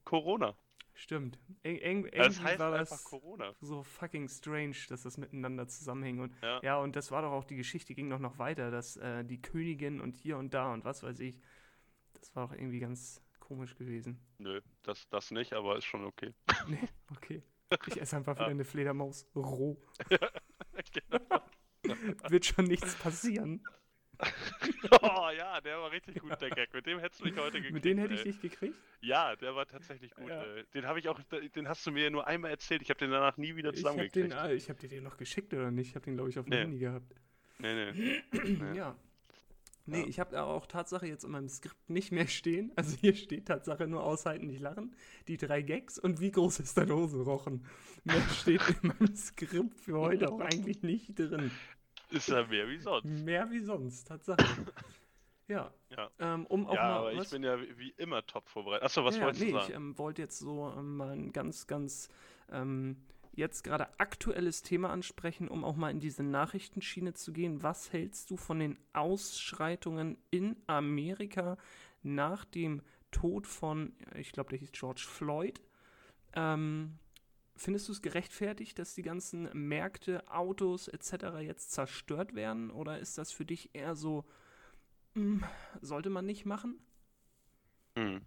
Corona. 0.03 0.53
Stimmt. 0.99 1.37
Ir 1.61 1.79
irg 1.83 2.11
Das 2.11 2.13
irgendwie 2.37 2.43
heißt 2.43 2.59
war 2.59 2.71
das 2.71 3.03
Corona. 3.03 3.53
so 3.61 3.83
fucking 3.83 4.27
strange, 4.29 4.75
dass 4.89 5.03
das 5.03 5.17
miteinander 5.17 5.67
zusammenhing. 5.67 6.19
Und 6.19 6.33
Ja. 6.41 6.59
ja, 6.63 6.77
und 6.79 6.95
das 6.95 7.11
war 7.11 7.21
doch 7.21 7.31
auch 7.31 7.43
die 7.43 7.55
Geschichte, 7.55 7.93
ging 7.93 8.09
doch 8.09 8.17
noch 8.19 8.39
weiter, 8.39 8.71
dass 8.71 8.97
äh, 8.97 9.23
die 9.23 9.39
Königin 9.39 10.01
und 10.01 10.15
hier 10.15 10.37
und 10.37 10.55
da 10.55 10.73
und 10.73 10.85
was 10.85 11.03
weiß 11.03 11.19
ich. 11.19 11.39
Das 12.13 12.35
war 12.35 12.47
doch 12.47 12.53
irgendwie 12.53 12.79
ganz 12.79 13.21
komisch 13.39 13.75
gewesen. 13.75 14.19
Nö, 14.39 14.59
das, 14.81 15.07
das 15.09 15.29
nicht, 15.29 15.53
aber 15.53 15.77
ist 15.77 15.85
schon 15.85 16.03
okay. 16.03 16.33
Nee, 16.67 16.89
okay. 17.11 17.43
Ich 17.85 18.01
esse 18.01 18.15
einfach 18.17 18.35
wieder 18.35 18.47
eine 18.47 18.65
Fledermaus 18.65 19.27
roh. 19.35 19.77
Genau. 20.93 21.41
Wird 22.29 22.45
schon 22.45 22.65
nichts 22.65 22.95
passieren. 22.95 23.61
oh 25.01 25.29
ja, 25.37 25.61
der 25.61 25.79
war 25.79 25.91
richtig 25.91 26.19
gut, 26.19 26.39
der 26.41 26.49
Gag. 26.49 26.73
Mit 26.73 26.85
dem 26.85 26.99
hättest 26.99 27.21
du 27.21 27.25
mich 27.25 27.37
heute 27.37 27.57
gekriegt. 27.57 27.73
Mit 27.73 27.85
denen 27.85 27.99
hätte 27.99 28.13
ich 28.15 28.23
dich 28.23 28.39
gekriegt. 28.39 28.75
Ja, 29.01 29.35
der 29.35 29.55
war 29.55 29.67
tatsächlich 29.67 30.11
gut. 30.15 30.29
Ja. 30.29 30.43
Den 30.73 30.85
habe 30.87 30.99
ich 30.99 31.07
auch, 31.09 31.19
den 31.55 31.67
hast 31.67 31.85
du 31.85 31.91
mir 31.91 32.09
nur 32.09 32.25
einmal 32.25 32.51
erzählt. 32.51 32.81
Ich 32.81 32.89
habe 32.89 32.99
den 32.99 33.11
danach 33.11 33.37
nie 33.37 33.55
wieder 33.55 33.73
Ich 33.73 33.83
habe 33.85 33.97
den, 33.97 34.09
zusammengekriegt. 34.11 34.33
ah, 34.33 34.51
ich 34.51 34.69
hab 34.69 34.79
dir 34.79 34.89
den 34.89 35.03
noch 35.03 35.17
geschickt 35.17 35.53
oder 35.53 35.69
nicht? 35.71 35.89
Ich 35.89 35.95
habe 35.95 36.05
den, 36.05 36.15
glaube 36.15 36.29
ich, 36.29 36.39
auf 36.39 36.45
dem 36.45 36.49
Nee. 36.51 36.61
Handy 36.61 36.79
gehabt. 36.79 37.15
Nee, 37.59 37.91
nee. 37.91 38.23
Ja. 38.59 38.73
Ja. 38.73 38.95
Nee, 39.89 40.03
ich 40.03 40.19
habe 40.19 40.43
auch 40.43 40.65
Tatsache 40.65 41.07
jetzt 41.07 41.23
in 41.23 41.31
meinem 41.31 41.47
Skript 41.47 41.89
nicht 41.89 42.11
mehr 42.11 42.27
stehen. 42.27 42.73
Also 42.75 42.97
hier 42.97 43.15
steht 43.15 43.47
Tatsache 43.47 43.87
nur 43.87 44.03
aushalten, 44.03 44.47
nicht 44.47 44.59
lachen. 44.59 44.93
Die 45.29 45.37
drei 45.37 45.61
Gags 45.61 45.97
und 45.97 46.19
wie 46.19 46.31
groß 46.31 46.59
ist 46.59 46.77
dein 46.77 46.91
Hosenrochen? 46.91 47.65
Mehr 48.03 48.21
steht 48.37 48.61
in 48.81 48.89
meinem 48.89 49.15
Skript 49.15 49.79
für 49.79 49.97
heute 49.97 50.29
auch 50.29 50.41
eigentlich 50.41 50.81
nicht 50.83 51.17
drin. 51.17 51.51
Ist 52.09 52.29
ja 52.29 52.45
mehr 52.45 52.67
wie 52.69 52.77
sonst. 52.77 53.05
Mehr 53.05 53.49
wie 53.51 53.59
sonst, 53.59 54.07
Tatsache. 54.07 54.45
Ja. 55.49 55.71
Ja. 55.89 56.11
Ähm, 56.19 56.45
um 56.47 56.67
auch 56.67 56.73
ja, 56.73 56.81
mal 56.81 56.97
aber 56.97 57.13
ich 57.13 57.19
was? 57.19 57.29
bin 57.29 57.43
ja 57.43 57.59
wie 57.59 57.77
wie 57.77 57.89
immer 57.91 58.25
top 58.25 58.49
vorbereitet. 58.49 58.83
Achso, 58.83 59.05
was 59.05 59.15
ja, 59.15 59.23
wolltest 59.23 59.45
nee, 59.45 59.51
du 59.51 59.57
ich 59.57 59.63
sagen? 59.63 59.75
ähm, 59.75 59.97
wollte 59.97 60.21
jetzt 60.21 60.39
so 60.39 60.73
ähm, 60.77 60.97
mal 60.97 61.11
ein 61.11 61.31
ganz, 61.31 61.67
ganz 61.67 62.09
ähm, 62.51 62.97
jetzt 63.31 63.63
gerade 63.63 63.87
aktuelles 63.99 64.63
Thema 64.63 64.89
ansprechen, 64.89 65.47
um 65.47 65.63
auch 65.63 65.75
mal 65.75 65.91
in 65.91 65.99
diese 65.99 66.23
Nachrichtenschiene 66.23 67.13
zu 67.13 67.31
gehen. 67.31 67.63
Was 67.63 67.93
hältst 67.93 68.29
du 68.29 68.35
von 68.35 68.59
den 68.59 68.77
Ausschreitungen 68.93 70.17
in 70.31 70.57
Amerika 70.67 71.57
nach 72.03 72.43
dem 72.43 72.81
Tod 73.11 73.47
von, 73.47 73.95
ich 74.15 74.31
glaube, 74.33 74.49
der 74.49 74.59
hieß 74.59 74.71
George 74.73 75.05
Floyd? 75.07 75.61
Ähm, 76.33 76.97
findest 77.57 77.87
du 77.87 77.91
es 77.91 78.01
gerechtfertigt, 78.01 78.79
dass 78.79 78.95
die 78.95 79.01
ganzen 79.01 79.49
Märkte, 79.53 80.23
Autos 80.31 80.87
etc. 80.87 81.39
jetzt 81.41 81.71
zerstört 81.71 82.35
werden? 82.35 82.71
Oder 82.71 82.99
ist 82.99 83.17
das 83.17 83.31
für 83.31 83.45
dich 83.45 83.73
eher 83.73 83.95
so, 83.95 84.25
hm, 85.15 85.43
sollte 85.81 86.09
man 86.09 86.25
nicht 86.25 86.45
machen? 86.45 86.79
Hm. 87.97 88.21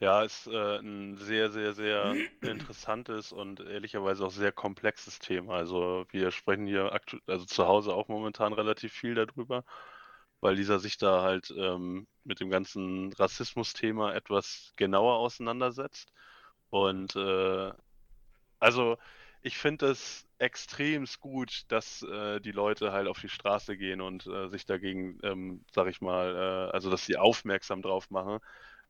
Ja, 0.00 0.22
ist 0.22 0.46
äh, 0.46 0.78
ein 0.78 1.16
sehr, 1.16 1.50
sehr, 1.50 1.72
sehr 1.74 2.14
interessantes 2.42 3.32
und 3.32 3.60
ehrlicherweise 3.60 4.24
auch 4.26 4.30
sehr 4.30 4.52
komplexes 4.52 5.18
Thema. 5.18 5.54
Also 5.54 6.06
wir 6.10 6.30
sprechen 6.30 6.66
hier 6.66 6.92
aktu 6.92 7.18
also 7.26 7.44
zu 7.46 7.66
Hause 7.66 7.94
auch 7.94 8.08
momentan 8.08 8.52
relativ 8.52 8.92
viel 8.92 9.14
darüber, 9.14 9.64
weil 10.40 10.54
Lisa 10.56 10.78
sich 10.78 10.98
da 10.98 11.22
halt 11.22 11.52
ähm, 11.56 12.06
mit 12.24 12.40
dem 12.40 12.50
ganzen 12.50 13.12
Rassismus-Thema 13.14 14.14
etwas 14.14 14.72
genauer 14.76 15.16
auseinandersetzt. 15.18 16.12
Und 16.70 17.16
äh, 17.16 17.72
also 18.60 18.96
ich 19.42 19.56
finde 19.58 19.86
es 19.88 20.26
extremst 20.38 21.20
gut, 21.20 21.64
dass 21.68 22.02
äh, 22.02 22.40
die 22.40 22.52
Leute 22.52 22.92
halt 22.92 23.08
auf 23.08 23.20
die 23.20 23.28
Straße 23.28 23.76
gehen 23.76 24.00
und 24.00 24.26
äh, 24.26 24.48
sich 24.48 24.66
dagegen, 24.66 25.18
ähm, 25.22 25.64
sag 25.72 25.88
ich 25.88 26.00
mal, 26.00 26.68
äh, 26.70 26.72
also 26.74 26.90
dass 26.90 27.06
sie 27.06 27.16
aufmerksam 27.16 27.82
drauf 27.82 28.10
machen. 28.10 28.38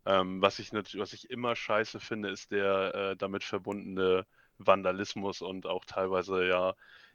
Ähm, 0.07 0.41
was 0.43 0.59
ich 0.59 0.73
natürlich, 0.73 1.03
was 1.03 1.13
ich 1.13 1.31
immer 1.31 1.57
scheiße 1.57 2.01
finde, 2.01 2.31
ist 2.31 2.51
der 2.53 2.95
äh, 2.95 3.17
damit 3.17 3.45
verbundene 3.45 4.27
Vandalismus 4.59 5.43
und 5.43 5.67
auch 5.67 5.85
teilweise 5.85 6.47
ja, 6.47 6.75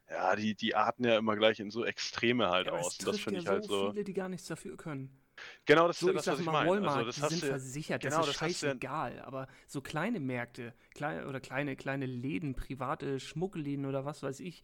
ja, 0.10 0.36
die, 0.36 0.56
die 0.56 0.76
arten 0.76 1.06
ja 1.06 1.18
immer 1.18 1.36
gleich 1.36 1.60
in 1.60 1.72
so 1.72 1.86
Extreme 1.86 2.50
halt 2.50 2.68
Ja, 2.68 2.72
aus. 2.72 3.00
Und 3.00 3.08
das 3.08 3.20
finde 3.20 3.38
ja 3.38 3.42
ich 3.42 3.48
halt 3.48 3.64
so 3.64 3.68
so. 3.68 3.94
viele, 3.94 4.04
die 4.04 4.14
gar 4.14 4.28
nichts 4.30 4.48
dafür 4.48 4.76
können. 4.78 5.22
Genau, 5.66 5.88
das 5.88 5.98
ist 5.98 6.02
So, 6.02 6.08
ja 6.08 6.12
ich 6.14 6.18
das, 6.18 6.28
was 6.28 6.40
ich 6.40 6.46
meine. 6.46 6.70
Walmart, 6.70 6.96
Also 6.98 7.06
das 7.08 7.16
die 7.16 7.36
sind 7.36 7.44
ja- 7.44 7.50
versichert, 7.50 8.02
genau, 8.02 8.18
das 8.18 8.28
ist 8.30 8.42
das 8.42 8.60
du 8.60 8.66
ja- 8.68 8.72
scheißegal. 8.72 9.22
Aber 9.22 9.48
so 9.68 9.82
kleine 9.82 10.20
Märkte, 10.20 10.74
kleine 10.94 11.28
oder 11.28 11.40
kleine, 11.40 11.76
kleine 11.76 12.06
Läden, 12.06 12.56
private 12.56 13.20
Schmuggelläden 13.20 13.86
oder 13.86 14.06
was 14.06 14.22
weiß 14.24 14.40
ich. 14.42 14.64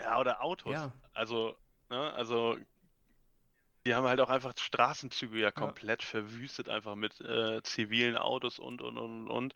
Ja, 0.00 0.18
oder 0.20 0.42
Autos. 0.42 0.72
Ja. 0.72 0.92
Also, 1.14 1.56
ne, 1.90 2.12
also 2.14 2.56
die 3.86 3.94
haben 3.94 4.06
halt 4.06 4.20
auch 4.20 4.28
einfach 4.28 4.52
Straßenzüge 4.58 5.38
ja 5.38 5.50
komplett 5.50 6.02
verwüstet, 6.02 6.68
einfach 6.68 6.94
mit 6.94 7.20
äh, 7.20 7.62
zivilen 7.62 8.16
Autos 8.16 8.58
und 8.58 8.82
und 8.82 8.98
und 8.98 9.28
und. 9.28 9.54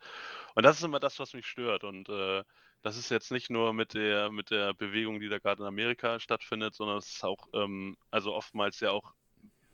Und 0.54 0.62
das 0.64 0.78
ist 0.78 0.84
immer 0.84 1.00
das, 1.00 1.18
was 1.18 1.34
mich 1.34 1.46
stört. 1.46 1.84
Und 1.84 2.08
äh, 2.08 2.42
das 2.82 2.96
ist 2.96 3.10
jetzt 3.10 3.30
nicht 3.30 3.50
nur 3.50 3.72
mit 3.74 3.94
der 3.94 4.30
mit 4.30 4.50
der 4.50 4.74
Bewegung, 4.74 5.20
die 5.20 5.28
da 5.28 5.38
gerade 5.38 5.62
in 5.62 5.68
Amerika 5.68 6.18
stattfindet, 6.18 6.74
sondern 6.74 6.98
es 6.98 7.08
ist 7.08 7.24
auch, 7.24 7.46
ähm, 7.52 7.96
also 8.10 8.32
oftmals 8.34 8.80
ja 8.80 8.90
auch 8.90 9.12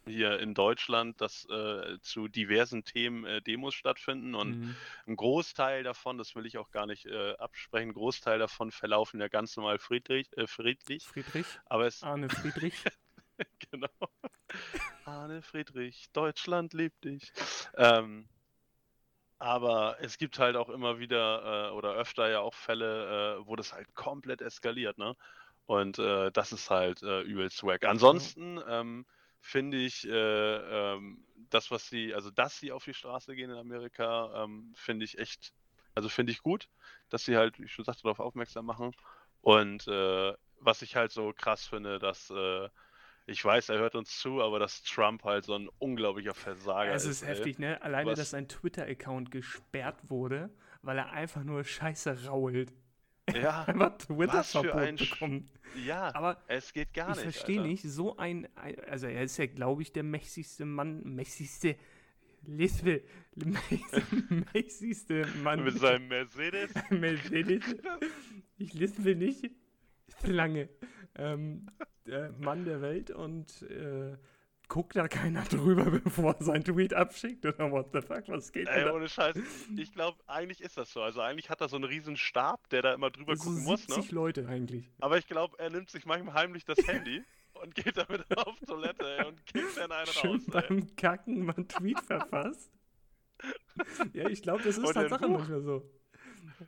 hier 0.08 0.38
in 0.40 0.54
Deutschland, 0.54 1.20
dass 1.20 1.44
äh, 1.50 1.98
zu 2.00 2.28
diversen 2.28 2.84
Themen 2.84 3.24
äh, 3.24 3.42
Demos 3.42 3.74
stattfinden 3.74 4.34
und 4.34 4.56
Mhm. 4.56 4.74
ein 5.06 5.16
Großteil 5.16 5.82
davon, 5.82 6.18
das 6.18 6.34
will 6.34 6.46
ich 6.46 6.58
auch 6.58 6.70
gar 6.70 6.86
nicht 6.86 7.06
äh, 7.06 7.34
absprechen, 7.38 7.90
ein 7.90 7.94
Großteil 7.94 8.38
davon 8.38 8.70
verlaufen 8.70 9.20
ja 9.20 9.28
ganz 9.28 9.56
normal 9.56 9.78
friedlich, 9.78 10.28
äh, 10.36 10.46
friedlich. 10.46 11.04
Friedrich, 11.04 11.46
Aber 11.66 11.86
es, 11.86 12.02
Arne 12.02 12.28
Friedrich. 12.28 12.74
genau. 13.70 13.88
Arne 15.04 15.42
Friedrich, 15.42 16.10
Deutschland 16.12 16.72
liebt 16.74 17.04
dich. 17.04 17.32
Ähm, 17.76 18.28
aber 19.38 19.96
es 20.00 20.18
gibt 20.18 20.38
halt 20.38 20.56
auch 20.56 20.68
immer 20.68 20.98
wieder 20.98 21.68
äh, 21.68 21.72
oder 21.72 21.94
öfter 21.94 22.28
ja 22.28 22.40
auch 22.40 22.54
Fälle, 22.54 23.38
äh, 23.38 23.46
wo 23.46 23.54
das 23.56 23.72
halt 23.72 23.94
komplett 23.94 24.40
eskaliert, 24.42 24.98
ne? 24.98 25.14
Und 25.66 25.98
das 25.98 26.52
ist 26.52 26.70
halt 26.70 27.02
übelst 27.02 27.62
wack. 27.62 27.84
Ansonsten 27.84 28.58
ähm, 28.66 29.04
finde 29.40 29.78
ich 29.78 30.06
äh, 30.06 30.10
ähm, 30.94 31.24
das, 31.50 31.70
was 31.70 31.88
sie, 31.88 32.14
also 32.14 32.30
dass 32.30 32.58
sie 32.58 32.72
auf 32.72 32.84
die 32.84 32.94
Straße 32.94 33.34
gehen 33.34 33.50
in 33.50 33.56
Amerika, 33.56 34.44
ähm, 34.44 34.72
finde 34.76 35.04
ich 35.04 35.18
echt, 35.18 35.52
also 35.94 36.08
finde 36.08 36.32
ich 36.32 36.42
gut, 36.42 36.68
dass 37.08 37.24
sie 37.24 37.36
halt, 37.36 37.58
wie 37.58 37.64
ich 37.64 37.72
schon 37.72 37.84
sagte, 37.84 38.02
darauf 38.02 38.20
aufmerksam 38.20 38.66
machen. 38.66 38.94
Und 39.40 39.86
äh, 39.88 40.34
was 40.60 40.82
ich 40.82 40.96
halt 40.96 41.12
so 41.12 41.32
krass 41.32 41.66
finde, 41.66 41.98
dass 41.98 42.30
äh, 42.30 42.68
ich 43.26 43.44
weiß, 43.44 43.68
er 43.68 43.78
hört 43.78 43.94
uns 43.94 44.18
zu, 44.18 44.42
aber 44.42 44.58
dass 44.58 44.82
Trump 44.82 45.22
halt 45.24 45.44
so 45.44 45.54
ein 45.54 45.68
unglaublicher 45.78 46.34
Versager 46.34 46.94
Es 46.94 47.04
ist. 47.04 47.22
ist 47.22 47.28
heftig, 47.28 47.58
ne? 47.58 47.80
Alleine, 47.82 48.10
Was- 48.12 48.18
dass 48.18 48.30
sein 48.30 48.48
Twitter-Account 48.48 49.30
gesperrt 49.30 49.98
wurde, 50.08 50.50
weil 50.82 50.98
er 50.98 51.10
einfach 51.12 51.44
nur 51.44 51.62
Scheiße 51.64 52.26
rault. 52.26 52.72
Ja, 53.34 53.64
Einfach 53.66 53.92
Was 53.92 54.06
für 54.06 54.14
Twitter-Verbot 54.62 54.96
bekommen. 54.98 55.50
ja, 55.84 56.14
Aber 56.14 56.42
es 56.48 56.72
geht 56.72 56.92
gar 56.94 57.10
ich 57.10 57.16
nicht. 57.16 57.22
verstehe 57.36 57.58
Alter. 57.58 57.68
nicht, 57.70 57.82
so 57.84 58.16
ein, 58.16 58.48
also 58.88 59.06
er 59.06 59.22
ist 59.22 59.36
ja, 59.36 59.46
glaube 59.46 59.82
ich, 59.82 59.92
der 59.92 60.02
mächtigste 60.02 60.64
Mann, 60.64 61.02
mächtigste, 61.04 61.76
Lisbeth, 62.46 63.04
mächtigste 64.54 65.26
Mann. 65.42 65.64
Mit 65.64 65.78
seinem 65.78 66.08
Mercedes. 66.08 66.70
Mercedes. 66.90 67.64
Ich 68.56 68.74
lispel 68.74 69.16
nicht. 69.16 69.50
Lange. 70.22 70.68
Ähm, 71.16 71.66
der 72.06 72.32
Mann 72.38 72.64
der 72.64 72.80
Welt 72.80 73.10
und 73.10 73.62
äh, 73.62 74.16
guckt 74.68 74.96
da 74.96 75.08
keiner 75.08 75.42
drüber, 75.44 75.84
bevor 76.04 76.34
er 76.36 76.44
seinen 76.44 76.64
Tweet 76.64 76.94
abschickt 76.94 77.44
oder 77.46 77.70
what 77.70 77.88
the 77.92 78.00
fuck, 78.02 78.28
was 78.28 78.52
geht 78.52 78.68
Ey, 78.68 78.74
denn 78.76 78.84
da? 78.86 78.94
ohne 78.94 79.08
Scheiß. 79.08 79.36
Ich 79.76 79.92
glaube, 79.92 80.18
eigentlich 80.26 80.60
ist 80.60 80.76
das 80.76 80.92
so. 80.92 81.02
Also 81.02 81.20
eigentlich 81.20 81.50
hat 81.50 81.60
er 81.60 81.68
so 81.68 81.76
einen 81.76 81.84
riesen 81.84 82.16
Stab, 82.16 82.68
der 82.70 82.82
da 82.82 82.94
immer 82.94 83.10
drüber 83.10 83.36
So 83.36 83.44
gucken 83.50 83.64
muss, 83.64 83.88
ne? 83.88 83.94
70 83.94 84.12
Leute 84.12 84.46
eigentlich. 84.48 84.90
Aber 85.00 85.18
ich 85.18 85.26
glaube, 85.26 85.58
er 85.58 85.70
nimmt 85.70 85.90
sich 85.90 86.04
manchmal 86.06 86.34
heimlich 86.34 86.64
das 86.64 86.78
Handy 86.86 87.22
und 87.54 87.74
geht 87.74 87.96
damit 87.96 88.24
auf 88.38 88.58
Toilette 88.66 89.18
ey, 89.18 89.26
und 89.26 89.44
kickt 89.46 89.76
dann 89.76 89.90
einen 89.92 90.06
Schön 90.06 90.30
raus. 90.32 90.42
Ey. 90.46 90.62
beim 90.68 90.96
Kacken 90.96 91.44
mal 91.46 91.54
einen 91.56 91.68
Tweet 91.68 92.00
verfasst. 92.00 92.70
ja, 94.12 94.28
ich 94.28 94.42
glaube, 94.42 94.62
das 94.64 94.76
ist 94.76 94.84
Und 94.84 94.94
dann, 94.96 95.08
Tatsache 95.08 95.28
manchmal 95.28 95.62
so. 95.62 95.90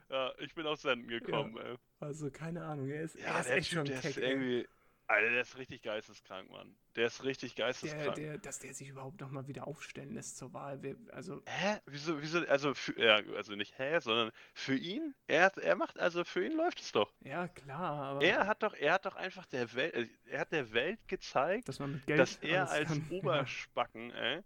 Ja, 0.09 0.31
ich 0.39 0.53
bin 0.55 0.65
auf 0.65 0.79
Senden 0.79 1.07
gekommen, 1.09 1.57
ey. 1.57 1.75
Also, 1.99 2.31
keine 2.31 2.63
Ahnung, 2.63 2.87
er 2.89 3.01
ist, 3.03 3.15
Ja, 3.19 3.35
er 3.35 3.39
ist 3.41 3.49
echt 3.49 3.69
Typ, 3.69 3.77
schon 3.79 3.85
der 3.85 3.99
keck. 3.99 4.11
ist 4.11 4.17
ey. 4.17 4.29
irgendwie. 4.31 4.67
Alter, 5.11 5.29
der 5.31 5.41
ist 5.41 5.57
richtig 5.57 5.81
geisteskrank, 5.83 6.49
Mann. 6.49 6.75
Der 6.95 7.07
ist 7.07 7.23
richtig 7.23 7.55
Der, 7.55 7.65
geisteskrank. 7.65 8.15
der, 8.15 8.37
dass 8.37 8.59
der 8.59 8.73
sich 8.73 8.89
überhaupt 8.89 9.19
nochmal 9.21 9.47
wieder 9.47 9.67
aufstellen 9.67 10.13
lässt 10.13 10.37
zur 10.37 10.53
Wahl. 10.53 10.79
Also, 11.11 11.41
Hä? 11.47 11.77
Wieso, 11.85 12.21
wieso, 12.21 12.39
also 12.47 12.73
für, 12.73 12.97
ja, 13.01 13.15
also 13.35 13.55
nicht 13.55 13.77
hä, 13.77 13.99
sondern 13.99 14.31
für 14.53 14.75
ihn? 14.75 15.13
Er, 15.27 15.55
er 15.57 15.75
macht, 15.75 15.99
also 15.99 16.23
für 16.23 16.45
ihn 16.45 16.53
läuft 16.53 16.81
es 16.81 16.91
doch. 16.91 17.13
ja, 17.21 17.47
klar, 17.47 18.03
aber 18.03 18.21
Er 18.21 18.47
hat 18.47 18.63
doch, 18.63 18.73
er 18.73 18.93
hat 18.93 19.05
doch 19.05 19.15
einfach 19.15 19.45
der 19.47 19.73
Welt, 19.73 19.93
äh, 19.93 20.07
er 20.25 20.39
hat 20.41 20.51
der 20.51 20.71
Welt 20.73 21.07
gezeigt, 21.07 21.67
dass 21.67 21.79
man 21.79 21.93
mit 21.93 22.05
Geld 22.07 22.19
dass 22.19 22.37
er 22.37 22.69
als 22.69 22.87
kann. 22.89 23.07
Oberspacken, 23.09 24.11
ey, 24.11 24.41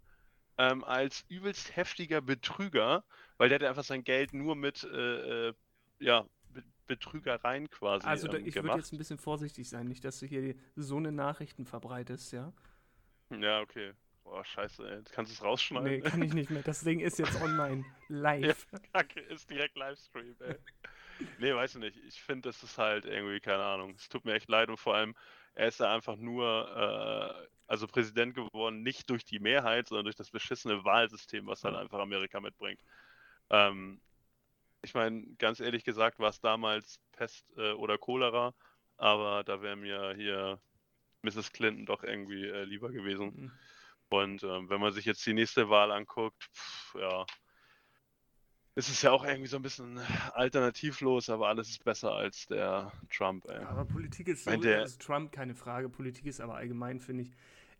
ähm, 0.58 0.84
als 0.84 1.24
übelst 1.28 1.76
heftiger 1.76 2.20
Betrüger, 2.22 3.04
weil 3.38 3.48
der 3.50 3.60
hat 3.60 3.66
einfach 3.68 3.84
sein 3.84 4.04
Geld 4.04 4.32
nur 4.32 4.56
mit, 4.56 4.84
äh, 4.84 5.48
äh, 5.48 5.54
ja, 5.98 6.26
Betrügereien 6.86 7.68
quasi 7.70 8.06
Also 8.06 8.28
da, 8.28 8.36
ähm, 8.38 8.46
ich 8.46 8.54
würde 8.54 8.76
jetzt 8.76 8.92
ein 8.92 8.98
bisschen 8.98 9.18
vorsichtig 9.18 9.68
sein, 9.68 9.86
nicht, 9.86 10.04
dass 10.04 10.18
du 10.20 10.26
hier 10.26 10.54
so 10.76 10.96
eine 10.96 11.12
Nachrichten 11.12 11.64
verbreitest, 11.64 12.32
ja? 12.32 12.52
Ja, 13.30 13.60
okay. 13.60 13.92
Boah, 14.24 14.44
scheiße, 14.44 14.88
ey. 14.88 15.02
Kannst 15.12 15.30
du 15.30 15.34
es 15.34 15.42
rausschneiden? 15.42 15.88
Nee, 15.88 16.00
kann 16.00 16.22
ich 16.22 16.32
nicht 16.32 16.50
mehr. 16.50 16.62
Das 16.62 16.80
Ding 16.80 17.00
ist 17.00 17.18
jetzt 17.18 17.40
online, 17.40 17.84
live. 18.08 18.66
Kacke, 18.92 19.20
ist 19.20 19.48
direkt 19.50 19.76
Livestream, 19.76 20.34
ey. 20.40 20.56
nee, 21.38 21.54
weiß 21.54 21.76
ich 21.76 21.80
nicht. 21.80 21.96
Ich 22.08 22.20
finde, 22.20 22.48
das 22.48 22.62
ist 22.62 22.76
halt 22.78 23.04
irgendwie, 23.04 23.40
keine 23.40 23.62
Ahnung. 23.62 23.94
Es 23.96 24.08
tut 24.08 24.24
mir 24.24 24.34
echt 24.34 24.48
leid 24.48 24.68
und 24.68 24.78
vor 24.78 24.94
allem, 24.94 25.14
er 25.54 25.68
ist 25.68 25.80
da 25.80 25.94
einfach 25.94 26.16
nur, 26.16 27.46
äh, 27.46 27.46
also 27.68 27.86
Präsident 27.86 28.34
geworden, 28.34 28.82
nicht 28.82 29.08
durch 29.10 29.24
die 29.24 29.38
Mehrheit, 29.38 29.88
sondern 29.88 30.04
durch 30.04 30.16
das 30.16 30.30
beschissene 30.30 30.84
Wahlsystem, 30.84 31.46
was 31.46 31.64
halt 31.64 31.74
Ja. 31.74 31.80
einfach 31.80 31.98
Amerika 32.00 32.40
mitbringt. 32.40 32.80
Ähm, 33.50 34.00
ich 34.86 34.94
meine, 34.94 35.26
ganz 35.38 35.60
ehrlich 35.60 35.84
gesagt, 35.84 36.18
war 36.18 36.30
es 36.30 36.40
damals 36.40 37.00
Pest 37.12 37.44
äh, 37.56 37.72
oder 37.72 37.98
Cholera, 37.98 38.54
aber 38.96 39.44
da 39.44 39.60
wäre 39.60 39.76
mir 39.76 40.14
hier 40.16 40.60
Mrs. 41.22 41.52
Clinton 41.52 41.86
doch 41.86 42.02
irgendwie 42.04 42.46
äh, 42.46 42.64
lieber 42.64 42.90
gewesen. 42.90 43.26
Mhm. 43.34 43.52
Und 44.08 44.42
ähm, 44.44 44.70
wenn 44.70 44.80
man 44.80 44.92
sich 44.92 45.04
jetzt 45.04 45.26
die 45.26 45.34
nächste 45.34 45.68
Wahl 45.68 45.90
anguckt, 45.90 46.40
pff, 46.54 46.94
ja, 46.94 47.26
ist 48.76 48.88
es 48.90 49.02
ja 49.02 49.10
auch 49.10 49.24
irgendwie 49.24 49.48
so 49.48 49.56
ein 49.56 49.62
bisschen 49.62 49.98
alternativlos, 50.34 51.28
aber 51.30 51.48
alles 51.48 51.70
ist 51.70 51.84
besser 51.84 52.12
als 52.12 52.46
der 52.46 52.92
Trump, 53.10 53.44
ey. 53.48 53.64
Aber 53.64 53.84
Politik 53.86 54.28
ist 54.28 54.44
so, 54.44 54.56
der- 54.56 54.82
also 54.82 54.98
Trump 54.98 55.32
keine 55.32 55.54
Frage. 55.54 55.88
Politik 55.88 56.26
ist 56.26 56.40
aber 56.40 56.54
allgemein, 56.56 57.00
finde 57.00 57.24
ich, 57.24 57.32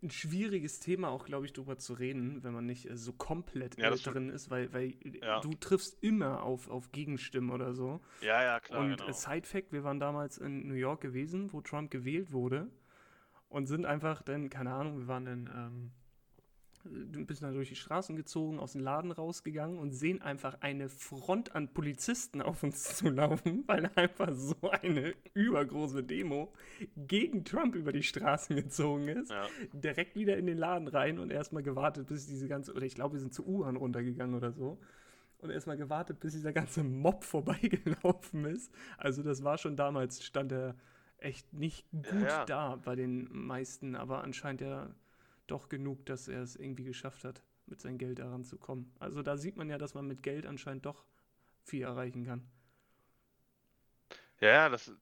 ein 0.02 0.10
schwieriges 0.10 0.78
Thema, 0.80 1.08
auch 1.08 1.24
glaube 1.24 1.46
ich, 1.46 1.52
drüber 1.52 1.78
zu 1.78 1.94
reden, 1.94 2.42
wenn 2.44 2.52
man 2.52 2.66
nicht 2.66 2.88
äh, 2.88 2.96
so 2.96 3.12
komplett 3.12 3.78
Ja, 3.78 3.90
drin 3.90 4.28
ist, 4.28 4.50
weil, 4.50 4.72
weil 4.72 4.94
Ja. 5.22 5.40
du 5.40 5.50
triffst 5.54 6.02
immer 6.02 6.42
auf, 6.42 6.68
auf 6.68 6.92
Gegenstimmen 6.92 7.50
oder 7.50 7.72
so. 7.74 8.00
Ja, 8.20 8.42
ja, 8.42 8.60
klar, 8.60 8.82
und 8.82 8.96
genau. 8.96 9.08
äh, 9.08 9.12
Side 9.12 9.46
Fact, 9.46 9.72
wir 9.72 9.84
waren 9.84 9.98
damals 10.00 10.38
in 10.38 10.66
New 10.68 10.74
York 10.74 11.00
gewesen, 11.00 11.52
wo 11.52 11.60
Trump 11.60 11.90
gewählt 11.90 12.32
wurde 12.32 12.70
und 13.48 13.66
sind 13.66 13.86
einfach 13.86 14.22
dann, 14.22 14.50
keine 14.50 14.72
Ahnung, 14.72 14.98
wir 14.98 15.08
waren 15.08 15.24
dann 15.24 15.50
ähm, 15.54 15.90
ein 16.86 17.26
bisschen 17.26 17.52
durch 17.52 17.68
die 17.68 17.76
Straßen 17.76 18.16
gezogen, 18.16 18.58
aus 18.58 18.72
dem 18.72 18.80
Laden 18.80 19.12
rausgegangen 19.12 19.78
und 19.78 19.92
sehen 19.92 20.22
einfach 20.22 20.60
eine 20.60 20.88
Front 20.88 21.54
an 21.54 21.72
Polizisten 21.72 22.42
auf 22.42 22.62
uns 22.62 22.84
zulaufen, 22.96 23.64
weil 23.66 23.90
einfach 23.94 24.32
so 24.34 24.56
eine 24.70 25.14
übergroße 25.34 26.02
Demo 26.02 26.52
gegen 26.96 27.44
Trump 27.44 27.74
über 27.74 27.92
die 27.92 28.02
Straßen 28.02 28.56
gezogen 28.56 29.08
ist. 29.08 29.30
Ja. 29.30 29.46
Direkt 29.72 30.16
wieder 30.16 30.36
in 30.36 30.46
den 30.46 30.58
Laden 30.58 30.88
rein 30.88 31.18
und 31.18 31.30
erstmal 31.30 31.62
gewartet, 31.62 32.06
bis 32.06 32.26
diese 32.26 32.48
ganze, 32.48 32.72
oder 32.72 32.84
ich 32.84 32.94
glaube, 32.94 33.14
wir 33.14 33.20
sind 33.20 33.34
zu 33.34 33.46
U-Bahn 33.46 33.76
runtergegangen 33.76 34.34
oder 34.34 34.52
so. 34.52 34.78
Und 35.38 35.50
erstmal 35.50 35.76
gewartet, 35.76 36.20
bis 36.20 36.32
dieser 36.32 36.52
ganze 36.52 36.82
Mob 36.82 37.22
vorbeigelaufen 37.24 38.46
ist. 38.46 38.72
Also, 38.96 39.22
das 39.22 39.44
war 39.44 39.58
schon 39.58 39.76
damals, 39.76 40.24
stand 40.24 40.50
er 40.52 40.76
echt 41.18 41.52
nicht 41.52 41.90
gut 41.90 42.06
Ja, 42.22 42.28
ja. 42.28 42.44
da 42.44 42.76
bei 42.76 42.96
den 42.96 43.28
meisten, 43.30 43.96
aber 43.96 44.22
anscheinend 44.22 44.60
ja 44.60 44.94
doch 45.46 45.68
genug, 45.68 46.04
dass 46.06 46.28
er 46.28 46.42
es 46.42 46.56
irgendwie 46.56 46.84
geschafft 46.84 47.24
hat, 47.24 47.42
mit 47.66 47.80
seinem 47.80 47.98
Geld 47.98 48.18
daran 48.18 48.44
zu 48.44 48.58
kommen. 48.58 48.92
Also 48.98 49.22
da 49.22 49.36
sieht 49.36 49.56
man 49.56 49.68
ja, 49.68 49.78
dass 49.78 49.94
man 49.94 50.06
mit 50.06 50.22
Geld 50.22 50.46
anscheinend 50.46 50.86
doch 50.86 51.04
viel 51.64 51.82
erreichen 51.82 52.24
kann. 52.24 52.46
Ja, 54.40 54.68
das, 54.68 54.92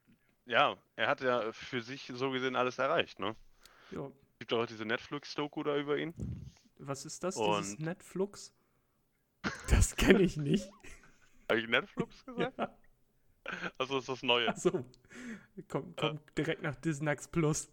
ja, 0.47 0.77
er 0.97 1.09
hat 1.09 1.21
ja 1.21 1.53
für 1.53 1.83
sich 1.83 2.11
so 2.15 2.31
gesehen 2.31 2.57
alles 2.57 2.79
erreicht, 2.79 3.19
ne? 3.19 3.35
Ja, 3.91 4.11
Gibt 4.39 4.53
doch 4.53 4.63
auch 4.63 4.67
diese 4.67 4.85
Netflix-Doku 4.85 5.63
da 5.63 5.77
über 5.77 5.97
ihn. 5.99 6.15
was 6.79 7.05
ist 7.05 7.23
das, 7.25 7.35
dieses 7.37 7.71
Und- 7.75 7.81
Netflix? 7.81 8.53
Das 9.69 9.95
kenne 9.97 10.23
ich 10.23 10.37
nicht. 10.37 10.71
Habe 11.51 11.61
ich 11.61 11.69
Netflix 11.69 12.25
gesagt? 12.25 12.59
ja, 12.59 12.75
Also 13.79 13.99
ist 13.99 14.09
das 14.09 14.23
Neue. 14.23 14.49
achso. 14.49 14.85
Kommt 15.69 15.97
komm 15.99 16.19
direkt 16.39 16.63
nach 16.63 16.77
Disnax 16.77 17.29
Plus. 17.29 17.69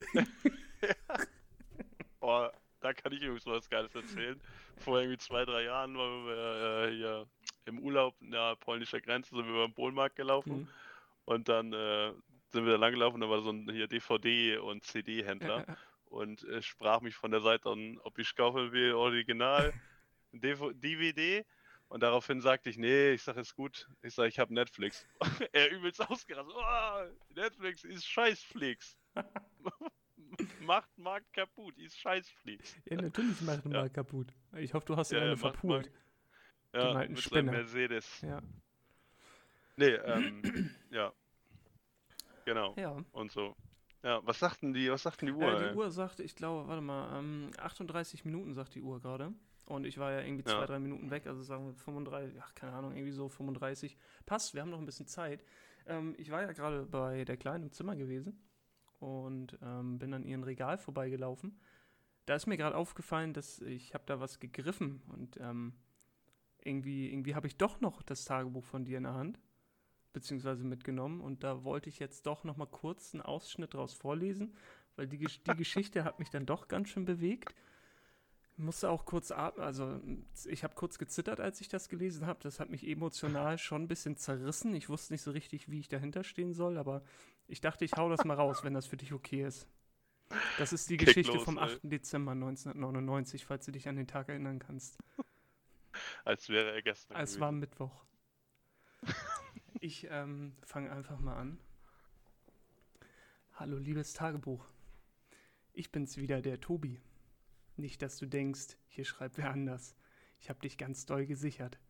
Oh, 2.22 2.48
da 2.80 2.92
kann 2.92 3.12
ich 3.12 3.20
übrigens 3.22 3.46
was 3.46 3.68
Geiles 3.68 3.94
erzählen. 3.94 4.40
Vor 4.78 4.98
irgendwie 4.98 5.18
zwei, 5.18 5.44
drei 5.44 5.64
Jahren 5.64 5.96
waren 5.96 6.26
wir 6.26 6.88
äh, 6.88 6.94
hier 6.94 7.26
im 7.66 7.80
Urlaub 7.80 8.14
nahe 8.20 8.56
polnischer 8.56 9.00
Grenze, 9.00 9.34
sind 9.34 9.44
wir 9.46 9.64
über 9.64 9.68
den 9.68 10.14
gelaufen 10.14 10.60
Mhm. 10.60 10.68
und 11.24 11.48
dann 11.48 11.72
äh, 11.72 12.12
sind 12.52 12.64
wir 12.64 12.72
da 12.72 12.78
lang 12.78 12.92
gelaufen, 12.92 13.20
da 13.20 13.28
war 13.28 13.40
so 13.42 13.50
ein 13.50 13.68
hier 13.70 13.88
DVD- 13.88 14.58
und 14.58 14.84
CD-Händler 14.84 15.64
Ja, 15.66 15.76
und 16.06 16.44
äh, 16.44 16.62
sprach 16.62 17.00
mich 17.00 17.16
von 17.16 17.30
der 17.32 17.40
Seite 17.40 17.70
an, 17.70 17.98
ob 18.04 18.18
ich 18.18 18.34
kaufen 18.36 18.70
will, 18.72 18.92
Original, 18.94 19.72
DV 20.32 20.72
DVD. 20.74 21.44
Und 21.88 22.02
daraufhin 22.02 22.40
sagte 22.40 22.70
ich, 22.70 22.78
nee, 22.78 23.10
ich 23.12 23.22
sag, 23.22 23.36
ist 23.36 23.54
gut. 23.54 23.88
Ich 24.02 24.14
sag, 24.14 24.26
ich 24.28 24.38
habe 24.38 24.54
Netflix. 24.54 25.06
er 25.52 25.70
übelst 25.70 26.00
ausgerastet. 26.08 26.54
Oh, 26.56 27.34
Netflix 27.34 27.84
ist 27.84 28.06
Scheißflix. 28.06 28.96
Macht 30.60 30.96
Markt 30.98 31.32
kaputt, 31.32 31.76
ist 31.78 31.98
Scheißflix. 31.98 32.76
ja, 32.86 32.96
natürlich 32.96 33.40
macht 33.42 33.64
Ja. 33.64 33.70
mal 33.70 33.90
kaputt. 33.90 34.32
Ich 34.56 34.72
hoffe, 34.74 34.86
du 34.86 34.96
hast 34.96 35.10
Ja, 35.12 35.18
ja, 35.18 35.24
ja, 35.24 35.30
eine 35.32 35.36
verpult. 35.36 35.90
Ja, 36.74 36.92
alten 36.92 37.12
mit 37.14 37.22
Spinner. 37.22 37.52
Mercedes. 37.52 38.20
Ja. 38.22 38.40
Nee, 39.76 39.86
ähm, 39.94 40.42
ja. 40.90 41.12
Genau. 42.44 42.74
ja. 42.76 43.02
Und 43.12 43.30
so. 43.32 43.54
Ja, 44.02 44.20
was 44.26 44.38
sagten 44.38 44.72
die, 44.72 44.90
was 44.90 45.02
sagten 45.02 45.26
die 45.26 45.32
Uhr? 45.32 45.42
Äh, 45.60 45.64
ey? 45.66 45.70
die 45.72 45.76
Uhr 45.76 45.90
sagt, 45.90 46.18
ich 46.20 46.34
glaube, 46.34 46.66
warte 46.68 46.82
mal, 46.82 47.18
ähm, 47.18 47.50
38 47.58 48.24
Minuten 48.24 48.52
sagt 48.54 48.74
die 48.74 48.82
Uhr 48.82 49.00
gerade. 49.00 49.32
Und 49.66 49.84
ich 49.86 49.98
war 49.98 50.10
ja 50.10 50.20
irgendwie 50.22 50.42
Ja. 50.48 50.56
zwei, 50.58 50.66
drei 50.66 50.78
Minuten 50.80 51.10
weg, 51.10 51.26
also 51.26 51.42
sagen 51.42 51.66
wir 51.66 51.74
35, 51.74 52.36
ach, 52.42 52.52
keine 52.54 52.72
Ahnung, 52.72 52.92
irgendwie 52.96 53.12
so 53.12 53.28
35. 53.28 53.96
Passt, 54.26 54.54
wir 54.54 54.60
haben 54.62 54.70
noch 54.70 54.80
ein 54.80 54.86
bisschen 54.86 55.06
Zeit. 55.06 55.44
Ähm, 55.86 56.14
ich 56.18 56.30
war 56.30 56.42
ja 56.42 56.52
gerade 56.52 56.84
bei 56.84 57.24
der 57.24 57.36
Kleinen 57.36 57.64
im 57.64 57.72
Zimmer 57.72 57.94
gewesen 57.94 58.40
und 59.02 59.58
ähm, 59.62 59.98
bin 59.98 60.14
an 60.14 60.24
ihrem 60.24 60.44
Regal 60.44 60.78
vorbeigelaufen. 60.78 61.58
Da 62.26 62.36
ist 62.36 62.46
mir 62.46 62.56
gerade 62.56 62.76
aufgefallen, 62.76 63.34
dass 63.34 63.60
ich 63.60 63.94
habe 63.94 64.04
da 64.06 64.20
was 64.20 64.38
gegriffen 64.38 65.02
und 65.08 65.38
ähm, 65.40 65.74
irgendwie, 66.64 67.10
irgendwie 67.10 67.34
habe 67.34 67.48
ich 67.48 67.56
doch 67.56 67.80
noch 67.80 68.02
das 68.02 68.24
Tagebuch 68.24 68.64
von 68.64 68.84
dir 68.84 68.98
in 68.98 69.02
der 69.02 69.14
Hand, 69.14 69.40
beziehungsweise 70.12 70.64
mitgenommen. 70.64 71.20
Und 71.20 71.42
da 71.42 71.64
wollte 71.64 71.88
ich 71.88 71.98
jetzt 71.98 72.26
doch 72.26 72.44
noch 72.44 72.56
mal 72.56 72.66
kurz 72.66 73.12
einen 73.12 73.22
Ausschnitt 73.22 73.74
daraus 73.74 73.92
vorlesen, 73.92 74.54
weil 74.94 75.08
die, 75.08 75.18
die 75.18 75.56
Geschichte 75.56 76.04
hat 76.04 76.20
mich 76.20 76.30
dann 76.30 76.46
doch 76.46 76.68
ganz 76.68 76.90
schön 76.90 77.04
bewegt. 77.04 77.56
Ich 78.52 78.58
musste 78.58 78.90
auch 78.90 79.06
kurz 79.06 79.32
atmen, 79.32 79.64
also 79.64 80.00
ich 80.44 80.62
habe 80.62 80.74
kurz 80.76 80.98
gezittert, 80.98 81.40
als 81.40 81.60
ich 81.60 81.68
das 81.68 81.88
gelesen 81.88 82.26
habe. 82.26 82.38
Das 82.42 82.60
hat 82.60 82.70
mich 82.70 82.86
emotional 82.86 83.58
schon 83.58 83.82
ein 83.82 83.88
bisschen 83.88 84.16
zerrissen. 84.16 84.74
Ich 84.74 84.88
wusste 84.88 85.14
nicht 85.14 85.22
so 85.22 85.32
richtig, 85.32 85.70
wie 85.70 85.80
ich 85.80 85.88
dahinter 85.88 86.22
stehen 86.22 86.52
soll, 86.52 86.78
aber 86.78 87.02
ich 87.52 87.60
dachte, 87.60 87.84
ich 87.84 87.92
hau 87.98 88.08
das 88.08 88.24
mal 88.24 88.34
raus, 88.34 88.64
wenn 88.64 88.72
das 88.72 88.86
für 88.86 88.96
dich 88.96 89.12
okay 89.12 89.44
ist. 89.44 89.68
Das 90.56 90.72
ist 90.72 90.88
die 90.88 90.96
Kick 90.96 91.08
Geschichte 91.08 91.34
los, 91.34 91.44
vom 91.44 91.58
ey. 91.58 91.64
8. 91.64 91.80
Dezember 91.82 92.32
1999, 92.32 93.44
falls 93.44 93.66
du 93.66 93.72
dich 93.72 93.88
an 93.88 93.96
den 93.96 94.06
Tag 94.06 94.30
erinnern 94.30 94.58
kannst. 94.58 94.98
Als 96.24 96.48
wäre 96.48 96.72
er 96.72 96.80
gestern. 96.80 97.18
Es 97.18 97.32
gewesen. 97.32 97.40
war 97.40 97.52
Mittwoch. 97.52 98.04
Ich 99.80 100.06
ähm, 100.10 100.54
fange 100.62 100.92
einfach 100.92 101.18
mal 101.18 101.34
an. 101.34 101.58
Hallo, 103.54 103.78
liebes 103.78 104.12
Tagebuch. 104.12 104.64
Ich 105.72 105.90
bin's 105.90 106.18
wieder, 106.18 106.40
der 106.40 106.60
Tobi. 106.60 107.00
Nicht, 107.76 108.00
dass 108.00 108.16
du 108.16 108.26
denkst, 108.26 108.76
hier 108.86 109.04
schreibt 109.04 109.38
wer 109.38 109.50
anders. 109.50 109.96
Ich 110.38 110.50
hab 110.50 110.62
dich 110.62 110.78
ganz 110.78 111.04
doll 111.04 111.26
gesichert. 111.26 111.80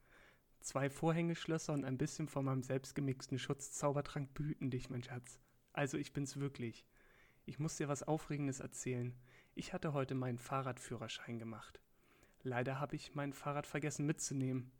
Zwei 0.60 0.88
Vorhängeschlösser 0.88 1.74
und 1.74 1.84
ein 1.84 1.98
bisschen 1.98 2.28
von 2.28 2.46
meinem 2.46 2.62
selbstgemixten 2.62 3.38
Schutzzaubertrank 3.38 4.32
behüten 4.32 4.70
dich, 4.70 4.88
mein 4.88 5.02
Schatz. 5.02 5.38
Also, 5.72 5.98
ich 5.98 6.12
bin's 6.12 6.38
wirklich. 6.38 6.86
Ich 7.44 7.58
muss 7.58 7.76
dir 7.76 7.88
was 7.88 8.02
Aufregendes 8.02 8.60
erzählen. 8.60 9.14
Ich 9.54 9.72
hatte 9.72 9.92
heute 9.92 10.14
meinen 10.14 10.38
Fahrradführerschein 10.38 11.38
gemacht. 11.38 11.80
Leider 12.42 12.80
habe 12.80 12.96
ich 12.96 13.14
mein 13.14 13.32
Fahrrad 13.32 13.66
vergessen 13.66 14.06
mitzunehmen. 14.06 14.70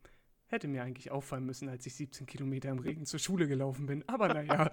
Hätte 0.47 0.67
mir 0.67 0.83
eigentlich 0.83 1.11
auffallen 1.11 1.45
müssen, 1.45 1.69
als 1.69 1.85
ich 1.85 1.95
17 1.95 2.27
Kilometer 2.27 2.69
im 2.69 2.79
Regen 2.79 3.05
zur 3.05 3.19
Schule 3.19 3.47
gelaufen 3.47 3.85
bin. 3.85 4.07
Aber 4.07 4.27
naja. 4.27 4.69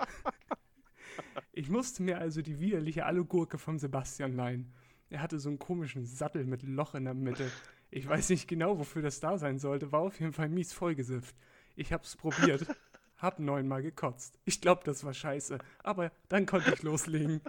ich 1.53 1.69
musste 1.71 2.03
mir 2.03 2.19
also 2.19 2.43
die 2.43 2.61
widerliche 2.61 3.07
Alugurke 3.07 3.59
vom 3.59 3.79
Sebastian 3.79 4.35
leihen. 4.35 4.73
Er 5.09 5.23
hatte 5.23 5.39
so 5.39 5.49
einen 5.49 5.59
komischen 5.59 6.05
Sattel 6.05 6.45
mit 6.45 6.63
Loch 6.63 6.95
in 6.95 7.05
der 7.05 7.15
Mitte. 7.15 7.51
Ich 7.91 8.09
weiß 8.09 8.31
nicht 8.31 8.47
genau, 8.47 8.79
wofür 8.79 9.03
das 9.03 9.21
da 9.21 9.39
sein 9.39 9.59
sollte. 9.59 9.91
War 9.91 10.01
auf 10.01 10.21
jeden 10.21 10.33
Fall 10.33 10.49
mies 10.49 10.73
vollgesifft. 10.73 11.35
Ich 11.77 11.93
hab's 11.93 12.17
probiert. 12.17 12.67
Hab 13.21 13.39
neunmal 13.39 13.83
gekotzt. 13.83 14.39
Ich 14.45 14.61
glaub, 14.61 14.85
das 14.85 15.05
war 15.05 15.13
scheiße. 15.13 15.59
Aber 15.83 16.11
dann 16.29 16.47
konnte 16.47 16.73
ich 16.73 16.83
loslegen. 16.83 17.43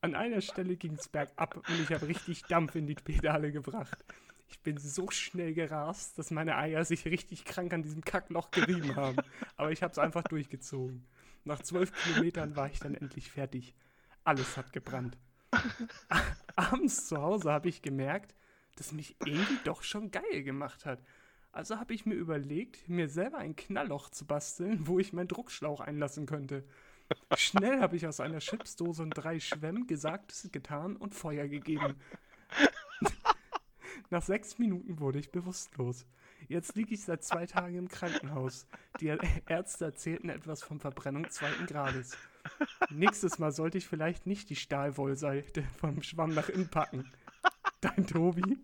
An 0.00 0.14
einer 0.14 0.40
Stelle 0.40 0.76
ging's 0.76 1.08
bergab 1.08 1.56
und 1.56 1.80
ich 1.80 1.92
habe 1.92 2.08
richtig 2.08 2.42
Dampf 2.44 2.74
in 2.74 2.86
die 2.86 2.94
Pedale 2.94 3.52
gebracht. 3.52 4.04
Ich 4.48 4.60
bin 4.60 4.78
so 4.78 5.10
schnell 5.10 5.54
gerast, 5.54 6.18
dass 6.18 6.30
meine 6.30 6.56
Eier 6.56 6.84
sich 6.84 7.04
richtig 7.04 7.44
krank 7.44 7.72
an 7.72 7.82
diesem 7.82 8.04
Kackloch 8.04 8.50
gerieben 8.50 8.96
haben. 8.96 9.18
Aber 9.56 9.70
ich 9.70 9.82
habe 9.82 9.92
es 9.92 9.98
einfach 9.98 10.24
durchgezogen. 10.24 11.06
Nach 11.44 11.62
zwölf 11.62 11.92
Kilometern 11.92 12.56
war 12.56 12.68
ich 12.68 12.80
dann 12.80 12.94
endlich 12.94 13.30
fertig. 13.30 13.74
Alles 14.24 14.56
hat 14.56 14.72
gebrannt. 14.72 15.16
Abends 16.56 17.06
zu 17.06 17.20
Hause 17.20 17.52
habe 17.52 17.68
ich 17.68 17.82
gemerkt, 17.82 18.34
dass 18.76 18.92
mich 18.92 19.16
irgendwie 19.24 19.58
doch 19.64 19.82
schon 19.82 20.10
geil 20.10 20.42
gemacht 20.42 20.84
hat. 20.84 21.00
Also 21.56 21.80
habe 21.80 21.94
ich 21.94 22.04
mir 22.04 22.16
überlegt, 22.16 22.86
mir 22.86 23.08
selber 23.08 23.38
ein 23.38 23.56
Knallloch 23.56 24.10
zu 24.10 24.26
basteln, 24.26 24.86
wo 24.86 24.98
ich 24.98 25.14
meinen 25.14 25.28
Druckschlauch 25.28 25.80
einlassen 25.80 26.26
könnte. 26.26 26.64
Schnell 27.34 27.80
habe 27.80 27.96
ich 27.96 28.06
aus 28.06 28.20
einer 28.20 28.40
Chipsdose 28.40 29.02
und 29.02 29.12
drei 29.12 29.40
Schwämmen 29.40 29.86
Gesagtes 29.86 30.50
getan 30.52 30.96
und 30.96 31.14
Feuer 31.14 31.48
gegeben. 31.48 31.94
Nach 34.10 34.20
sechs 34.20 34.58
Minuten 34.58 35.00
wurde 35.00 35.18
ich 35.18 35.32
bewusstlos. 35.32 36.04
Jetzt 36.46 36.76
liege 36.76 36.92
ich 36.92 37.02
seit 37.02 37.24
zwei 37.24 37.46
Tagen 37.46 37.78
im 37.78 37.88
Krankenhaus. 37.88 38.66
Die 39.00 39.16
Ärzte 39.46 39.86
erzählten 39.86 40.28
etwas 40.28 40.62
von 40.62 40.78
Verbrennung 40.78 41.30
zweiten 41.30 41.64
Grades. 41.64 42.18
Nächstes 42.90 43.38
Mal 43.38 43.50
sollte 43.50 43.78
ich 43.78 43.86
vielleicht 43.86 44.26
nicht 44.26 44.50
die 44.50 44.56
Stahlwollseite 44.56 45.62
vom 45.80 46.02
Schwamm 46.02 46.34
nach 46.34 46.50
innen 46.50 46.68
packen. 46.68 47.10
Dein 47.80 48.06
Tobi? 48.06 48.58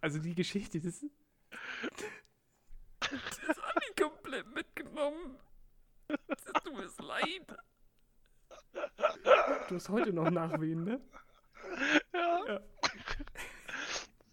Also 0.00 0.18
die 0.18 0.34
Geschichte, 0.34 0.80
das, 0.80 1.04
das 3.00 3.58
hat 3.62 3.74
mich 3.76 3.96
komplett 3.96 4.46
mitgenommen. 4.54 5.36
Es 6.28 6.44
tut 6.44 6.72
mir 6.74 6.88
leid. 7.06 7.56
Du 9.68 9.74
hast 9.74 9.88
heute 9.88 10.12
noch 10.12 10.30
Nachwehen, 10.30 10.84
ne? 10.84 11.00
Ja. 12.12 12.46
Ja. 12.46 12.60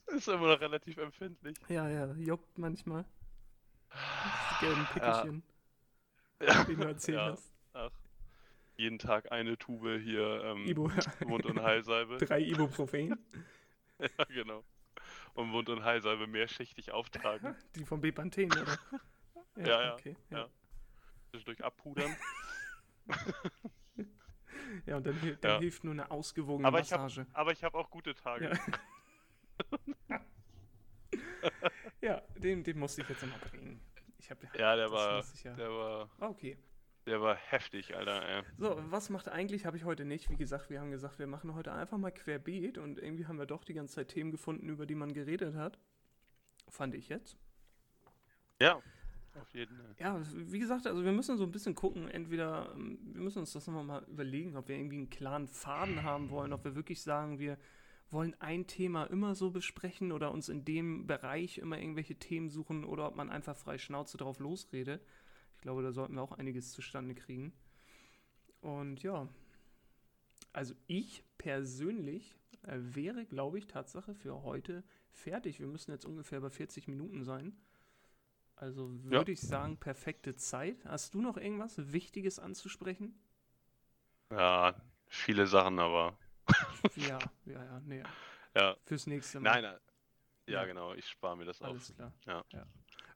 Ist 0.07 0.27
immer 0.27 0.47
noch 0.53 0.61
relativ 0.61 0.97
empfindlich. 0.97 1.57
Ja, 1.67 1.89
ja, 1.89 2.13
juckt 2.13 2.57
manchmal. 2.57 3.05
Die 3.91 4.65
gelben 4.65 4.81
Ja. 4.81 4.93
Pickelchen, 4.93 5.43
Ja. 6.41 6.63
die 6.63 6.75
du 6.75 6.83
erzählt 6.83 7.17
Ja. 7.17 7.31
hast. 7.31 7.51
Ach. 7.73 7.91
Jeden 8.77 8.99
Tag 8.99 9.31
eine 9.31 9.57
Tube 9.57 9.99
hier 10.01 10.43
ähm, 10.43 10.65
Ibo, 10.65 10.91
Mund- 11.25 11.45
und 11.45 11.61
Heilsalbe. 11.61 12.17
drei 12.25 12.41
Ibuprofen, 12.41 13.17
Ja, 13.99 14.25
genau. 14.25 14.63
Und 15.35 15.49
Mund- 15.49 15.69
und 15.69 15.83
Heilsalbe 15.83 16.27
mehrschichtig 16.27 16.91
auftragen. 16.91 17.55
die 17.75 17.85
vom 17.85 18.01
Bepanthen, 18.01 18.51
oder? 18.51 18.77
Ja, 19.57 19.81
ja, 19.83 19.93
Okay, 19.93 20.17
ja. 20.31 20.49
Zwischendurch 21.29 21.63
abpudern. 21.63 22.13
Ja, 24.85 24.97
und 24.97 25.05
dann, 25.05 25.37
dann 25.41 25.51
Ja. 25.51 25.59
hilft 25.59 25.83
nur 25.83 25.93
eine 25.93 26.09
ausgewogene 26.11 26.67
Aber 26.67 26.79
ich 26.79 26.91
hab- 26.91 27.01
Massage. 27.01 27.27
Aber 27.33 27.51
ich 27.51 27.63
habe 27.63 27.77
auch 27.77 27.89
gute 27.89 28.15
Tage. 28.15 28.57
Ja. 30.09 30.21
Ja, 32.01 32.21
den, 32.37 32.63
den 32.63 32.79
musste 32.79 33.01
ich 33.01 33.09
jetzt 33.09 33.21
nochmal 33.21 33.39
bringen. 33.39 33.79
Ich 34.17 34.29
hab, 34.31 34.41
Ja, 34.57 34.75
der 34.75 34.91
war, 34.91 35.23
ich 35.33 35.43
ja. 35.43 35.53
der 35.53 35.69
war, 35.69 36.09
Ah, 36.19 36.27
okay. 36.27 36.57
Der 37.05 37.21
war 37.21 37.35
heftig, 37.35 37.95
Alter. 37.95 38.27
Ey. 38.27 38.43
So, 38.57 38.81
was 38.89 39.09
macht 39.09 39.29
eigentlich, 39.29 39.65
habe 39.65 39.77
ich 39.77 39.83
heute 39.83 40.05
nicht. 40.05 40.29
Wie 40.29 40.37
gesagt, 40.37 40.69
wir 40.69 40.79
haben 40.79 40.91
gesagt, 40.91 41.19
wir 41.19 41.27
machen 41.27 41.53
heute 41.53 41.71
einfach 41.71 41.97
mal 41.97 42.11
querbeet 42.11 42.77
und 42.77 42.99
irgendwie 42.99 43.27
haben 43.27 43.37
wir 43.37 43.45
doch 43.45 43.63
die 43.63 43.73
ganze 43.73 43.95
Zeit 43.95 44.09
Themen 44.09 44.31
gefunden, 44.31 44.69
über 44.69 44.85
die 44.85 44.95
man 44.95 45.13
geredet 45.13 45.55
hat. 45.55 45.77
Fand 46.69 46.95
ich 46.95 47.09
jetzt. 47.09 47.37
Ja, 48.59 48.81
auf 49.39 49.53
jeden 49.53 49.75
Fall. 49.75 49.95
Ja, 49.99 50.21
wie 50.33 50.59
gesagt, 50.59 50.87
also 50.87 51.03
wir 51.03 51.11
müssen 51.11 51.37
so 51.37 51.43
ein 51.43 51.51
bisschen 51.51 51.75
gucken, 51.75 52.07
entweder, 52.07 52.71
ähm, 52.73 52.97
wir 53.13 53.21
müssen 53.21 53.39
uns 53.39 53.53
das 53.53 53.67
nochmal 53.67 53.83
mal 53.83 54.03
überlegen, 54.07 54.55
ob 54.55 54.67
wir 54.67 54.77
irgendwie 54.77 54.97
einen 54.97 55.09
klaren 55.09 55.47
Faden 55.47 56.03
haben 56.03 56.29
wollen, 56.29 56.53
ob 56.53 56.63
wir 56.63 56.75
wirklich 56.75 57.01
sagen, 57.01 57.39
wir 57.39 57.57
wollen 58.11 58.35
ein 58.39 58.65
Thema 58.67 59.05
immer 59.05 59.35
so 59.35 59.51
besprechen 59.51 60.11
oder 60.11 60.31
uns 60.31 60.47
in 60.47 60.63
dem 60.63 61.05
Bereich 61.05 61.57
immer 61.57 61.77
irgendwelche 61.77 62.15
Themen 62.15 62.49
suchen 62.49 62.85
oder 62.85 63.07
ob 63.07 63.15
man 63.15 63.29
einfach 63.29 63.57
frei 63.57 63.77
Schnauze 63.77 64.17
drauf 64.17 64.39
losredet. 64.39 65.01
Ich 65.65 65.67
glaube, 65.67 65.81
da 65.81 65.91
sollten 65.91 66.13
wir 66.13 66.21
auch 66.21 66.33
einiges 66.33 66.73
zustande 66.73 67.15
kriegen. 67.15 67.51
Und 68.61 69.01
ja, 69.01 69.27
also 70.53 70.75
ich 70.85 71.23
persönlich 71.39 72.35
äh, 72.61 72.77
wäre, 72.77 73.25
glaube 73.25 73.57
ich, 73.57 73.65
Tatsache 73.65 74.13
für 74.13 74.43
heute 74.43 74.83
fertig. 75.09 75.59
Wir 75.59 75.65
müssen 75.65 75.89
jetzt 75.89 76.05
ungefähr 76.05 76.39
bei 76.39 76.51
40 76.51 76.87
Minuten 76.87 77.23
sein. 77.23 77.57
Also 78.55 78.91
würde 79.05 79.31
ich 79.31 79.41
sagen, 79.41 79.77
perfekte 79.77 80.35
Zeit. 80.35 80.85
Hast 80.85 81.15
du 81.15 81.21
noch 81.23 81.35
irgendwas 81.35 81.91
Wichtiges 81.91 82.37
anzusprechen? 82.37 83.19
Ja, 84.29 84.79
viele 85.07 85.47
Sachen, 85.47 85.79
aber 85.79 86.15
ja, 86.95 87.17
ja, 87.45 87.63
ja, 87.65 87.79
nee. 87.79 88.03
ja. 88.53 88.77
Fürs 88.83 89.07
nächste 89.07 89.39
Mal. 89.39 89.49
Nein, 89.49 89.63
nein. 89.63 89.79
Ja, 90.45 90.61
Ja. 90.61 90.65
genau, 90.65 90.93
ich 90.93 91.07
spare 91.07 91.35
mir 91.35 91.45
das 91.45 91.59
auf. 91.63 91.69
Alles 91.69 91.95
klar. 91.95 92.13
Ja. 92.27 92.45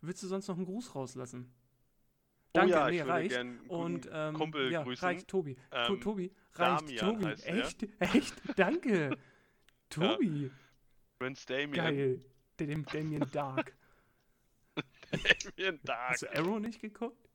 Willst 0.02 0.24
du 0.24 0.28
sonst 0.28 0.48
noch 0.48 0.56
einen 0.58 0.66
Gruß 0.66 0.96
rauslassen? 0.96 1.54
Oh 2.52 2.60
Danke, 2.62 2.72
ja, 2.72 2.90
nee, 2.90 3.02
reicht. 3.02 3.40
Und 3.68 4.10
ähm, 4.12 4.34
Kumpel 4.34 4.72
ja, 4.72 4.82
grüßen. 4.84 5.08
reicht, 5.08 5.28
Tobi. 5.28 5.56
To 5.70 5.94
Ähm, 5.94 6.02
Tobi, 6.02 6.32
reicht, 6.54 6.82
Damian 6.82 6.98
Tobi. 7.06 7.26
heißt 7.26 7.46
er. 7.46 7.56
Echt, 7.58 7.88
echt, 8.00 8.34
danke. 8.56 9.18
Tobi, 9.90 10.52
Prince 11.20 11.46
Damien. 11.46 11.72
geil. 11.74 12.26
Der, 12.58 12.68
dem 12.68 12.86
Damien 12.86 13.30
Dark. 13.32 13.74
Damien 15.58 15.80
Dark. 15.84 16.10
Hast 16.12 16.24
du 16.24 16.36
Arrow 16.36 16.60
nicht 16.60 16.82
geguckt? 16.82 17.28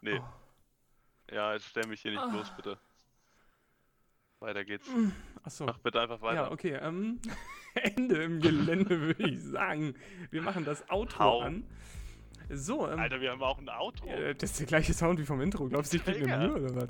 Nee. 0.00 0.18
Oh. 0.18 1.34
Ja, 1.34 1.52
jetzt 1.54 1.66
stell 1.68 1.86
mich 1.86 2.00
hier 2.02 2.10
nicht 2.12 2.20
Ah. 2.20 2.28
bloß, 2.28 2.56
bitte. 2.56 2.78
Weiter 4.40 4.64
geht's. 4.64 4.88
Achso. 5.44 5.66
Mach 5.66 5.78
bitte 5.78 6.00
einfach 6.00 6.20
weiter. 6.20 6.42
Ja, 6.42 6.50
okay. 6.50 6.72
Ähm, 6.82 7.20
Ende 7.74 8.22
im 8.24 8.40
Gelände, 8.40 9.00
würde 9.00 9.28
ich 9.30 9.40
sagen. 9.40 9.94
Wir 10.30 10.42
machen 10.42 10.64
das 10.64 10.82
Outro 10.90 11.18
Hau. 11.20 11.40
an. 11.42 11.64
So, 12.50 12.88
ähm, 12.90 12.98
Alter, 12.98 13.20
wir 13.20 13.30
haben 13.32 13.42
auch 13.42 13.58
ein 13.58 13.68
Outro. 13.68 14.06
äh, 14.08 14.34
das 14.34 14.50
ist 14.52 14.60
der 14.60 14.66
gleiche 14.66 14.92
Sound 14.94 15.18
wie 15.20 15.24
vom 15.24 15.40
Intro. 15.40 15.66
Glaubst 15.68 15.92
du, 15.92 15.96
ich 15.98 16.04
gebe 16.04 16.26
mir. 16.26 16.36
Mühe 16.38 16.52
oder 16.64 16.74
was? 16.76 16.88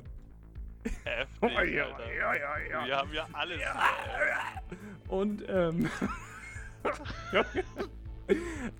Heftig, 1.05 1.39
Oh, 1.41 1.47
ja, 1.47 1.85
Alter. 1.85 2.13
ja, 2.13 2.35
ja, 2.35 2.57
ja. 2.69 2.85
Wir 2.85 2.97
haben 2.97 3.13
ja 3.13 3.27
alles. 3.33 3.61
Und, 5.07 5.43
ähm. 5.47 5.89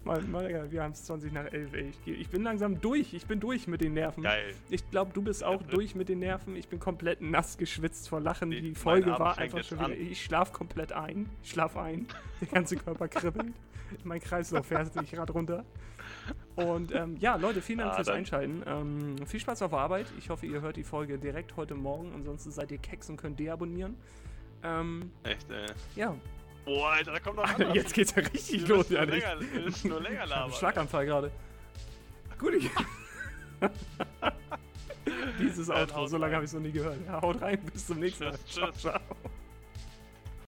Mann, 0.06 0.32
Mann, 0.32 0.72
wir 0.72 0.84
haben 0.84 0.94
es 0.94 1.04
20 1.04 1.34
nach 1.34 1.46
11, 1.52 1.74
ey. 1.74 1.92
Ich, 2.06 2.20
ich 2.22 2.30
bin 2.30 2.44
langsam 2.44 2.80
durch. 2.80 3.14
Ich 3.14 3.26
bin 3.26 3.40
durch 3.42 3.68
mit 3.68 3.82
den 3.82 3.94
Nerven. 3.94 4.24
Geil. 4.24 4.54
Ich 4.70 4.90
glaube, 4.90 5.12
du 5.14 5.22
bist 5.22 5.44
auch 5.44 5.62
durch 5.64 5.96
mit 5.96 6.08
den 6.10 6.20
Nerven. 6.20 6.56
Ich 6.56 6.70
bin 6.70 6.80
komplett 6.80 7.22
nass 7.22 7.58
geschwitzt 7.58 8.08
vor 8.10 8.22
Lachen. 8.22 8.52
Die- 8.52 8.62
Die 8.62 8.76
Folge 8.76 9.12
war 9.12 9.38
einfach 9.38 9.64
schon 9.64 9.80
wieder. 9.80 9.88
an. 9.88 9.94
Ich 9.94 10.24
schlaf 10.24 10.54
komplett 10.54 10.94
ein. 10.94 11.30
Ich 11.44 11.52
schlaf 11.52 11.76
ein. 11.78 12.08
Der 12.42 12.48
ganze 12.48 12.78
Körper 12.78 13.08
kribbelt. 13.10 13.54
Mein 14.06 14.22
Kreislauf 14.22 14.66
fährt 14.68 14.94
sich 14.94 15.12
gerade 15.12 15.34
runter. 15.34 15.66
Und 16.56 16.94
ähm, 16.94 17.18
ja, 17.18 17.36
Leute, 17.36 17.62
vielen 17.62 17.80
Dank 17.80 17.92
Ah, 17.92 17.96
fürs 17.96 18.08
dann- 18.08 18.18
Einschalten. 18.18 18.64
Ähm, 18.68 19.16
viel 19.26 19.40
Spaß 19.40 19.62
auf 19.64 19.72
der 19.72 19.80
Arbeit. 19.80 20.06
Ich 20.20 20.30
hoffe, 20.30 20.46
ihr 20.46 20.62
hört 20.62 20.76
die 20.78 20.84
Folge 20.84 21.18
direkt 21.18 21.56
heute 21.58 21.74
Morgen. 21.76 22.12
Ansonsten 22.14 22.52
seid 22.52 22.72
ihr 22.72 22.78
Keks 22.78 23.10
und 23.10 23.18
könnt 23.18 23.40
deabonnieren. 23.40 23.98
Ähm, 24.64 25.12
Echt, 25.24 25.50
ey. 25.52 25.66
ja, 25.96 26.16
Boah, 26.66 26.92
Alter, 26.92 27.12
da 27.12 27.20
kommt 27.20 27.36
noch 27.36 27.44
Alter, 27.50 27.76
jetzt 27.76 27.94
geht's 27.94 28.16
ja 28.16 28.22
richtig 28.22 28.62
Wir 28.62 28.76
los. 28.76 28.90
Ja, 28.90 29.04
länger- 29.04 29.36
müssen 29.66 29.90
nur 29.90 30.02
länger 30.02 30.26
labern. 30.28 30.54
Schlaganfall 30.54 31.06
gerade. 31.06 31.32
Gut, 32.40 32.54
ich. 32.54 32.70
Dieses 35.40 35.68
Dann 35.68 35.78
Outro, 35.82 36.08
so 36.08 36.18
lange 36.18 36.36
habe 36.36 36.46
ich 36.46 36.50
es 36.52 36.54
noch 36.54 36.62
nie 36.62 36.72
gehört. 36.72 36.98
Ja, 37.06 37.22
haut 37.22 37.42
rein, 37.42 37.60
bis 37.74 37.88
zum 37.88 38.00
nächsten 38.00 38.26
Mal. 38.26 38.34
Tschüss, 38.46 38.54
Ciao, 38.54 38.72
tschüss. 38.72 38.82
ciao. 38.82 39.00